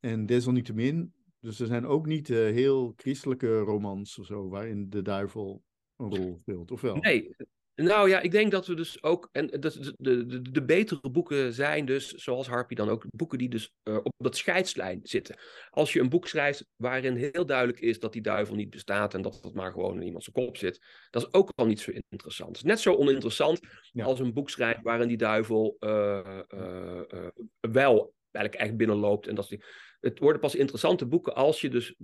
En 0.00 0.26
desalniettemin, 0.26 1.12
dus 1.40 1.60
er 1.60 1.66
zijn 1.66 1.86
ook 1.86 2.06
niet 2.06 2.28
uh, 2.28 2.36
heel 2.36 2.92
christelijke 2.96 3.58
romans 3.58 4.18
of 4.18 4.26
zo, 4.26 4.48
waarin 4.48 4.90
de 4.90 5.02
duivel 5.02 5.62
een 5.96 6.16
rol 6.16 6.38
speelt, 6.40 6.70
of 6.70 6.80
wel? 6.80 6.96
Nee, 6.96 7.36
nou 7.74 8.08
ja, 8.08 8.20
ik 8.20 8.30
denk 8.30 8.50
dat 8.50 8.66
we 8.66 8.74
dus 8.74 9.02
ook. 9.02 9.28
En 9.32 9.46
de, 9.46 9.94
de, 9.98 10.26
de, 10.26 10.50
de 10.50 10.64
betere 10.64 11.10
boeken 11.10 11.52
zijn 11.52 11.84
dus, 11.84 12.12
zoals 12.12 12.46
Harpy 12.46 12.74
dan 12.74 12.88
ook, 12.88 13.04
boeken 13.08 13.38
die 13.38 13.48
dus 13.48 13.72
uh, 13.84 13.96
op 13.96 14.12
dat 14.16 14.36
scheidslijn 14.36 15.00
zitten. 15.02 15.38
Als 15.70 15.92
je 15.92 16.00
een 16.00 16.08
boek 16.08 16.28
schrijft 16.28 16.66
waarin 16.76 17.16
heel 17.16 17.46
duidelijk 17.46 17.80
is 17.80 17.98
dat 17.98 18.12
die 18.12 18.22
duivel 18.22 18.54
niet 18.54 18.70
bestaat 18.70 19.14
en 19.14 19.22
dat 19.22 19.42
het 19.42 19.54
maar 19.54 19.72
gewoon 19.72 19.96
in 19.96 20.06
iemands 20.06 20.30
kop 20.30 20.56
zit, 20.56 20.84
dat 21.10 21.22
is 21.22 21.32
ook 21.32 21.52
al 21.54 21.66
niet 21.66 21.80
zo 21.80 21.92
interessant. 22.08 22.64
Net 22.64 22.80
zo 22.80 22.94
oninteressant 22.94 23.60
ja. 23.92 24.04
als 24.04 24.20
een 24.20 24.32
boek 24.32 24.50
schrijft 24.50 24.82
waarin 24.82 25.08
die 25.08 25.16
duivel 25.16 25.76
uh, 25.80 26.40
uh, 26.54 27.28
wel 27.60 28.14
eigenlijk 28.30 28.54
echt 28.54 28.76
binnenloopt. 28.76 29.26
En 29.26 29.34
dat 29.34 29.48
die, 29.48 29.64
het 30.00 30.18
worden 30.18 30.40
pas 30.40 30.54
interessante 30.54 31.06
boeken 31.06 31.34
als 31.34 31.60
je 31.60 31.70
dus 31.70 31.94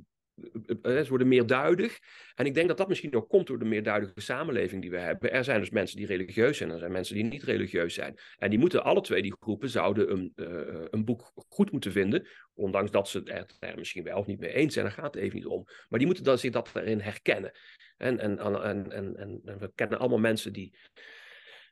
ze 0.82 1.06
worden 1.08 1.28
meerduidig. 1.28 1.98
En 2.34 2.46
ik 2.46 2.54
denk 2.54 2.68
dat 2.68 2.76
dat 2.76 2.88
misschien 2.88 3.14
ook 3.14 3.28
komt 3.28 3.46
door 3.46 3.58
de 3.58 3.64
meerduidige 3.64 4.20
samenleving 4.20 4.82
die 4.82 4.90
we 4.90 4.98
hebben. 4.98 5.32
Er 5.32 5.44
zijn 5.44 5.60
dus 5.60 5.70
mensen 5.70 5.96
die 5.96 6.06
religieus 6.06 6.56
zijn 6.56 6.70
er 6.70 6.78
zijn 6.78 6.92
mensen 6.92 7.14
die 7.14 7.24
niet 7.24 7.42
religieus 7.42 7.94
zijn. 7.94 8.18
En 8.38 8.50
die 8.50 8.58
moeten 8.58 8.84
alle 8.84 9.00
twee 9.00 9.22
die 9.22 9.36
groepen 9.40 9.68
zouden 9.68 10.10
een, 10.10 10.32
uh, 10.36 10.84
een 10.90 11.04
boek 11.04 11.32
goed 11.48 11.72
moeten 11.72 11.92
vinden. 11.92 12.28
Ondanks 12.54 12.90
dat 12.90 13.08
ze 13.08 13.20
het 13.24 13.56
er, 13.58 13.78
misschien 13.78 14.04
wel 14.04 14.18
of 14.18 14.26
niet 14.26 14.40
mee 14.40 14.52
eens 14.52 14.74
zijn. 14.74 14.84
Daar 14.84 14.94
gaat 14.94 15.14
het 15.14 15.22
even 15.22 15.36
niet 15.36 15.46
om. 15.46 15.64
Maar 15.88 15.98
die 15.98 16.06
moeten 16.06 16.24
dan 16.24 16.38
zich 16.38 16.52
dat 16.52 16.70
erin 16.74 17.00
herkennen. 17.00 17.52
En, 17.96 18.18
en, 18.18 18.38
en, 18.38 18.92
en, 18.92 19.16
en, 19.16 19.40
en 19.44 19.58
we 19.58 19.72
kennen 19.74 19.98
allemaal 19.98 20.18
mensen 20.18 20.52
die 20.52 20.74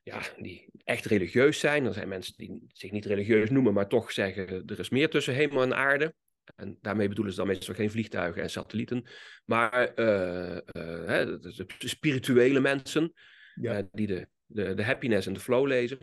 ja, 0.02 0.22
die 0.36 0.68
echt 0.84 1.04
religieus 1.04 1.58
zijn. 1.58 1.84
Er 1.84 1.92
zijn 1.92 2.08
mensen 2.08 2.34
die 2.36 2.64
zich 2.72 2.90
niet 2.90 3.04
religieus 3.04 3.50
noemen, 3.50 3.72
maar 3.72 3.88
toch 3.88 4.12
zeggen 4.12 4.62
er 4.66 4.78
is 4.78 4.88
meer 4.88 5.10
tussen 5.10 5.34
hemel 5.34 5.62
en 5.62 5.74
aarde. 5.74 6.14
En 6.56 6.78
daarmee 6.80 7.08
bedoelen 7.08 7.32
ze 7.32 7.38
dan 7.38 7.48
meestal 7.48 7.74
geen 7.74 7.90
vliegtuigen 7.90 8.42
en 8.42 8.50
satellieten. 8.50 9.06
Maar 9.44 9.92
uh, 9.96 10.54
uh, 10.54 11.38
de 11.78 11.88
spirituele 11.88 12.60
mensen, 12.60 13.12
ja. 13.54 13.78
uh, 13.78 13.84
die 13.92 14.06
de, 14.06 14.28
de, 14.46 14.74
de 14.74 14.84
happiness 14.84 15.26
en 15.26 15.32
de 15.32 15.40
flow 15.40 15.66
lezen. 15.66 15.98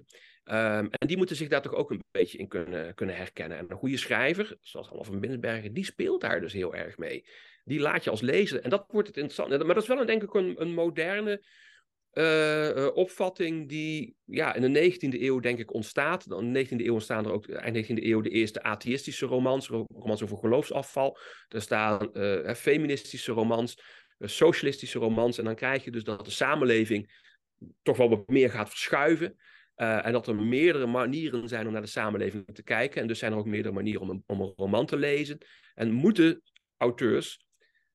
Um, 0.51 0.89
en 0.89 1.07
die 1.07 1.17
moeten 1.17 1.35
zich 1.35 1.47
daar 1.47 1.61
toch 1.61 1.73
ook 1.73 1.91
een 1.91 2.03
beetje 2.11 2.37
in 2.37 2.47
kunnen, 2.47 2.93
kunnen 2.93 3.15
herkennen. 3.15 3.57
En 3.57 3.65
een 3.67 3.77
goede 3.77 3.97
schrijver, 3.97 4.57
zoals 4.61 4.87
Half 4.87 5.05
van 5.05 5.19
Binnenbergen, 5.19 5.73
die 5.73 5.85
speelt 5.85 6.21
daar 6.21 6.41
dus 6.41 6.53
heel 6.53 6.75
erg 6.75 6.97
mee. 6.97 7.27
Die 7.63 7.79
laat 7.79 8.03
je 8.03 8.09
als 8.09 8.21
lezer. 8.21 8.61
En 8.61 8.69
dat 8.69 8.85
wordt 8.87 9.07
het 9.07 9.17
interessant. 9.17 9.65
Maar 9.65 9.73
dat 9.73 9.83
is 9.83 9.89
wel 9.89 9.99
een, 9.99 10.05
denk 10.05 10.23
ik 10.23 10.33
een, 10.33 10.61
een 10.61 10.73
moderne 10.73 11.43
uh, 12.15 12.87
opvatting 12.93 13.69
die 13.69 14.15
ja, 14.25 14.53
in 14.53 14.73
de 14.73 14.91
19e 14.91 15.21
eeuw 15.21 15.39
denk 15.39 15.59
ik 15.59 15.73
ontstaat. 15.73 16.25
In 16.31 16.53
de 16.53 16.65
19e 16.65 16.69
eeuw 16.69 16.93
ontstaan 16.93 17.25
er 17.25 17.31
ook 17.31 17.49
eind 17.49 17.85
19e 17.85 18.03
eeuw 18.03 18.21
de 18.21 18.29
eerste 18.29 18.63
atheïstische 18.63 19.25
romans, 19.25 19.67
romans 19.67 20.23
over 20.23 20.37
geloofsafval. 20.37 21.17
Er 21.47 21.61
staan 21.61 22.09
uh, 22.13 22.53
feministische 22.53 23.31
romans, 23.31 23.79
socialistische 24.19 24.99
romans. 24.99 25.37
En 25.37 25.45
dan 25.45 25.55
krijg 25.55 25.83
je 25.83 25.91
dus 25.91 26.03
dat 26.03 26.25
de 26.25 26.31
samenleving 26.31 27.23
toch 27.81 27.97
wel 27.97 28.09
wat 28.09 28.27
meer 28.27 28.49
gaat 28.49 28.69
verschuiven. 28.69 29.35
en 29.75 30.11
dat 30.11 30.27
er 30.27 30.35
meerdere 30.35 30.85
manieren 30.85 31.47
zijn 31.47 31.67
om 31.67 31.73
naar 31.73 31.81
de 31.81 31.87
samenleving 31.87 32.45
te 32.53 32.63
kijken. 32.63 33.01
En 33.01 33.07
dus 33.07 33.19
zijn 33.19 33.31
er 33.31 33.37
ook 33.37 33.45
meerdere 33.45 33.73
manieren 33.73 34.01
om 34.01 34.09
een, 34.09 34.23
om 34.25 34.41
een 34.41 34.53
roman 34.55 34.85
te 34.85 34.97
lezen. 34.97 35.37
En 35.73 35.91
moeten 35.91 36.41
auteurs, 36.77 37.45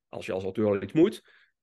als 0.09 0.25
je 0.25 0.31
als 0.31 0.43
auteur 0.43 0.65
al 0.65 0.81
moet, 0.93 1.21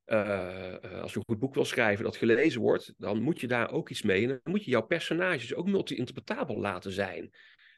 uh, 0.09 1.01
als 1.03 1.13
je 1.13 1.19
een 1.19 1.25
goed 1.27 1.39
boek 1.39 1.55
wil 1.55 1.65
schrijven 1.65 2.05
dat 2.05 2.17
gelezen 2.17 2.61
wordt, 2.61 2.95
dan 2.97 3.23
moet 3.23 3.41
je 3.41 3.47
daar 3.47 3.71
ook 3.71 3.89
iets 3.89 4.03
mee. 4.03 4.23
En 4.23 4.29
dan 4.29 4.53
moet 4.53 4.65
je 4.65 4.71
jouw 4.71 4.87
personages 4.87 5.55
ook 5.55 5.67
multi-interpretabel 5.67 6.59
laten 6.59 6.93
zijn. 6.93 7.31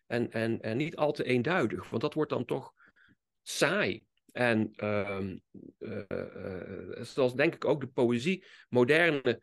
En, 0.07 0.31
en, 0.33 0.61
en 0.61 0.77
niet 0.77 0.97
al 0.97 1.13
te 1.13 1.25
eenduidig, 1.25 1.91
want 1.91 2.03
dat 2.03 2.15
wordt 2.15 2.31
dan 2.31 2.45
toch 2.45 2.73
saai. 3.43 4.03
En 4.33 4.73
uh, 4.77 5.21
uh, 5.79 6.01
zoals 7.01 7.35
denk 7.35 7.55
ik 7.55 7.65
ook 7.65 7.81
de 7.81 7.87
poëzie, 7.87 8.45
moderne 8.69 9.43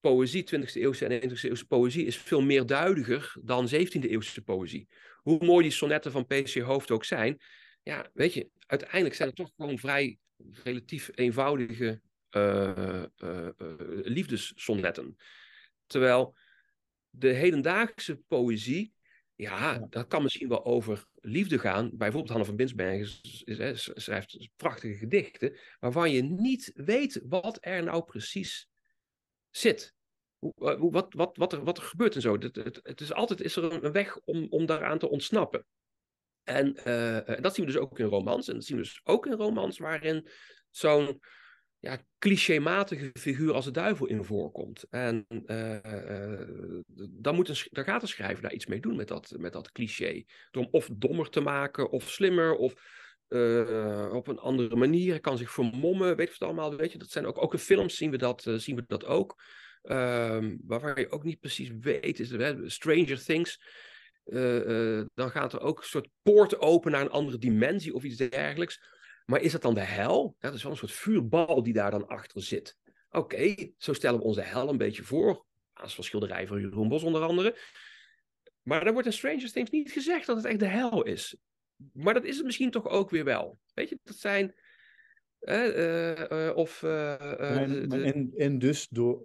poëzie, 0.00 0.44
20e 0.56 0.72
eeuwse 0.72 1.06
en 1.06 1.30
21e 1.30 1.42
eeuwse 1.42 1.66
poëzie, 1.66 2.06
is 2.06 2.16
veel 2.16 2.42
meer 2.42 2.66
duidiger 2.66 3.36
dan 3.42 3.68
17e 3.68 4.00
eeuwse 4.00 4.42
poëzie. 4.42 4.88
Hoe 5.16 5.44
mooi 5.44 5.62
die 5.62 5.72
sonnetten 5.72 6.12
van 6.12 6.26
P.C. 6.26 6.54
Hoofd 6.58 6.90
ook 6.90 7.04
zijn, 7.04 7.38
ja, 7.82 8.10
weet 8.12 8.34
je, 8.34 8.48
uiteindelijk 8.66 9.14
zijn 9.14 9.28
het 9.28 9.36
toch 9.36 9.52
gewoon 9.56 9.78
vrij 9.78 10.18
relatief 10.62 11.10
eenvoudige 11.14 12.00
uh, 12.30 13.04
uh, 13.18 13.48
liefdessonnetten. 14.02 15.16
Terwijl 15.86 16.36
de 17.10 17.28
hedendaagse 17.28 18.16
poëzie, 18.16 18.94
ja, 19.34 19.78
dat 19.78 20.06
kan 20.06 20.22
misschien 20.22 20.48
wel 20.48 20.64
over 20.64 21.06
liefde 21.14 21.58
gaan. 21.58 21.90
Bijvoorbeeld 21.92 22.30
Hanne 22.30 22.44
van 22.44 22.56
Binsbergen 22.56 23.08
schrijft 23.94 24.48
prachtige 24.56 24.94
gedichten, 24.94 25.56
waarvan 25.80 26.10
je 26.10 26.22
niet 26.22 26.72
weet 26.74 27.20
wat 27.28 27.58
er 27.60 27.82
nou 27.82 28.04
precies 28.04 28.68
zit. 29.50 29.94
Hoe, 30.38 30.90
wat, 30.90 31.14
wat, 31.14 31.36
wat, 31.36 31.52
er, 31.52 31.64
wat 31.64 31.78
er 31.78 31.82
gebeurt 31.82 32.14
en 32.14 32.20
zo. 32.20 32.38
Het, 32.38 32.56
het, 32.56 32.80
het 32.82 33.00
is 33.00 33.12
altijd 33.12 33.40
is 33.40 33.56
er 33.56 33.84
een 33.84 33.92
weg 33.92 34.18
om, 34.18 34.46
om 34.50 34.66
daaraan 34.66 34.98
te 34.98 35.08
ontsnappen. 35.08 35.66
En 36.46 36.76
uh, 36.86 37.40
dat 37.40 37.54
zien 37.54 37.66
we 37.66 37.72
dus 37.72 37.80
ook 37.80 37.98
in 37.98 38.06
romans. 38.06 38.48
En 38.48 38.54
dat 38.54 38.64
zien 38.64 38.76
we 38.76 38.82
dus 38.82 39.00
ook 39.04 39.26
in 39.26 39.32
romans 39.32 39.78
waarin 39.78 40.28
zo'n 40.70 41.20
ja, 41.78 41.98
clichématige 42.18 43.10
figuur 43.18 43.52
als 43.52 43.64
de 43.64 43.70
duivel 43.70 44.06
in 44.06 44.24
voorkomt. 44.24 44.84
En 44.90 45.26
uh, 45.28 45.72
uh, 45.72 46.40
dan, 47.10 47.34
moet 47.34 47.48
een, 47.48 47.56
dan 47.70 47.84
gaat 47.84 48.00
de 48.00 48.06
schrijver 48.06 48.42
daar 48.42 48.52
iets 48.52 48.66
mee 48.66 48.80
doen 48.80 48.96
met 48.96 49.08
dat, 49.08 49.34
met 49.38 49.52
dat 49.52 49.72
cliché. 49.72 50.24
Door 50.50 50.62
hem 50.62 50.72
of 50.72 50.88
dommer 50.92 51.30
te 51.30 51.40
maken, 51.40 51.90
of 51.90 52.10
slimmer, 52.10 52.54
of 52.54 52.72
op 54.12 54.26
een 54.28 54.38
andere 54.38 54.76
manier. 54.76 55.10
Hij 55.10 55.20
kan 55.20 55.38
zich 55.38 55.50
vermommen, 55.50 56.16
weet 56.16 56.26
je 56.26 56.32
het 56.32 56.42
allemaal. 56.42 56.76
Weet 56.76 56.92
je, 56.92 56.98
dat 56.98 57.10
zijn 57.10 57.26
ook, 57.26 57.42
ook 57.42 57.52
in 57.52 57.58
films 57.58 57.96
zien 57.96 58.10
we 58.10 58.16
dat, 58.16 58.46
zien 58.56 58.76
we 58.76 58.84
dat 58.86 59.04
ook. 59.04 59.42
Ehm, 59.82 60.56
waarvan 60.64 60.94
je 60.94 61.10
ook 61.10 61.24
niet 61.24 61.40
precies 61.40 61.70
weet, 61.80 62.20
is 62.20 62.34
Stranger 62.74 63.24
Things 63.24 63.58
uh, 64.26 65.04
dan 65.14 65.30
gaat 65.30 65.52
er 65.52 65.60
ook 65.60 65.78
een 65.78 65.84
soort 65.84 66.08
poort 66.22 66.58
open 66.58 66.90
naar 66.90 67.00
een 67.00 67.10
andere 67.10 67.38
dimensie 67.38 67.94
of 67.94 68.04
iets 68.04 68.16
dergelijks. 68.16 68.80
Maar 69.24 69.40
is 69.40 69.52
dat 69.52 69.62
dan 69.62 69.74
de 69.74 69.80
hel? 69.80 70.36
Dat 70.38 70.54
is 70.54 70.62
wel 70.62 70.72
een 70.72 70.78
soort 70.78 70.92
vuurbal 70.92 71.62
die 71.62 71.72
daar 71.72 71.90
dan 71.90 72.06
achter 72.06 72.42
zit. 72.42 72.76
Oké, 73.10 73.54
zo 73.76 73.92
stellen 73.92 74.18
we 74.18 74.24
onze 74.24 74.40
hel 74.40 74.68
een 74.68 74.76
beetje 74.76 75.02
voor. 75.02 75.44
Als 75.72 75.94
van 75.94 76.04
schilderij 76.04 76.46
van 76.46 76.60
Jeroen 76.60 76.88
Bos 76.88 77.02
onder 77.02 77.22
andere. 77.22 77.56
Maar 78.62 78.84
dan 78.84 78.92
wordt 78.92 79.08
in 79.08 79.14
Stranger 79.14 79.52
Things 79.52 79.70
niet 79.70 79.92
gezegd 79.92 80.26
dat 80.26 80.36
het 80.36 80.44
echt 80.44 80.58
de 80.58 80.66
hel 80.66 81.04
is. 81.04 81.36
Maar 81.92 82.14
dat 82.14 82.24
is 82.24 82.36
het 82.36 82.44
misschien 82.44 82.70
toch 82.70 82.88
ook 82.88 83.10
weer 83.10 83.24
wel. 83.24 83.58
Weet 83.74 83.88
je, 83.88 83.98
dat 84.02 84.16
zijn... 84.16 84.54
Uh, 85.40 86.18
uh, 86.30 86.56
of, 86.56 86.82
uh, 86.82 87.60
en, 87.60 87.88
de... 87.88 88.02
en, 88.02 88.32
en, 88.36 88.58
dus 88.58 88.88
door... 88.88 89.24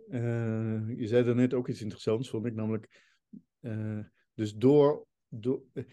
je 0.95 1.07
zei 1.07 1.33
net 1.33 1.53
ook 1.53 1.67
iets 1.67 1.81
interessants, 1.81 2.29
vond 2.29 2.45
ik 2.45 2.53
namelijk... 2.53 2.87
Dus 4.41 4.53
door, 4.53 5.07
door 5.29 5.63
eh, 5.73 5.83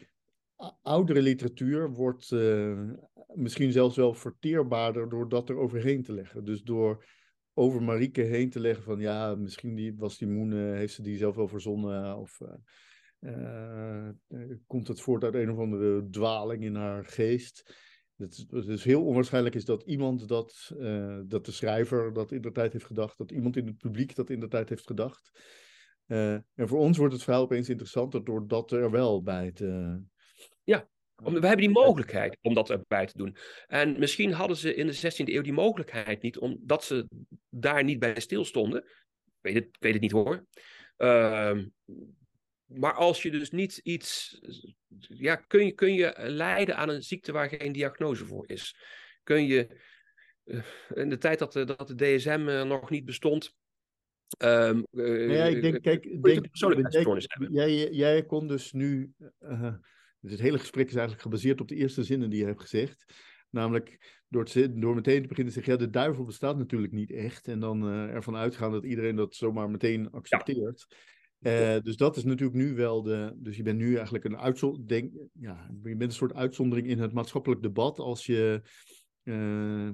oudere 0.82 1.22
literatuur 1.22 1.90
wordt 1.90 2.30
uh, 2.30 2.90
misschien 3.34 3.72
zelfs 3.72 3.96
wel 3.96 4.14
verteerbaarder 4.14 5.08
door 5.08 5.28
dat 5.28 5.48
er 5.48 5.56
overheen 5.56 6.02
te 6.02 6.12
leggen. 6.12 6.44
Dus 6.44 6.62
door 6.62 7.04
over 7.54 7.82
Marieke 7.82 8.20
heen 8.20 8.50
te 8.50 8.60
leggen 8.60 8.84
van 8.84 9.00
ja, 9.00 9.34
misschien 9.34 9.74
die, 9.74 9.94
was 9.96 10.18
die 10.18 10.28
Moen, 10.28 10.52
heeft 10.52 10.94
ze 10.94 11.02
die 11.02 11.16
zelf 11.16 11.36
wel 11.36 11.48
verzonnen 11.48 12.16
of 12.16 12.40
uh, 13.20 14.08
komt 14.66 14.88
het 14.88 15.00
voort 15.00 15.24
uit 15.24 15.34
een 15.34 15.50
of 15.50 15.58
andere 15.58 16.08
dwaling 16.10 16.62
in 16.64 16.74
haar 16.74 17.04
geest. 17.04 17.74
Het 18.16 18.68
is 18.68 18.84
heel 18.84 19.04
onwaarschijnlijk 19.04 19.54
is 19.54 19.64
dat 19.64 19.82
iemand 19.82 20.28
dat, 20.28 20.72
dat 21.26 21.44
de 21.44 21.52
schrijver 21.52 22.12
dat 22.12 22.32
in 22.32 22.40
de 22.40 22.52
tijd 22.52 22.72
heeft 22.72 22.84
gedacht, 22.84 23.18
dat 23.18 23.30
iemand 23.30 23.56
in 23.56 23.66
het 23.66 23.78
publiek 23.78 24.14
dat 24.14 24.30
in 24.30 24.40
de 24.40 24.48
tijd 24.48 24.68
heeft 24.68 24.86
gedacht. 24.86 25.30
Uh, 26.08 26.32
en 26.32 26.68
voor 26.68 26.78
ons 26.78 26.98
wordt 26.98 27.12
het 27.12 27.22
verhaal 27.22 27.42
opeens 27.42 27.68
interessanter 27.68 28.24
doordat 28.24 28.72
er 28.72 28.90
wel 28.90 29.22
bij 29.22 29.52
te. 29.52 30.00
Ja, 30.64 30.88
we 31.22 31.30
hebben 31.30 31.56
die 31.56 31.70
mogelijkheid 31.70 32.38
om 32.42 32.54
dat 32.54 32.70
erbij 32.70 33.06
te 33.06 33.18
doen. 33.18 33.36
En 33.66 33.98
misschien 33.98 34.32
hadden 34.32 34.56
ze 34.56 34.74
in 34.74 34.86
de 34.86 34.96
16e 34.96 35.24
eeuw 35.24 35.42
die 35.42 35.52
mogelijkheid 35.52 36.22
niet, 36.22 36.38
omdat 36.38 36.84
ze 36.84 37.08
daar 37.48 37.84
niet 37.84 37.98
bij 37.98 38.20
stilstonden. 38.20 38.82
Ik 38.82 39.38
weet 39.40 39.54
het, 39.54 39.68
weet 39.78 39.92
het 39.92 40.02
niet 40.02 40.12
hoor. 40.12 40.46
Uh, 40.98 41.58
maar 42.64 42.94
als 42.94 43.22
je 43.22 43.30
dus 43.30 43.50
niet 43.50 43.76
iets. 43.76 44.40
Ja, 44.98 45.36
kun 45.36 45.64
je, 45.66 45.72
kun 45.72 45.94
je 45.94 46.14
lijden 46.16 46.76
aan 46.76 46.88
een 46.88 47.02
ziekte 47.02 47.32
waar 47.32 47.48
geen 47.48 47.72
diagnose 47.72 48.26
voor 48.26 48.48
is? 48.48 48.76
Kun 49.22 49.46
je. 49.46 49.86
Uh, 50.44 50.62
in 50.94 51.08
de 51.08 51.18
tijd 51.18 51.38
dat, 51.38 51.52
dat 51.52 51.88
de 51.88 52.16
DSM 52.16 52.64
nog 52.66 52.90
niet 52.90 53.04
bestond, 53.04 53.54
Um, 54.38 54.86
ja, 54.90 55.44
ik 55.44 55.62
denk, 55.62 55.82
kijk, 55.82 56.22
denk, 56.22 56.46
jij, 57.50 57.74
jij, 57.74 57.90
jij 57.90 58.26
kon 58.26 58.48
dus 58.48 58.72
nu. 58.72 59.12
Uh, 59.40 59.62
dus 60.20 60.30
het 60.30 60.40
hele 60.40 60.58
gesprek 60.58 60.86
is 60.86 60.94
eigenlijk 60.94 61.22
gebaseerd 61.22 61.60
op 61.60 61.68
de 61.68 61.74
eerste 61.74 62.04
zinnen 62.04 62.30
die 62.30 62.40
je 62.40 62.46
hebt 62.46 62.60
gezegd. 62.60 63.04
Namelijk 63.50 64.16
door, 64.28 64.48
door 64.74 64.94
meteen 64.94 65.22
te 65.22 65.28
beginnen 65.28 65.54
te 65.54 65.60
zeggen: 65.60 65.72
ja, 65.72 65.78
de 65.78 65.90
duivel 65.90 66.24
bestaat 66.24 66.56
natuurlijk 66.56 66.92
niet 66.92 67.10
echt. 67.10 67.48
En 67.48 67.60
dan 67.60 67.88
uh, 67.88 68.14
ervan 68.14 68.36
uitgaan 68.36 68.72
dat 68.72 68.84
iedereen 68.84 69.16
dat 69.16 69.34
zomaar 69.34 69.70
meteen 69.70 70.10
accepteert. 70.10 70.86
Ja. 71.38 71.76
Uh, 71.76 71.82
dus 71.82 71.96
dat 71.96 72.16
is 72.16 72.24
natuurlijk 72.24 72.58
nu 72.58 72.74
wel 72.74 73.02
de. 73.02 73.32
Dus 73.36 73.56
je 73.56 73.62
bent 73.62 73.78
nu 73.78 73.94
eigenlijk 73.94 74.24
een 74.24 74.38
uitzondering. 74.38 75.28
Ja, 75.32 75.70
je 75.82 75.96
bent 75.96 76.02
een 76.02 76.12
soort 76.12 76.34
uitzondering 76.34 76.88
in 76.88 76.98
het 76.98 77.12
maatschappelijk 77.12 77.62
debat. 77.62 77.98
Als 77.98 78.26
je 78.26 78.62
uh, 79.24 79.90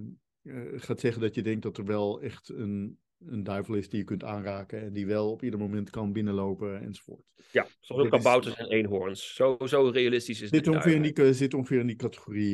gaat 0.76 1.00
zeggen 1.00 1.22
dat 1.22 1.34
je 1.34 1.42
denkt 1.42 1.62
dat 1.62 1.78
er 1.78 1.84
wel 1.84 2.20
echt 2.22 2.48
een, 2.48 2.98
een 3.26 3.42
duivel 3.42 3.74
is 3.74 3.88
die 3.88 3.98
je 3.98 4.04
kunt 4.04 4.24
aanraken. 4.24 4.80
En 4.80 4.92
die 4.92 5.06
wel 5.06 5.30
op 5.30 5.42
ieder 5.42 5.58
moment 5.58 5.90
kan 5.90 6.12
binnenlopen 6.12 6.80
enzovoort. 6.80 7.22
Ja, 7.52 7.66
zoals 7.80 8.02
ook 8.02 8.10
kabouters 8.10 8.56
en 8.56 8.66
eenhoorns. 8.66 9.34
Zo, 9.34 9.56
zo 9.66 9.88
realistisch 9.88 10.40
is 10.40 10.50
dit. 10.50 10.68
Ongeveer 10.68 10.94
in 10.94 11.02
die, 11.02 11.32
zit 11.32 11.54
ongeveer 11.54 11.80
in 11.80 11.86
die 11.86 11.96
categorie, 11.96 12.52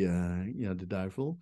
ja, 0.57 0.75
de 0.75 0.87
duivel. 0.87 1.39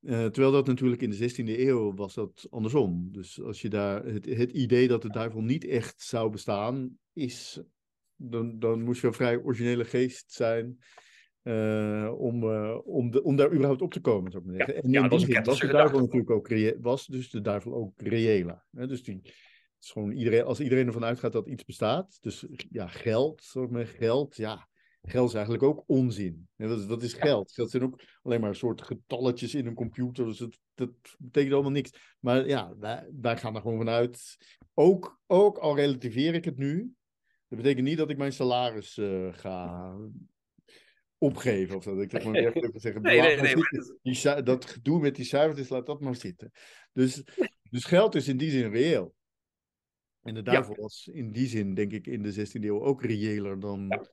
Uh, 0.00 0.24
terwijl 0.24 0.52
dat 0.52 0.66
natuurlijk 0.66 1.02
in 1.02 1.10
de 1.10 1.30
16e 1.30 1.58
eeuw 1.58 1.94
was 1.94 2.14
dat 2.14 2.46
andersom. 2.50 3.08
Dus 3.12 3.42
als 3.42 3.62
je 3.62 3.68
daar 3.68 4.04
het, 4.04 4.24
het 4.24 4.52
idee 4.52 4.88
dat 4.88 5.02
de 5.02 5.10
duivel 5.10 5.40
niet 5.40 5.64
echt 5.64 6.02
zou 6.02 6.30
bestaan, 6.30 6.98
is, 7.12 7.60
dan, 8.16 8.58
dan 8.58 8.82
moest 8.82 9.00
je 9.00 9.06
een 9.06 9.12
vrij 9.12 9.42
originele 9.42 9.84
geest 9.84 10.32
zijn 10.32 10.78
uh, 11.42 12.12
om, 12.18 12.42
uh, 12.42 12.78
om, 12.84 13.10
de, 13.10 13.22
om 13.22 13.36
daar 13.36 13.52
überhaupt 13.52 13.82
op 13.82 13.92
te 13.92 14.00
komen, 14.00 14.30
zou 14.30 14.42
ik 14.42 14.48
maar 14.48 14.58
zeggen. 14.58 14.74
Ja, 14.74 14.82
en 14.82 15.08
ja, 15.26 15.42
was 15.42 15.60
de 15.60 15.66
duivel 15.66 15.98
natuurlijk 15.98 16.30
ook 16.30 16.48
was 16.80 17.06
dus 17.06 17.30
de 17.30 17.40
duivel 17.40 17.74
ook 17.74 17.92
reëler. 18.00 18.64
Hè? 18.70 18.86
Dus 18.86 19.02
die, 19.02 19.20
is 19.80 19.90
gewoon 19.90 20.10
iedereen, 20.10 20.44
als 20.44 20.60
iedereen 20.60 20.86
ervan 20.86 21.04
uitgaat 21.04 21.32
dat 21.32 21.48
iets 21.48 21.64
bestaat, 21.64 22.18
dus 22.20 22.46
ja, 22.70 22.86
geld, 22.86 23.42
zou 23.42 23.64
ik 23.64 23.70
maar, 23.70 23.86
geld, 23.86 24.36
ja, 24.36 24.68
Geld 25.02 25.28
is 25.28 25.34
eigenlijk 25.34 25.64
ook 25.64 25.84
onzin. 25.86 26.48
Dat, 26.56 26.88
dat 26.88 27.02
is 27.02 27.12
geld. 27.12 27.52
Geld 27.52 27.70
zijn 27.70 27.82
ook 27.82 28.00
alleen 28.22 28.40
maar 28.40 28.48
een 28.48 28.54
soort 28.54 28.82
getalletjes 28.82 29.54
in 29.54 29.66
een 29.66 29.74
computer. 29.74 30.24
Dus 30.24 30.38
dat, 30.38 30.58
dat 30.74 30.90
betekent 31.18 31.52
allemaal 31.52 31.70
niks. 31.70 32.16
Maar 32.20 32.46
ja, 32.46 32.76
wij, 32.78 33.08
wij 33.20 33.36
gaan 33.36 33.54
er 33.54 33.60
gewoon 33.60 33.78
vanuit. 33.78 34.36
Ook, 34.74 35.20
ook 35.26 35.58
al 35.58 35.76
relativeer 35.76 36.34
ik 36.34 36.44
het 36.44 36.56
nu. 36.56 36.94
Dat 37.48 37.58
betekent 37.58 37.86
niet 37.86 37.98
dat 37.98 38.10
ik 38.10 38.16
mijn 38.16 38.32
salaris 38.32 38.96
uh, 38.96 39.32
ga 39.32 39.94
opgeven. 41.18 41.76
Of 41.76 41.84
dat 41.84 42.00
ik 42.00 42.10
zeg 42.10 42.24
maar 42.24 42.34
even 42.34 42.80
zeggen. 42.80 43.02
Nee, 43.08 43.20
nee, 43.20 43.40
nee, 43.40 43.54
die, 44.02 44.42
dat 44.42 44.64
gedoe 44.64 45.00
met 45.00 45.16
die 45.16 45.24
cijfertjes, 45.24 45.68
laat 45.68 45.86
dat 45.86 46.00
maar 46.00 46.16
zitten. 46.16 46.52
Dus, 46.92 47.22
dus 47.70 47.84
geld 47.84 48.14
is 48.14 48.28
in 48.28 48.36
die 48.36 48.50
zin 48.50 48.70
reëel. 48.70 49.14
En 50.22 50.34
de 50.34 50.42
duivel 50.42 50.74
ja. 50.74 50.82
was 50.82 51.08
in 51.12 51.32
die 51.32 51.46
zin, 51.46 51.74
denk 51.74 51.92
ik, 51.92 52.06
in 52.06 52.22
de 52.22 52.46
16e 52.46 52.64
eeuw 52.64 52.82
ook 52.82 53.02
reëler 53.02 53.60
dan, 53.60 53.86
ja 53.88 54.06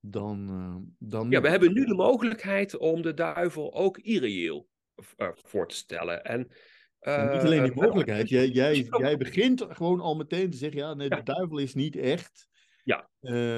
dan, 0.00 0.48
uh, 0.50 1.08
dan. 1.08 1.30
Ja, 1.30 1.40
we 1.40 1.48
hebben 1.48 1.72
nu 1.72 1.84
de 1.84 1.94
mogelijkheid 1.94 2.76
om 2.76 3.02
de 3.02 3.14
duivel 3.14 3.74
ook 3.74 3.98
irreëel 3.98 4.68
uh, 5.16 5.28
voor 5.34 5.68
te 5.68 5.74
stellen. 5.74 6.24
En, 6.24 6.48
uh, 7.00 7.32
niet 7.32 7.42
alleen 7.42 7.62
die 7.62 7.82
mogelijkheid, 7.82 8.28
jij, 8.38 8.48
jij, 8.48 8.86
jij 8.98 9.16
begint 9.16 9.66
gewoon 9.68 10.00
al 10.00 10.16
meteen 10.16 10.50
te 10.50 10.56
zeggen: 10.56 10.80
ja, 10.80 10.94
nee, 10.94 11.08
de 11.08 11.22
duivel 11.22 11.58
is 11.58 11.74
niet 11.74 11.96
echt. 11.96 12.48
Ja, 12.88 13.08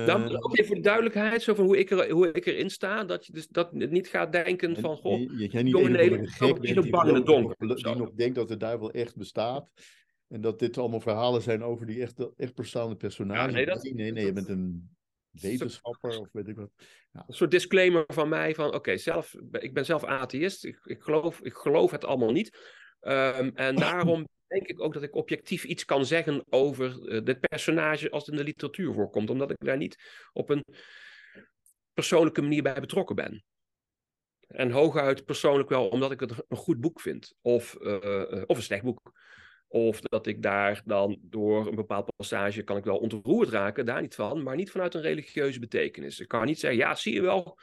dan 0.07 0.43
ook 0.43 0.53
even 0.53 0.67
voor 0.67 0.75
de 0.75 0.81
duidelijkheid, 0.81 1.43
zo 1.43 1.55
van 1.55 1.65
hoe 1.65 1.79
ik, 1.79 1.91
er, 1.91 2.11
hoe 2.11 2.33
ik 2.33 2.47
erin 2.47 2.71
sta, 2.71 3.05
dat 3.05 3.27
je 3.27 3.33
dus 3.33 3.49
dat 3.49 3.73
niet 3.73 4.09
gaat 4.09 4.33
denken 4.33 4.77
van, 4.77 4.97
goh, 4.97 5.39
jij 5.39 5.63
niet 5.63 5.73
jongen 5.73 5.93
Nederland, 5.93 6.31
gek 6.31 6.61
bent 6.61 6.83
die, 6.83 6.91
bang 6.91 7.09
in 7.09 7.15
het 7.15 7.27
donker. 7.27 7.57
Die 7.59 7.95
nog 7.95 8.13
denkt 8.13 8.35
dat 8.35 8.49
de 8.49 8.57
duivel 8.57 8.91
echt 8.91 9.17
bestaat. 9.17 9.71
En 10.29 10.41
dat 10.41 10.59
dit 10.59 10.79
allemaal 10.79 11.01
verhalen 11.01 11.43
zijn 11.43 11.63
over 11.63 11.87
die 11.87 12.03
echt, 12.03 12.35
echt 12.37 12.55
bestaande 12.55 12.97
personages. 12.97 13.45
Ja, 13.45 13.51
nee, 13.51 13.67
dat, 13.67 13.83
nee, 13.83 14.13
nee, 14.13 14.25
je 14.25 14.33
bent 14.33 14.49
een 14.49 14.91
wetenschapper 15.31 16.21
of 16.21 16.29
weet 16.33 16.49
ik 16.49 16.57
wat. 16.57 16.71
Ja. 17.13 17.25
Een 17.27 17.35
soort 17.35 17.51
disclaimer 17.51 18.05
van 18.07 18.29
mij 18.29 18.55
van 18.55 18.75
oké, 18.75 18.97
zelf, 18.97 19.35
ik 19.51 19.75
ben 19.75 19.85
zelf 19.85 20.05
atheïst, 20.05 20.65
ik, 20.65 20.81
ik, 20.85 21.03
geloof, 21.03 21.41
ik 21.41 21.55
geloof 21.55 21.91
het 21.91 22.05
allemaal 22.05 22.33
niet. 22.33 22.59
Um, 23.01 23.51
en 23.55 23.75
daarom 23.87 24.27
denk 24.51 24.67
ik 24.67 24.81
ook 24.81 24.93
dat 24.93 25.03
ik 25.03 25.15
objectief 25.15 25.65
iets 25.65 25.85
kan 25.85 26.07
zeggen 26.07 26.45
over 26.49 26.99
uh, 27.03 27.25
dit 27.25 27.41
personage 27.41 28.11
als 28.11 28.23
het 28.27 28.33
in 28.33 28.41
de 28.41 28.45
literatuur 28.45 28.93
voorkomt, 28.93 29.31
omdat 29.31 29.51
ik 29.51 29.57
daar 29.59 29.77
niet 29.77 30.29
op 30.33 30.51
een 30.51 30.65
persoonlijke 31.93 32.43
manier 32.43 32.63
bij 32.63 32.81
betrokken 32.81 33.17
ben. 33.17 33.45
En 34.47 34.71
hooguit 34.71 35.25
persoonlijk 35.25 35.69
wel 35.69 35.89
omdat 35.89 36.11
ik 36.11 36.21
het 36.21 36.33
een 36.49 36.57
goed 36.57 36.81
boek 36.81 37.01
vind, 37.01 37.35
of, 37.41 37.77
uh, 37.81 38.43
of 38.47 38.57
een 38.57 38.63
slecht 38.63 38.83
boek. 38.83 39.13
Of 39.69 40.01
dat 40.01 40.27
ik 40.27 40.43
daar 40.43 40.83
dan 40.85 41.19
door 41.23 41.67
een 41.67 41.75
bepaald 41.75 42.17
passage 42.17 42.63
kan 42.63 42.77
ik 42.77 42.85
wel 42.85 42.99
ontroerd 42.99 43.49
raken, 43.49 43.87
daar 43.87 44.01
niet 44.01 44.15
van, 44.15 44.43
maar 44.43 44.57
niet 44.57 44.71
vanuit 44.71 44.95
een 44.95 45.01
religieuze 45.01 45.61
betekenis. 45.61 46.21
Ik 46.21 46.29
kan 46.29 46.47
niet 46.47 46.61
zeggen, 46.61 46.81
ja, 46.81 46.95
zie 46.95 47.15
je 47.15 47.23
wel, 47.23 47.59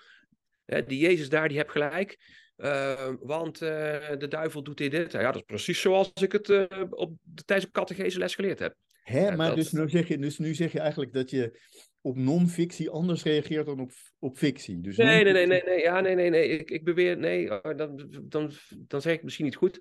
hè, 0.65 0.83
die 0.83 0.99
Jezus 0.99 1.29
daar, 1.29 1.47
die 1.47 1.57
heb 1.57 1.69
gelijk, 1.69 2.17
uh, 2.58 3.14
want 3.20 3.62
uh, 3.62 3.70
de 4.18 4.28
duivel 4.30 4.64
doet 4.64 4.78
dit, 4.78 4.91
dit. 4.91 5.12
Ja, 5.12 5.22
dat 5.22 5.36
is 5.36 5.41
precies 5.41 5.82
zoals 5.82 6.12
ik 6.14 6.32
het 6.32 6.49
uh, 6.49 6.66
op 6.89 7.18
de 7.22 7.43
tijdens 7.43 7.72
catechese 7.72 8.20
les 8.20 8.36
geleerd 8.36 8.60
heb. 8.60 8.76
Hè, 9.01 9.20
ja, 9.20 9.36
maar 9.36 9.55
dus, 9.55 9.72
nu 9.72 9.89
zeg 9.89 10.08
je, 10.08 10.18
dus 10.18 10.38
nu 10.38 10.53
zeg 10.53 10.72
je 10.72 10.80
eigenlijk 10.80 11.14
dat 11.14 11.30
je 11.30 11.60
op 12.01 12.18
non-fictie 12.18 12.89
anders 12.89 13.24
reageert 13.24 13.66
dan 13.66 13.80
op, 13.80 13.91
op 14.20 14.38
fictie. 14.38 14.82
Dus 14.82 14.97
nee, 14.97 15.24
nee, 15.24 15.34
nee, 15.34 15.47
nee, 15.47 15.64
nee, 15.66 15.80
ja, 15.80 15.99
nee, 15.99 16.16
nee, 16.16 16.30
nee. 16.30 16.47
Ik, 16.47 16.70
ik 16.72 16.84
beweer, 16.84 17.18
nee, 17.18 17.47
dan, 17.76 18.10
dan, 18.24 18.51
dan 18.78 19.01
zeg 19.01 19.14
ik 19.14 19.24
misschien 19.24 19.45
niet 19.45 19.55
goed. 19.55 19.80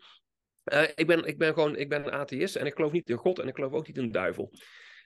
Uh, 0.72 0.82
ik, 0.94 1.06
ben, 1.06 1.24
ik 1.24 1.38
ben 1.38 1.54
gewoon 1.54 1.76
ik 1.76 1.88
ben 1.88 2.06
een 2.06 2.12
atheïst 2.12 2.56
en 2.56 2.66
ik 2.66 2.74
geloof 2.74 2.92
niet 2.92 3.10
in 3.10 3.16
God 3.16 3.38
en 3.38 3.48
ik 3.48 3.54
geloof 3.54 3.72
ook 3.72 3.86
niet 3.86 3.96
in 3.96 4.06
de 4.06 4.10
duivel. 4.10 4.50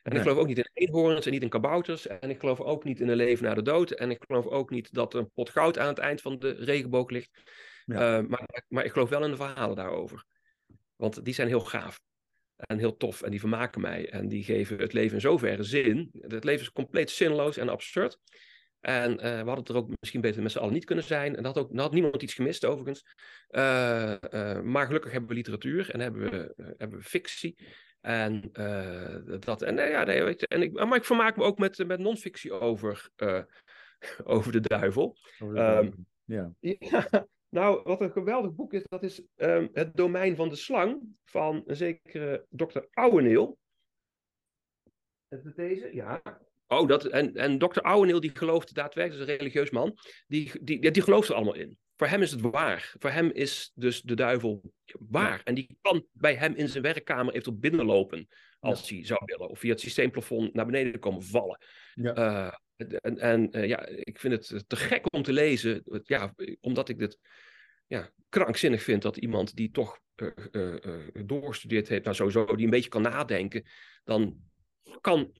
En 0.02 0.12
ik 0.12 0.22
geloof 0.22 0.38
ook 0.38 0.46
niet 0.46 0.58
in 0.58 0.70
eenhoorns 0.72 1.26
en 1.26 1.32
niet 1.32 1.42
in 1.42 1.48
kabouters. 1.48 2.06
En 2.06 2.30
ik 2.30 2.40
geloof 2.40 2.60
ook 2.60 2.84
niet 2.84 3.00
in 3.00 3.08
een 3.08 3.16
leven 3.16 3.44
na 3.44 3.54
de 3.54 3.62
dood. 3.62 3.90
En 3.90 4.10
ik 4.10 4.24
geloof 4.26 4.46
ook 4.46 4.70
niet 4.70 4.94
dat 4.94 5.14
er 5.14 5.20
een 5.20 5.30
pot 5.34 5.50
goud 5.50 5.78
aan 5.78 5.88
het 5.88 5.98
eind 5.98 6.20
van 6.20 6.38
de 6.38 6.50
regenboog 6.50 7.10
ligt. 7.10 7.30
Ja. 7.84 8.18
Uh, 8.18 8.26
maar, 8.28 8.64
maar 8.68 8.84
ik 8.84 8.92
geloof 8.92 9.08
wel 9.08 9.24
in 9.24 9.30
de 9.30 9.36
verhalen 9.36 9.76
daarover. 9.76 10.24
Want 10.96 11.24
die 11.24 11.34
zijn 11.34 11.48
heel 11.48 11.60
gaaf. 11.60 12.00
En 12.56 12.78
heel 12.78 12.96
tof. 12.96 13.22
En 13.22 13.30
die 13.30 13.40
vermaken 13.40 13.80
mij. 13.80 14.10
En 14.10 14.28
die 14.28 14.44
geven 14.44 14.78
het 14.78 14.92
leven 14.92 15.14
in 15.14 15.20
zoverre 15.20 15.62
zin. 15.62 16.10
Het 16.12 16.44
leven 16.44 16.62
is 16.62 16.72
compleet 16.72 17.10
zinloos 17.10 17.56
en 17.56 17.68
absurd. 17.68 18.18
En 18.80 19.12
uh, 19.12 19.18
we 19.18 19.28
hadden 19.28 19.54
het 19.54 19.68
er 19.68 19.76
ook 19.76 19.90
misschien 20.00 20.20
beter 20.20 20.42
met 20.42 20.52
z'n 20.52 20.58
allen 20.58 20.72
niet 20.72 20.84
kunnen 20.84 21.04
zijn. 21.04 21.36
En 21.36 21.42
dat 21.42 21.54
had, 21.54 21.64
ook, 21.64 21.78
had 21.78 21.92
niemand 21.92 22.22
iets 22.22 22.34
gemist 22.34 22.64
overigens. 22.64 23.02
Uh, 23.50 24.14
uh, 24.30 24.60
maar 24.60 24.86
gelukkig 24.86 25.10
hebben 25.10 25.28
we 25.28 25.36
literatuur 25.36 25.90
en 25.90 26.00
hebben 26.00 26.30
we, 26.30 26.54
hebben 26.76 26.98
we 26.98 27.04
fictie. 27.04 27.56
En 28.00 28.50
dat. 29.40 29.62
En, 29.62 29.76
ja, 29.76 30.04
nee, 30.04 30.22
weet 30.22 30.40
je, 30.40 30.46
en 30.46 30.62
ik, 30.62 30.72
maar 30.72 30.96
ik 30.96 31.04
vermaak 31.04 31.36
me 31.36 31.44
ook 31.44 31.58
met, 31.58 31.86
met 31.86 31.98
non-fictie 31.98 32.52
over, 32.52 33.10
over 34.24 34.52
de 34.52 34.60
duivel. 34.60 35.16
Over 35.38 35.54
de 35.54 35.60
duivel. 35.60 35.92
Um, 35.92 36.06
ja. 36.24 36.52
ja. 36.90 37.26
Nou, 37.48 37.82
wat 37.84 38.00
een 38.00 38.12
geweldig 38.12 38.54
boek 38.54 38.72
is, 38.72 38.82
dat 38.88 39.02
is 39.02 39.22
um, 39.36 39.68
Het 39.72 39.96
Domein 39.96 40.36
van 40.36 40.48
de 40.48 40.56
Slang 40.56 41.02
van 41.24 41.62
een 41.66 41.76
zekere 41.76 42.46
dokter 42.48 42.88
Ouweneel. 42.92 43.58
Is 45.28 45.44
het 45.44 45.56
deze? 45.56 45.94
Ja. 45.94 46.22
Oh, 46.66 46.88
dat, 46.88 47.04
en, 47.04 47.34
en 47.34 47.58
dokter 47.58 47.82
Ouweneel 47.82 48.20
die 48.20 48.36
gelooft 48.36 48.74
daadwerkelijk, 48.74 49.22
is 49.22 49.28
een 49.28 49.38
religieus 49.38 49.70
man, 49.70 49.96
die, 50.26 50.64
die, 50.64 50.90
die 50.90 51.02
gelooft 51.02 51.28
er 51.28 51.34
allemaal 51.34 51.54
in. 51.54 51.78
Voor 52.00 52.08
hem 52.08 52.22
is 52.22 52.30
het 52.30 52.40
waar. 52.40 52.94
Voor 52.98 53.10
hem 53.10 53.30
is 53.30 53.72
dus 53.74 54.02
de 54.02 54.14
duivel 54.14 54.72
waar. 54.98 55.40
En 55.44 55.54
die 55.54 55.78
kan 55.80 56.06
bij 56.12 56.34
hem 56.34 56.54
in 56.54 56.68
zijn 56.68 56.82
werkkamer 56.82 57.32
eventueel 57.32 57.58
binnenlopen 57.58 58.28
als 58.60 58.90
hij 58.90 59.04
zou 59.04 59.20
willen. 59.24 59.48
Of 59.48 59.58
via 59.58 59.70
het 59.70 59.80
systeemplafond 59.80 60.54
naar 60.54 60.66
beneden 60.66 61.00
komen 61.00 61.22
vallen. 61.22 61.58
Ja. 61.94 62.16
Uh, 62.16 62.96
en 63.00 63.18
en 63.18 63.56
uh, 63.56 63.66
ja, 63.66 63.86
ik 63.86 64.18
vind 64.18 64.48
het 64.48 64.68
te 64.68 64.76
gek 64.76 65.14
om 65.14 65.22
te 65.22 65.32
lezen. 65.32 65.82
Ja, 66.04 66.34
omdat 66.60 66.88
ik 66.88 66.98
dit 66.98 67.18
ja, 67.86 68.10
krankzinnig 68.28 68.82
vind 68.82 69.02
dat 69.02 69.16
iemand 69.16 69.56
die 69.56 69.70
toch 69.70 70.00
uh, 70.52 70.76
doorgestudeerd 71.24 71.88
heeft, 71.88 72.04
nou 72.04 72.16
sowieso, 72.16 72.56
die 72.56 72.64
een 72.64 72.70
beetje 72.70 72.90
kan 72.90 73.02
nadenken, 73.02 73.66
dan 74.04 74.36
kan 75.00 75.32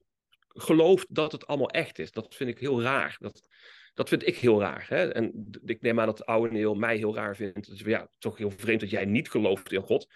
gelooft 0.49 1.15
dat 1.15 1.33
het 1.33 1.47
allemaal 1.47 1.71
echt 1.71 1.99
is. 1.99 2.11
Dat 2.11 2.35
vind 2.35 2.51
ik 2.51 2.59
heel 2.59 2.83
raar. 2.83 3.17
Dat, 3.21 3.49
dat 4.01 4.09
vind 4.09 4.27
ik 4.27 4.37
heel 4.37 4.61
raar. 4.61 4.87
Hè? 4.89 5.09
En 5.13 5.51
ik 5.65 5.81
neem 5.81 6.01
aan 6.01 6.07
dat 6.07 6.27
oude 6.27 6.53
Neil 6.53 6.75
mij 6.75 6.97
heel 6.97 7.15
raar 7.15 7.37
vindt. 7.37 7.69
Dus 7.69 7.81
ja, 7.81 8.09
toch 8.19 8.37
heel 8.37 8.51
vreemd 8.51 8.81
dat 8.81 8.91
jij 8.91 9.05
niet 9.05 9.31
gelooft 9.31 9.73
in 9.73 9.83
God. 9.83 10.13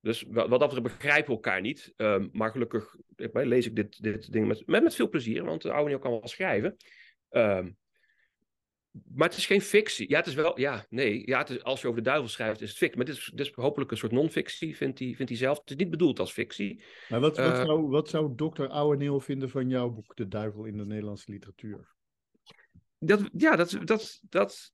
Dus 0.00 0.24
wat, 0.28 0.60
dat 0.60 0.82
begrijpen 0.82 1.26
we 1.26 1.34
elkaar 1.34 1.60
niet. 1.60 1.92
Um, 1.96 2.28
maar 2.32 2.50
gelukkig 2.50 2.96
lees 3.32 3.66
ik 3.66 3.76
dit, 3.76 4.02
dit 4.02 4.32
ding 4.32 4.46
met, 4.46 4.66
met, 4.66 4.82
met 4.82 4.94
veel 4.94 5.08
plezier, 5.08 5.44
want 5.44 5.62
de 5.62 5.72
oude 5.72 5.88
Neil 5.88 5.98
kan 5.98 6.10
wel 6.10 6.28
schrijven. 6.28 6.76
Um, 7.30 7.76
maar 9.14 9.28
het 9.28 9.36
is 9.36 9.46
geen 9.46 9.60
fictie. 9.60 10.08
Ja, 10.08 10.18
het 10.18 10.26
is 10.26 10.34
wel. 10.34 10.60
Ja, 10.60 10.86
nee. 10.88 11.26
Ja, 11.26 11.38
het 11.38 11.50
is, 11.50 11.62
als 11.62 11.80
je 11.80 11.88
over 11.88 12.02
de 12.02 12.08
duivel 12.08 12.28
schrijft, 12.28 12.60
is 12.60 12.68
het 12.68 12.78
fictie. 12.78 12.96
Maar 12.96 13.06
dit 13.06 13.16
is, 13.16 13.30
dit 13.34 13.46
is 13.46 13.52
hopelijk 13.54 13.90
een 13.90 13.96
soort 13.96 14.12
non-fictie, 14.12 14.76
vindt 14.76 14.98
hij, 14.98 15.14
vindt 15.14 15.30
hij 15.30 15.40
zelf. 15.40 15.58
Het 15.58 15.70
is 15.70 15.76
niet 15.76 15.90
bedoeld 15.90 16.18
als 16.18 16.32
fictie. 16.32 16.82
Maar 17.08 17.20
wat, 17.20 17.36
wat, 17.36 17.46
uh, 17.46 17.64
zou, 17.64 17.88
wat 17.88 18.08
zou 18.08 18.32
dokter 18.34 18.68
Ouweneel 18.68 19.20
vinden 19.20 19.50
van 19.50 19.68
jouw 19.68 19.90
boek, 19.90 20.16
De 20.16 20.28
Duivel 20.28 20.64
in 20.64 20.76
de 20.76 20.86
Nederlandse 20.86 21.30
Literatuur? 21.30 21.93
Dat, 22.98 23.30
ja, 23.36 23.56
dat, 23.56 23.78
dat, 23.84 24.20
dat, 24.28 24.72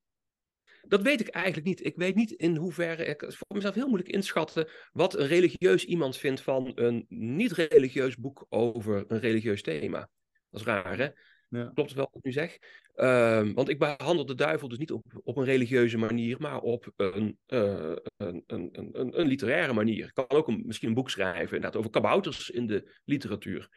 Dat 0.82 1.02
weet 1.02 1.20
ik 1.20 1.28
eigenlijk 1.28 1.66
niet. 1.66 1.84
Ik 1.84 1.96
weet 1.96 2.14
niet 2.14 2.30
in 2.30 2.56
hoeverre. 2.56 3.04
Ik 3.04 3.24
voor 3.26 3.56
mezelf 3.56 3.74
heel 3.74 3.88
moeilijk 3.88 4.10
inschatten. 4.10 4.68
wat 4.92 5.18
een 5.18 5.26
religieus 5.26 5.84
iemand 5.84 6.16
vindt 6.16 6.40
van 6.40 6.72
een 6.74 7.04
niet-religieus 7.08 8.16
boek 8.16 8.46
over 8.48 9.04
een 9.08 9.20
religieus 9.20 9.62
thema. 9.62 10.08
Dat 10.50 10.60
is 10.60 10.66
raar, 10.66 10.98
hè? 10.98 11.08
Ja. 11.50 11.70
Klopt 11.74 11.88
het 11.88 11.98
wel 11.98 12.08
wat 12.12 12.16
ik 12.16 12.24
nu 12.24 12.32
zeg? 12.32 12.58
Ehm, 12.94 13.52
want 13.52 13.68
ik 13.68 13.78
behandel 13.78 14.26
de 14.26 14.34
duivel 14.34 14.68
dus 14.68 14.78
niet 14.78 14.92
op, 14.92 15.04
op 15.22 15.36
een 15.36 15.44
religieuze 15.44 15.98
manier, 15.98 16.36
maar 16.40 16.60
op 16.60 16.92
een, 16.96 17.38
uh, 17.46 17.92
een, 18.16 18.44
een, 18.46 18.68
een, 18.72 19.18
een, 19.20 19.26
literaire 19.26 19.72
manier. 19.72 20.06
Ik 20.06 20.14
kan 20.14 20.30
ook 20.30 20.48
een, 20.48 20.62
misschien 20.66 20.88
een 20.88 20.94
boek 20.94 21.10
schrijven 21.10 21.56
inderdaad, 21.56 21.76
over 21.76 21.90
kabouters 21.90 22.50
in 22.50 22.66
de 22.66 23.00
literatuur. 23.04 23.68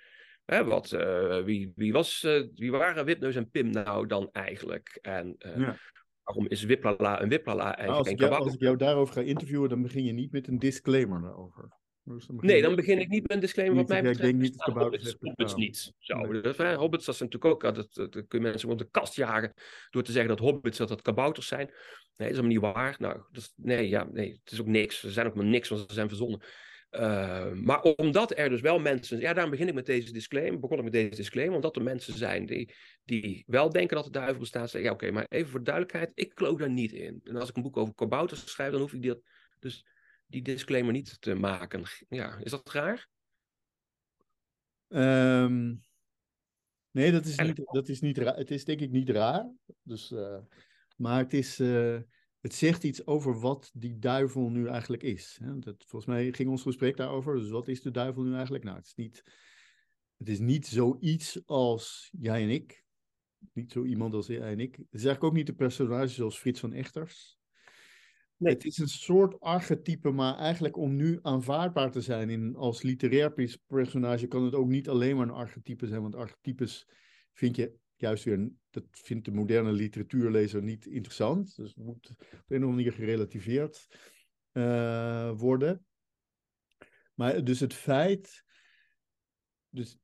Hè, 0.45 0.63
wat, 0.63 0.91
uh, 0.91 1.43
wie, 1.43 1.71
wie, 1.75 1.93
was, 1.93 2.23
uh, 2.23 2.47
wie 2.55 2.71
waren 2.71 3.05
Wipneus 3.05 3.35
en 3.35 3.49
Pim 3.49 3.69
nou 3.69 4.07
dan 4.07 4.29
eigenlijk? 4.31 4.99
En 5.01 5.35
ja. 5.37 5.77
waarom 6.23 6.47
is 6.47 6.63
Wiplala 6.63 7.21
een 7.21 7.29
Wiplala 7.29 7.75
eigenlijk 7.77 7.87
nou, 7.87 7.97
als, 7.97 8.09
ik 8.09 8.19
jou, 8.19 8.43
als 8.43 8.53
ik 8.53 8.59
jou 8.59 8.77
daarover 8.77 9.13
ga 9.13 9.21
interviewen, 9.21 9.69
dan 9.69 9.81
begin 9.81 10.05
je 10.05 10.13
niet 10.13 10.31
met 10.31 10.47
een 10.47 10.59
disclaimer 10.59 11.21
daarover. 11.21 11.81
Dus 12.05 12.27
nee, 12.27 12.61
dan 12.61 12.75
begin 12.75 12.99
ik 12.99 13.07
niet 13.07 13.21
met 13.21 13.31
een 13.31 13.39
disclaimer 13.39 13.77
wat 13.77 13.87
mij 13.87 14.01
betreft. 14.01 14.19
Ik 14.19 14.25
denk 14.25 14.41
niet 14.41 14.57
dat 14.57 14.75
hobbits, 14.75 15.15
hobbits 15.19 15.55
niet. 15.55 15.93
Zo, 15.99 16.17
nee. 16.17 16.41
dat, 16.41 16.57
hobbits, 16.57 17.05
dat 17.05 17.15
zijn 17.15 17.29
natuurlijk 17.29 17.65
ook, 17.65 17.75
dat, 17.75 17.75
dat, 17.75 18.13
dat 18.13 18.27
kun 18.27 18.39
je 18.39 18.45
mensen 18.45 18.69
op 18.69 18.77
de 18.77 18.89
kast 18.91 19.15
jagen 19.15 19.53
door 19.89 20.03
te 20.03 20.11
zeggen 20.11 20.29
dat 20.29 20.39
hobbits 20.39 20.77
dat, 20.77 20.87
dat 20.87 21.01
kabouters 21.01 21.47
zijn. 21.47 21.65
Nee, 21.65 21.75
dat 22.15 22.29
is 22.29 22.35
helemaal 22.35 22.49
niet 22.51 22.73
waar. 22.73 22.95
Nou, 22.99 23.21
dat 23.31 23.53
nee, 23.55 23.89
ja, 23.89 24.07
nee, 24.11 24.39
het 24.43 24.51
is 24.51 24.61
ook 24.61 24.67
niks. 24.67 24.99
Ze 24.99 25.11
zijn 25.11 25.27
ook 25.27 25.35
maar 25.35 25.45
niks, 25.45 25.69
want 25.69 25.81
ze 25.87 25.93
zijn 25.93 26.07
verzonnen. 26.07 26.41
Uh, 26.95 27.51
maar 27.51 27.81
omdat 27.81 28.37
er 28.37 28.49
dus 28.49 28.61
wel 28.61 28.79
mensen, 28.79 29.19
ja, 29.19 29.33
daarom 29.33 29.51
begin 29.51 29.67
ik 29.67 29.73
met 29.73 29.85
deze 29.85 30.11
disclaimer, 30.11 30.59
begon 30.59 30.77
ik 30.77 30.83
met 30.83 30.93
deze 30.93 31.15
disclaimer, 31.15 31.55
omdat 31.55 31.75
er 31.75 31.83
mensen 31.83 32.17
zijn 32.17 32.45
die, 32.45 32.73
die 33.03 33.43
wel 33.47 33.69
denken 33.69 33.95
dat 33.95 34.05
de 34.05 34.11
duivel 34.11 34.39
bestaat, 34.39 34.69
zeggen, 34.69 34.89
ja, 34.89 34.95
oké, 34.95 35.11
maar 35.11 35.25
even 35.29 35.49
voor 35.49 35.63
duidelijkheid, 35.63 36.11
ik 36.15 36.31
geloof 36.35 36.59
daar 36.59 36.69
niet 36.69 36.91
in. 36.91 37.21
En 37.23 37.35
als 37.35 37.49
ik 37.49 37.55
een 37.55 37.61
boek 37.61 37.77
over 37.77 37.95
kabouters 37.95 38.51
schrijf, 38.51 38.71
dan 38.71 38.81
hoef 38.81 38.93
ik 38.93 39.03
dat 39.03 39.21
dus 39.59 39.85
die 40.27 40.41
disclaimer 40.41 40.93
niet 40.93 41.21
te 41.21 41.33
maken. 41.33 41.83
Ja, 42.09 42.37
is 42.37 42.51
dat 42.51 42.71
raar? 42.71 43.07
Um, 44.87 45.83
nee, 46.91 47.11
dat 47.11 47.25
is, 47.25 47.37
niet, 47.37 47.61
dat 47.65 47.87
is 47.87 48.01
niet 48.01 48.17
raar. 48.17 48.35
Het 48.35 48.51
is 48.51 48.65
denk 48.65 48.79
ik 48.79 48.91
niet 48.91 49.09
raar. 49.09 49.51
Dus, 49.81 50.11
uh, 50.11 50.37
maar 50.95 51.17
het, 51.17 51.33
is, 51.33 51.59
uh, 51.59 51.99
het 52.43 52.53
zegt 52.53 52.83
iets 52.83 53.05
over 53.05 53.39
wat 53.39 53.71
die 53.73 53.99
duivel 53.99 54.49
nu 54.49 54.67
eigenlijk 54.67 55.03
is. 55.03 55.39
Hè? 55.43 55.59
Dat, 55.59 55.75
volgens 55.87 56.05
mij 56.05 56.33
ging 56.33 56.49
ons 56.49 56.61
gesprek 56.61 56.97
daarover. 56.97 57.35
Dus 57.35 57.49
wat 57.49 57.67
is 57.67 57.81
de 57.81 57.91
duivel 57.91 58.23
nu 58.23 58.33
eigenlijk? 58.33 58.63
Nou, 58.63 58.77
het 58.77 58.85
is 58.85 58.95
niet, 58.95 59.23
het 60.17 60.29
is 60.29 60.39
niet 60.39 60.67
zoiets 60.67 61.41
als 61.45 62.09
jij 62.19 62.41
en 62.43 62.49
ik. 62.49 62.85
Niet 63.53 63.71
zo 63.71 63.83
iemand 63.83 64.13
als 64.13 64.27
jij 64.27 64.51
en 64.51 64.59
ik. 64.59 64.75
Het 64.75 64.85
is 64.85 65.05
eigenlijk 65.05 65.23
ook 65.23 65.33
niet 65.33 65.47
de 65.47 65.53
personage 65.53 66.07
zoals 66.07 66.37
Frits 66.37 66.59
van 66.59 66.73
Echters. 66.73 67.37
Het 68.37 68.65
is 68.65 68.77
een 68.77 68.87
soort 68.87 69.39
archetype, 69.39 70.11
maar 70.11 70.37
eigenlijk 70.37 70.77
om 70.77 70.95
nu 70.95 71.19
aanvaardbaar 71.21 71.91
te 71.91 72.01
zijn 72.01 72.29
in, 72.29 72.55
als 72.55 72.81
literair 72.81 73.57
personage 73.67 74.27
kan 74.27 74.43
het 74.43 74.55
ook 74.55 74.67
niet 74.67 74.89
alleen 74.89 75.15
maar 75.15 75.27
een 75.27 75.33
archetype 75.33 75.87
zijn, 75.87 76.01
want 76.01 76.15
archetypes 76.15 76.89
vind 77.33 77.55
je 77.55 77.77
juist 78.03 78.23
weer, 78.23 78.51
dat 78.69 78.83
vindt 78.91 79.25
de 79.25 79.31
moderne 79.31 79.71
literatuurlezer 79.71 80.63
niet 80.63 80.85
interessant. 80.85 81.55
Dus 81.55 81.67
het 81.67 81.85
moet 81.85 82.09
op 82.09 82.19
een 82.19 82.37
of 82.37 82.49
andere 82.49 82.71
manier 82.71 82.91
gerelativeerd 82.91 83.87
uh, 84.53 85.31
worden. 85.35 85.85
Maar 87.13 87.43
dus 87.43 87.59
het 87.59 87.73
feit, 87.73 88.43
dus 89.69 89.97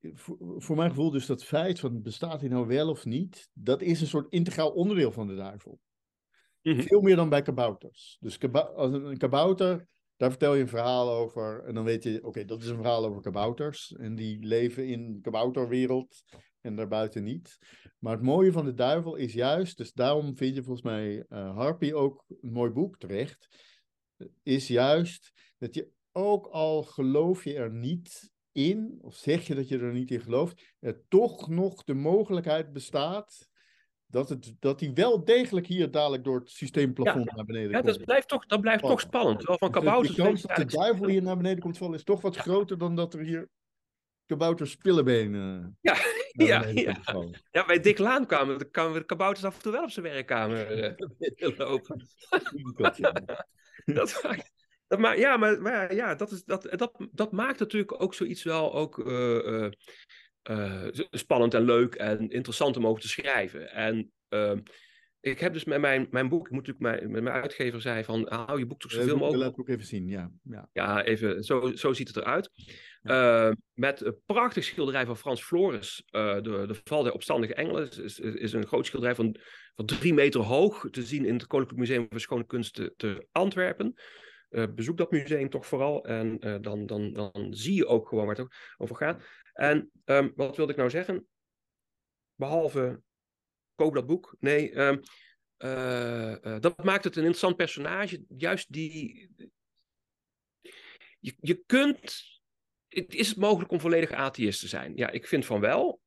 voor, 0.00 0.62
voor 0.62 0.76
mijn 0.76 0.90
gevoel 0.90 1.10
dus 1.10 1.26
dat 1.26 1.44
feit 1.44 1.80
van 1.80 2.02
bestaat 2.02 2.40
hij 2.40 2.48
nou 2.48 2.66
wel 2.66 2.88
of 2.88 3.04
niet, 3.04 3.48
dat 3.52 3.82
is 3.82 4.00
een 4.00 4.06
soort 4.06 4.32
integraal 4.32 4.70
onderdeel 4.70 5.12
van 5.12 5.26
de 5.26 5.34
duivel. 5.34 5.80
Mhm. 6.62 6.80
Veel 6.80 7.00
meer 7.00 7.16
dan 7.16 7.28
bij 7.28 7.42
kabouters. 7.42 8.16
Dus 8.20 8.52
als 8.52 8.92
een 8.92 9.18
kabouter, 9.18 9.88
daar 10.16 10.30
vertel 10.30 10.54
je 10.54 10.62
een 10.62 10.68
verhaal 10.68 11.10
over. 11.10 11.64
En 11.64 11.74
dan 11.74 11.84
weet 11.84 12.02
je, 12.02 12.24
oké, 12.24 12.44
dat 12.44 12.62
is 12.62 12.68
een 12.68 12.76
verhaal 12.76 13.04
over 13.04 13.22
kabouters. 13.22 13.92
En 13.92 14.14
die 14.14 14.44
leven 14.44 14.86
in 14.86 15.18
kabouterwereld 15.22 16.24
en 16.60 16.76
daarbuiten 16.76 17.24
niet. 17.24 17.58
Maar 17.98 18.12
het 18.12 18.22
mooie 18.22 18.52
van 18.52 18.64
de 18.64 18.74
duivel 18.74 19.14
is 19.14 19.32
juist, 19.32 19.76
dus 19.76 19.92
daarom 19.92 20.36
vind 20.36 20.54
je 20.54 20.62
volgens 20.62 20.84
mij 20.84 21.24
uh, 21.28 21.56
Harpy 21.56 21.92
ook 21.92 22.24
een 22.40 22.52
mooi 22.52 22.70
boek 22.70 22.98
terecht. 22.98 23.48
Is 24.42 24.68
juist 24.68 25.32
dat 25.58 25.74
je 25.74 25.90
ook 26.12 26.46
al 26.46 26.82
geloof 26.82 27.44
je 27.44 27.54
er 27.54 27.72
niet 27.72 28.30
in, 28.52 28.98
of 29.00 29.14
zeg 29.14 29.46
je 29.46 29.54
dat 29.54 29.68
je 29.68 29.78
er 29.78 29.92
niet 29.92 30.10
in 30.10 30.20
gelooft, 30.20 30.74
er 30.78 31.02
toch 31.08 31.48
nog 31.48 31.84
de 31.84 31.94
mogelijkheid 31.94 32.72
bestaat 32.72 33.48
dat, 34.16 34.28
het, 34.28 34.52
dat 34.58 34.80
hij 34.80 34.90
wel 34.94 35.24
degelijk 35.24 35.66
hier 35.66 35.90
dadelijk 35.90 36.24
door 36.24 36.38
het 36.38 36.50
systeemplafond 36.50 37.36
naar 37.36 37.44
beneden 37.44 37.70
ja, 37.70 37.80
komt. 37.80 37.94
Dat 37.94 38.04
blijft 38.04 38.28
toch, 38.28 38.46
dat 38.46 38.60
blijft 38.60 38.82
toch 38.82 39.00
spannend. 39.00 39.44
Wel 39.44 39.58
van 39.58 39.70
kabouters 39.70 40.14
de, 40.14 40.22
de 40.22 40.28
kans 40.28 40.42
dat 40.42 40.56
de 40.56 40.64
duivel 40.64 41.06
hier 41.06 41.22
naar 41.22 41.36
beneden 41.36 41.58
komt 41.58 41.78
vallen 41.78 41.94
is 41.94 42.04
toch 42.04 42.20
wat 42.20 42.36
groter 42.36 42.78
dan 42.78 42.96
dat 42.96 43.14
er 43.14 43.20
hier 43.20 43.48
kabouters 44.26 44.70
spillebenen 44.70 45.78
ja, 45.80 45.96
ja, 46.28 46.66
ja. 46.66 46.96
ja, 47.50 47.64
bij 47.64 47.80
Dick 47.80 47.98
Laan 47.98 48.26
kwamen, 48.26 48.70
kwamen 48.70 48.94
de 48.94 49.04
kabouters 49.04 49.44
af 49.44 49.56
en 49.56 49.62
toe 49.62 49.72
wel 49.72 49.82
op 49.82 49.90
zijn 49.90 50.06
werkkamer 50.06 50.98
uh, 50.98 51.58
lopen. 51.58 52.06
dat 53.84 54.20
maakt, 54.22 54.52
dat 54.86 54.98
maakt, 54.98 55.18
ja, 55.18 55.36
maar, 55.36 55.60
maar 55.60 55.94
ja, 55.94 56.14
dat, 56.14 56.30
is, 56.30 56.44
dat, 56.44 56.68
dat, 56.70 57.06
dat 57.12 57.32
maakt 57.32 57.58
natuurlijk 57.58 58.02
ook 58.02 58.14
zoiets 58.14 58.42
wel 58.42 58.74
ook... 58.74 58.98
Uh, 58.98 59.46
uh, 59.46 59.70
uh, 60.50 60.86
spannend 61.10 61.54
en 61.54 61.64
leuk 61.64 61.94
en 61.94 62.28
interessant 62.28 62.76
om 62.76 62.86
over 62.86 63.02
te 63.02 63.08
schrijven. 63.08 63.72
En 63.72 64.12
uh, 64.30 64.52
ik 65.20 65.40
heb 65.40 65.52
dus 65.52 65.64
met 65.64 65.80
mijn, 65.80 66.06
mijn 66.10 66.28
boek, 66.28 66.46
ik 66.46 66.52
moet 66.52 66.66
natuurlijk 66.66 67.00
mijn, 67.00 67.12
met 67.12 67.22
mijn 67.22 67.42
uitgever 67.42 67.80
zei 67.80 68.04
van 68.04 68.26
hou 68.28 68.58
je 68.58 68.66
boek 68.66 68.80
toch 68.80 68.90
zoveel 68.90 69.16
mogelijk. 69.16 69.42
Laat 69.42 69.50
het 69.50 69.60
ook 69.60 69.68
even 69.68 69.86
zien, 69.86 70.08
ja. 70.08 70.30
Ja, 70.42 70.68
ja 70.72 71.04
even, 71.04 71.44
zo, 71.44 71.72
zo 71.74 71.92
ziet 71.92 72.08
het 72.08 72.16
eruit. 72.16 72.50
Ja. 73.02 73.48
Uh, 73.48 73.54
met 73.72 74.00
een 74.00 74.20
prachtig 74.26 74.64
schilderij 74.64 75.06
van 75.06 75.16
Frans 75.16 75.42
Flores, 75.42 76.02
de, 76.10 76.40
de 76.40 76.80
Val 76.84 77.02
der 77.02 77.12
Opstandige 77.12 77.54
Engelen, 77.54 77.90
is, 78.02 78.18
is, 78.18 78.52
een 78.52 78.66
groot 78.66 78.86
schilderij 78.86 79.14
van, 79.14 79.36
van 79.74 79.86
drie 79.86 80.14
meter 80.14 80.40
hoog, 80.40 80.88
te 80.90 81.02
zien 81.02 81.24
in 81.24 81.34
het 81.34 81.46
Koninklijk 81.46 81.80
Museum 81.80 82.06
voor 82.10 82.20
Schone 82.20 82.46
Kunsten 82.46 82.94
te 82.96 83.26
Antwerpen. 83.32 83.94
Uh, 84.50 84.64
bezoek 84.74 84.96
dat 84.96 85.10
museum 85.10 85.50
toch 85.50 85.66
vooral 85.66 86.04
en 86.04 86.46
uh, 86.46 86.56
dan, 86.60 86.86
dan, 86.86 87.12
dan 87.12 87.46
zie 87.50 87.74
je 87.74 87.86
ook 87.86 88.08
gewoon 88.08 88.26
waar 88.26 88.36
het 88.36 88.48
over 88.76 88.96
gaat. 88.96 89.24
En 89.56 89.90
um, 90.04 90.32
wat 90.34 90.56
wilde 90.56 90.72
ik 90.72 90.78
nou 90.78 90.90
zeggen? 90.90 91.26
Behalve 92.34 93.02
koop 93.74 93.94
dat 93.94 94.06
boek. 94.06 94.36
Nee, 94.38 94.78
um, 94.78 95.00
uh, 95.58 96.36
uh, 96.42 96.56
dat 96.60 96.84
maakt 96.84 97.04
het 97.04 97.16
een 97.16 97.22
interessant 97.22 97.56
personage. 97.56 98.24
Juist 98.36 98.72
die. 98.72 99.30
Je, 101.18 101.34
je 101.40 101.62
kunt. 101.66 102.34
Is 102.88 103.28
het 103.28 103.36
mogelijk 103.36 103.70
om 103.70 103.80
volledig 103.80 104.10
atheïst 104.10 104.60
te 104.60 104.68
zijn? 104.68 104.96
Ja, 104.96 105.10
ik 105.10 105.26
vind 105.26 105.46
van 105.46 105.60
wel. 105.60 106.00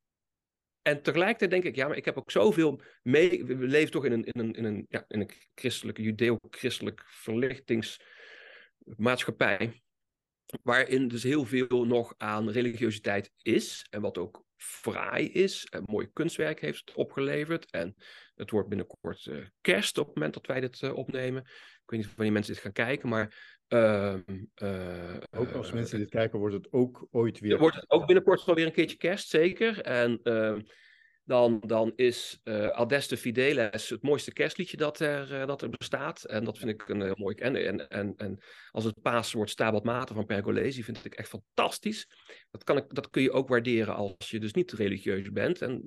En 0.81 1.01
tegelijkertijd 1.01 1.51
denk 1.51 1.63
ik, 1.63 1.75
ja, 1.75 1.87
maar 1.87 1.97
ik 1.97 2.05
heb 2.05 2.17
ook 2.17 2.31
zoveel 2.31 2.81
mee. 3.01 3.45
We 3.45 3.55
leven 3.55 3.91
toch 3.91 4.05
in 4.05 4.11
een, 4.11 4.23
in 4.23 4.39
een, 4.39 4.53
in 4.53 4.63
een, 4.63 4.85
ja, 4.89 5.05
in 5.07 5.19
een 5.19 5.31
christelijke, 5.55 6.01
judeo-christelijk 6.01 7.03
verlichtingsmaatschappij 7.05 9.81
waarin 10.63 11.07
dus 11.07 11.23
heel 11.23 11.45
veel 11.45 11.85
nog 11.85 12.13
aan 12.17 12.49
religiositeit 12.49 13.31
is 13.41 13.85
en 13.89 14.01
wat 14.01 14.17
ook 14.17 14.43
fraai 14.57 15.31
is 15.31 15.65
en 15.65 15.83
mooi 15.85 16.09
kunstwerk 16.13 16.61
heeft 16.61 16.93
opgeleverd. 16.93 17.71
En 17.71 17.95
het 18.35 18.51
wordt 18.51 18.69
binnenkort 18.69 19.25
uh, 19.25 19.45
kerst 19.61 19.97
op 19.97 20.05
het 20.05 20.15
moment 20.15 20.33
dat 20.33 20.45
wij 20.45 20.59
dit 20.59 20.81
uh, 20.81 20.95
opnemen. 20.95 21.41
Ik 21.41 21.81
weet 21.85 21.99
niet 21.99 22.15
wanneer 22.15 22.33
mensen 22.33 22.53
dit 22.53 22.61
gaan 22.61 22.71
kijken, 22.71 23.09
maar... 23.09 23.57
Uh, 23.69 24.15
ook 25.31 25.51
als 25.51 25.71
mensen 25.71 25.99
dit 25.99 26.09
kijken, 26.09 26.39
wordt 26.39 26.55
het 26.55 26.71
ook 26.71 27.07
ooit 27.11 27.39
weer... 27.39 27.57
Wordt 27.57 27.75
het 27.75 27.89
ook 27.89 28.05
binnenkort 28.05 28.45
wel 28.45 28.55
weer 28.55 28.65
een 28.65 28.71
keertje 28.71 28.97
kerst, 28.97 29.29
zeker. 29.29 29.81
En 29.81 30.19
ehm, 30.23 30.61
dan, 31.29 31.59
dan 31.65 31.93
is 31.95 32.39
uh, 32.43 32.67
Adeste 32.67 33.17
Fideles 33.17 33.89
het 33.89 34.01
mooiste 34.01 34.33
kerstliedje 34.33 34.77
dat 34.77 34.99
er, 34.99 35.31
uh, 35.31 35.45
dat 35.47 35.61
er 35.61 35.69
bestaat. 35.69 36.23
En 36.23 36.43
dat 36.43 36.57
vind 36.57 36.69
ik 36.69 36.89
een 36.89 37.01
heel 37.01 37.15
mooi. 37.17 37.35
En, 37.35 37.55
en, 37.55 37.89
en, 37.89 38.13
en 38.17 38.39
als 38.71 38.83
het 38.83 39.01
paaswoord 39.01 39.49
Stabat 39.49 39.83
Mater 39.83 40.15
van 40.15 40.25
Pergolesi 40.25 40.83
vind 40.83 41.05
ik 41.05 41.13
echt 41.13 41.29
fantastisch. 41.29 42.07
Dat, 42.51 42.63
kan 42.63 42.77
ik, 42.77 42.85
dat 42.95 43.09
kun 43.09 43.21
je 43.21 43.31
ook 43.31 43.49
waarderen 43.49 43.95
als 43.95 44.29
je 44.29 44.39
dus 44.39 44.53
niet 44.53 44.71
religieus 44.71 45.31
bent. 45.31 45.61
En 45.61 45.81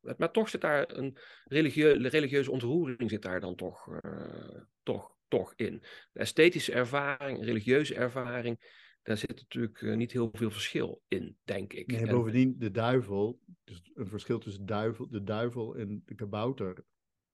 met, 0.00 0.18
maar 0.18 0.30
toch 0.30 0.48
zit 0.48 0.60
daar 0.60 0.90
een 0.90 1.16
religieu, 1.44 2.08
religieuze 2.08 2.50
ontroering 2.50 3.10
zit 3.10 3.22
daar 3.22 3.40
dan 3.40 3.54
toch, 3.54 3.86
uh, 3.86 4.60
toch, 4.82 5.16
toch 5.28 5.52
in. 5.56 5.82
De 6.12 6.20
esthetische 6.20 6.72
ervaring, 6.72 7.44
religieuze 7.44 7.94
ervaring 7.94 8.83
daar 9.04 9.16
zit 9.16 9.36
natuurlijk 9.36 9.80
uh, 9.80 9.96
niet 9.96 10.12
heel 10.12 10.30
veel 10.32 10.50
verschil 10.50 11.02
in, 11.08 11.36
denk 11.44 11.72
ik. 11.72 11.86
Nee, 11.86 12.06
bovendien, 12.06 12.54
de 12.58 12.70
duivel, 12.70 13.40
dus 13.64 13.82
een 13.94 14.08
verschil 14.08 14.38
tussen 14.38 14.66
duivel, 14.66 15.08
de 15.10 15.22
duivel 15.22 15.74
en 15.76 16.02
de 16.06 16.14
kabouter, 16.14 16.84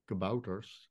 kabouters, 0.04 0.90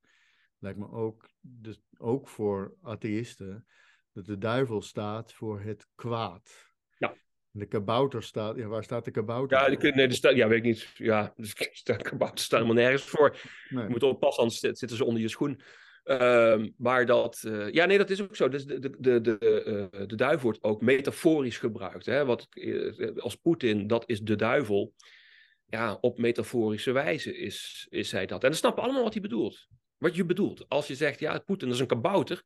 lijkt 0.59 0.80
me 0.80 0.91
ook, 0.91 1.30
dus 1.39 1.82
ook 1.97 2.27
voor 2.27 2.75
atheïsten, 2.82 3.65
dat 4.13 4.25
de 4.25 4.38
duivel 4.38 4.82
staat 4.82 5.34
voor 5.34 5.61
het 5.61 5.88
kwaad. 5.95 6.73
Ja. 6.97 7.15
De 7.51 7.65
kabouter 7.65 8.23
staat, 8.23 8.57
ja, 8.57 8.67
waar 8.67 8.84
staat 8.84 9.05
de 9.05 9.11
kabouter? 9.11 9.57
Ja, 9.57 9.75
die, 9.75 9.93
nee, 9.93 10.07
de 10.07 10.13
sta, 10.13 10.30
ja, 10.30 10.47
weet 10.47 10.57
ik 10.57 10.63
niet. 10.63 10.91
Ja, 10.95 11.34
de 11.84 11.97
kabouter 12.01 12.39
staat 12.39 12.61
helemaal 12.61 12.84
nergens 12.84 13.03
voor. 13.03 13.41
Nee. 13.69 13.84
Je 13.84 13.89
moet 13.89 14.03
oppassen, 14.03 14.41
anders 14.41 14.59
zit- 14.59 14.77
zitten 14.77 14.97
ze 14.97 15.05
onder 15.05 15.21
je 15.21 15.27
schoen. 15.27 15.61
Ehm, 16.10 16.70
maar 16.78 17.05
dat, 17.05 17.43
eh, 17.43 17.72
ja, 17.72 17.86
nee, 17.86 17.97
dat 17.97 18.10
is 18.10 18.22
ook 18.22 18.36
zo. 18.36 18.49
Dus 18.49 18.66
de, 18.66 18.80
de, 18.80 18.95
de, 18.99 19.22
de, 19.22 19.38
eh, 19.91 20.07
de 20.07 20.16
duivel 20.16 20.41
wordt 20.41 20.64
ook 20.64 20.82
metaforisch 20.82 21.57
gebruikt. 21.57 22.05
Hè? 22.05 22.26
Wat, 22.26 22.47
eh, 22.49 23.16
als 23.18 23.36
Poetin, 23.36 23.88
dat 23.88 24.03
is 24.10 24.22
de 24.22 24.36
duivel. 24.36 24.93
Ja, 25.66 25.97
op 26.01 26.18
metaforische 26.18 26.91
wijze 26.91 27.38
is, 27.38 27.88
is 27.89 28.12
hij 28.12 28.26
dat. 28.26 28.43
En 28.43 28.49
dan 28.49 28.57
snappen 28.57 28.84
allemaal 28.84 29.03
wat 29.03 29.14
hij 29.14 29.22
bedoelt. 29.22 29.68
Wat 29.97 30.16
je 30.16 30.26
bedoelt. 30.26 30.70
Als 30.70 30.88
je 30.88 30.95
zegt, 30.95 31.20
ja, 31.20 31.39
Poetin 31.39 31.70
is 31.70 31.80
een 31.80 31.88
kabouter. 31.88 32.43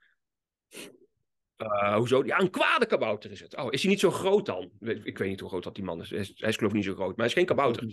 Hoezo? 1.96 2.26
Ja, 2.26 2.40
een 2.40 2.50
kwade 2.50 2.86
kabouter 2.86 3.32
is 3.32 3.40
het. 3.40 3.58
Oh, 3.58 3.68
is 3.70 3.82
hij 3.82 3.92
niet 3.92 4.00
zo 4.00 4.12
groot 4.12 4.46
dan? 4.46 4.72
Ik 4.80 5.06
ik 5.06 5.18
weet 5.18 5.30
niet 5.30 5.40
hoe 5.40 5.50
groot 5.50 5.64
dat 5.64 5.76
die 5.76 5.84
man 5.84 6.02
is. 6.02 6.10
Hij 6.10 6.20
is, 6.20 6.32
hij 6.36 6.50
is 6.50 6.56
geloof 6.56 6.72
ik 6.72 6.78
niet 6.78 6.88
zo 6.88 6.94
groot, 6.94 7.08
maar 7.08 7.18
hij 7.18 7.26
is 7.26 7.34
geen 7.34 7.46
kabouter. 7.46 7.84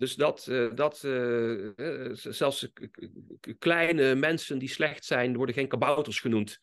Dus 0.00 0.14
dat, 0.14 0.46
eh, 0.46 0.74
dat 0.74 1.04
eh, 1.04 2.06
eh, 2.08 2.14
zelfs 2.14 2.72
kleine 3.58 4.14
mensen 4.14 4.58
die 4.58 4.68
slecht 4.68 5.04
zijn, 5.04 5.36
worden 5.36 5.54
geen 5.54 5.68
kabouters 5.68 6.20
genoemd. 6.20 6.58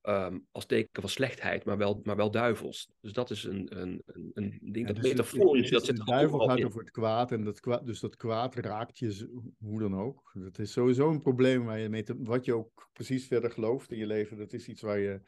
ehm, 0.00 0.38
als 0.52 0.66
teken 0.66 1.00
van 1.00 1.10
slechtheid, 1.10 1.64
maar 1.64 1.76
wel, 1.76 2.00
maar 2.02 2.16
wel 2.16 2.30
duivels. 2.30 2.90
Dus 3.00 3.12
dat 3.12 3.30
is 3.30 3.44
een, 3.44 3.80
een, 3.80 4.02
een, 4.06 4.30
een 4.34 4.58
ding 4.62 4.88
Ja, 4.88 4.92
dat 4.92 5.02
dus 5.02 5.12
metaforisch, 5.12 5.62
het- 5.62 5.72
dat 5.72 5.84
zit 5.84 5.96
De 5.96 6.04
duivel 6.04 6.38
gaat 6.48 6.58
in. 6.58 6.66
over 6.66 6.80
het 6.80 6.90
kwaad 6.90 7.32
en 7.32 7.44
dat 7.44 7.60
kwaad, 7.60 7.86
dus 7.86 8.00
dat 8.00 8.16
kwaad 8.16 8.54
raakt 8.54 8.98
je 8.98 9.28
hoe 9.58 9.78
dan 9.80 9.94
ook. 9.96 10.30
Dat 10.34 10.58
is 10.58 10.72
sowieso 10.72 11.10
een 11.10 11.22
probleem 11.22 11.64
waar 11.64 11.78
je 11.78 11.88
mee 11.88 12.02
te, 12.02 12.14
wat 12.18 12.44
je 12.44 12.54
ook 12.54 12.88
precies 12.92 13.26
verder 13.26 13.50
gelooft 13.50 13.92
in 13.92 13.98
je 13.98 14.06
leven. 14.06 14.36
Dat 14.38 14.52
is 14.52 14.68
iets 14.68 14.80
waar 14.82 14.98
je, 14.98 15.20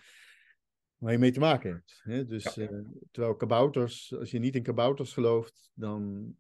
waar 0.96 1.12
je 1.12 1.18
mee 1.18 1.32
te 1.32 1.40
maken 1.40 1.70
hebt. 1.72 2.00
Hè? 2.02 2.24
Dus, 2.24 2.54
Ja. 2.54 2.82
terwijl 3.10 3.36
kabouters, 3.36 4.14
als 4.18 4.30
je 4.30 4.38
niet 4.38 4.56
in 4.56 4.62
kabouters 4.62 5.12
gelooft, 5.12 5.70
dan 5.74 6.34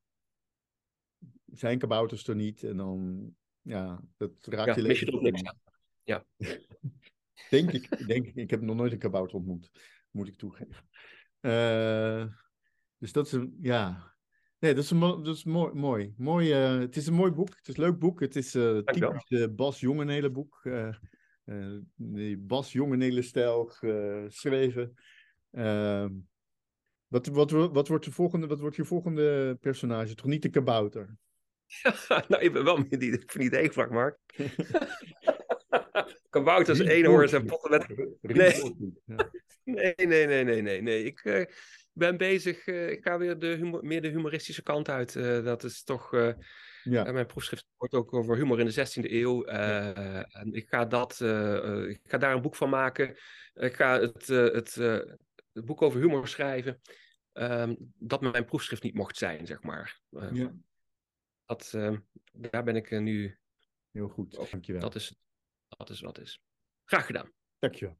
zijn 1.54 1.78
kabouters 1.78 2.26
er 2.26 2.34
niet 2.34 2.62
en 2.62 2.76
dan, 2.76 3.30
ja, 3.62 4.00
dat 4.16 4.32
raakt 4.40 4.66
Ja, 4.66 4.82
je 4.82 4.88
mis 4.88 5.00
je 5.00 5.04
leven. 5.04 5.18
ook 5.18 5.24
niks 5.24 5.44
aan. 5.44 6.24
Denk 7.50 7.72
ik, 7.72 8.06
denk 8.06 8.26
ik. 8.26 8.34
Ik 8.34 8.50
heb 8.50 8.60
nog 8.60 8.76
nooit 8.76 8.92
een 8.92 8.98
kabouter 8.98 9.36
ontmoet, 9.36 9.70
moet 10.10 10.28
ik 10.28 10.36
toegeven. 10.36 10.88
Eh, 11.40 12.24
dus 12.98 13.12
dat 13.12 13.26
is 13.26 13.32
een, 13.32 13.56
ja. 13.60 14.16
Nee, 14.58 14.74
dat 14.74 14.84
is, 14.84 14.90
een, 14.90 15.00
dat 15.00 15.26
is 15.36 15.44
mooi. 15.44 15.74
mooi. 15.74 16.14
mooi 16.16 16.52
eh, 16.52 16.78
het 16.78 16.96
is 16.96 17.06
een 17.06 17.14
mooi 17.14 17.32
boek. 17.32 17.48
Het 17.48 17.68
is 17.68 17.76
een 17.76 17.82
leuk 17.82 17.98
boek. 17.98 18.20
Het 18.20 18.36
is 18.36 18.52
Dankjewel. 18.52 19.12
typisch 19.12 19.54
Bas 19.54 19.80
Jongenelen 19.80 20.32
boek. 20.32 20.62
die 21.94 22.38
Bas 22.38 22.72
Jongenelen 22.72 23.24
stijl 23.24 23.64
geschreven. 23.66 24.94
Ehm, 25.50 26.12
wat, 27.06 27.26
wat, 27.26 27.50
wat, 27.50 27.88
wordt 27.88 28.04
de 28.04 28.12
volgende, 28.12 28.46
wat 28.46 28.60
wordt 28.60 28.76
je 28.76 28.84
volgende 28.84 29.56
personage? 29.60 30.14
Toch 30.14 30.26
niet 30.26 30.42
de 30.42 30.48
kabouter? 30.48 31.16
nou, 32.28 32.42
je 32.42 32.50
bent 32.50 32.64
wel 32.64 32.76
met 32.76 33.00
die 33.00 33.22
van 33.26 33.40
idee 33.40 33.70
vlak, 33.70 33.90
Mark. 33.90 34.18
Kabouters, 36.30 36.78
eenhoorns 36.78 37.32
en 37.32 37.44
potten 37.44 37.70
met 37.70 37.86
Nee. 38.20 38.62
Nee, 39.64 39.94
nee, 39.96 40.26
nee, 40.26 40.44
nee, 40.44 40.62
nee, 40.62 40.82
nee. 40.82 41.04
Ik 41.04 41.20
eh, 41.20 41.44
ben 41.92 42.16
bezig. 42.16 42.66
eh, 42.66 42.90
ik 42.90 43.02
ga 43.02 43.18
weer 43.18 43.38
de 43.38 43.46
humor, 43.46 43.84
meer 43.84 44.02
de 44.02 44.08
humoristische 44.08 44.62
kant 44.62 44.88
uit. 44.88 45.16
Eh, 45.16 45.44
dat 45.44 45.64
is 45.64 45.82
toch. 45.82 46.10
Ja. 46.82 47.12
mijn 47.12 47.26
proefschrift 47.26 47.66
wordt 47.76 47.94
ook 47.94 48.14
over 48.14 48.36
humor 48.36 48.60
in 48.60 48.66
de 48.66 48.72
16e 48.72 49.10
eeuw. 49.12 49.44
En 49.44 50.52
ik 50.52 50.68
ga, 50.68 50.84
dat, 50.84 51.12
ik 51.88 52.00
ga 52.02 52.18
daar 52.18 52.34
een 52.34 52.42
boek 52.42 52.56
van 52.56 52.70
maken. 52.70 53.16
Ik 53.54 53.74
ga 53.74 54.00
het, 54.00 54.26
het, 54.26 54.74
het 55.52 55.64
boek 55.64 55.82
over 55.82 56.00
humor 56.00 56.28
schrijven. 56.28 56.80
ehm, 57.32 57.74
dat 57.98 58.20
mijn 58.20 58.44
proefschrift 58.44 58.82
niet 58.82 58.94
mocht 58.94 59.16
zijn, 59.16 59.46
zeg 59.46 59.62
maar. 59.62 60.00
Ja, 60.32 60.52
dat, 61.48 61.72
eh, 61.74 61.96
daar 62.32 62.64
ben 62.64 62.76
ik 62.76 62.90
eh, 62.90 63.00
nu. 63.00 63.38
heel 63.90 64.08
goed. 64.08 64.50
Dankjewel. 64.50 64.80
Dat 64.80 64.94
is, 64.94 65.14
dat 65.68 65.90
is 65.90 66.00
wat 66.00 66.18
is. 66.18 66.42
Graag 66.84 67.06
gedaan. 67.06 67.32
Dankjewel. 67.58 67.98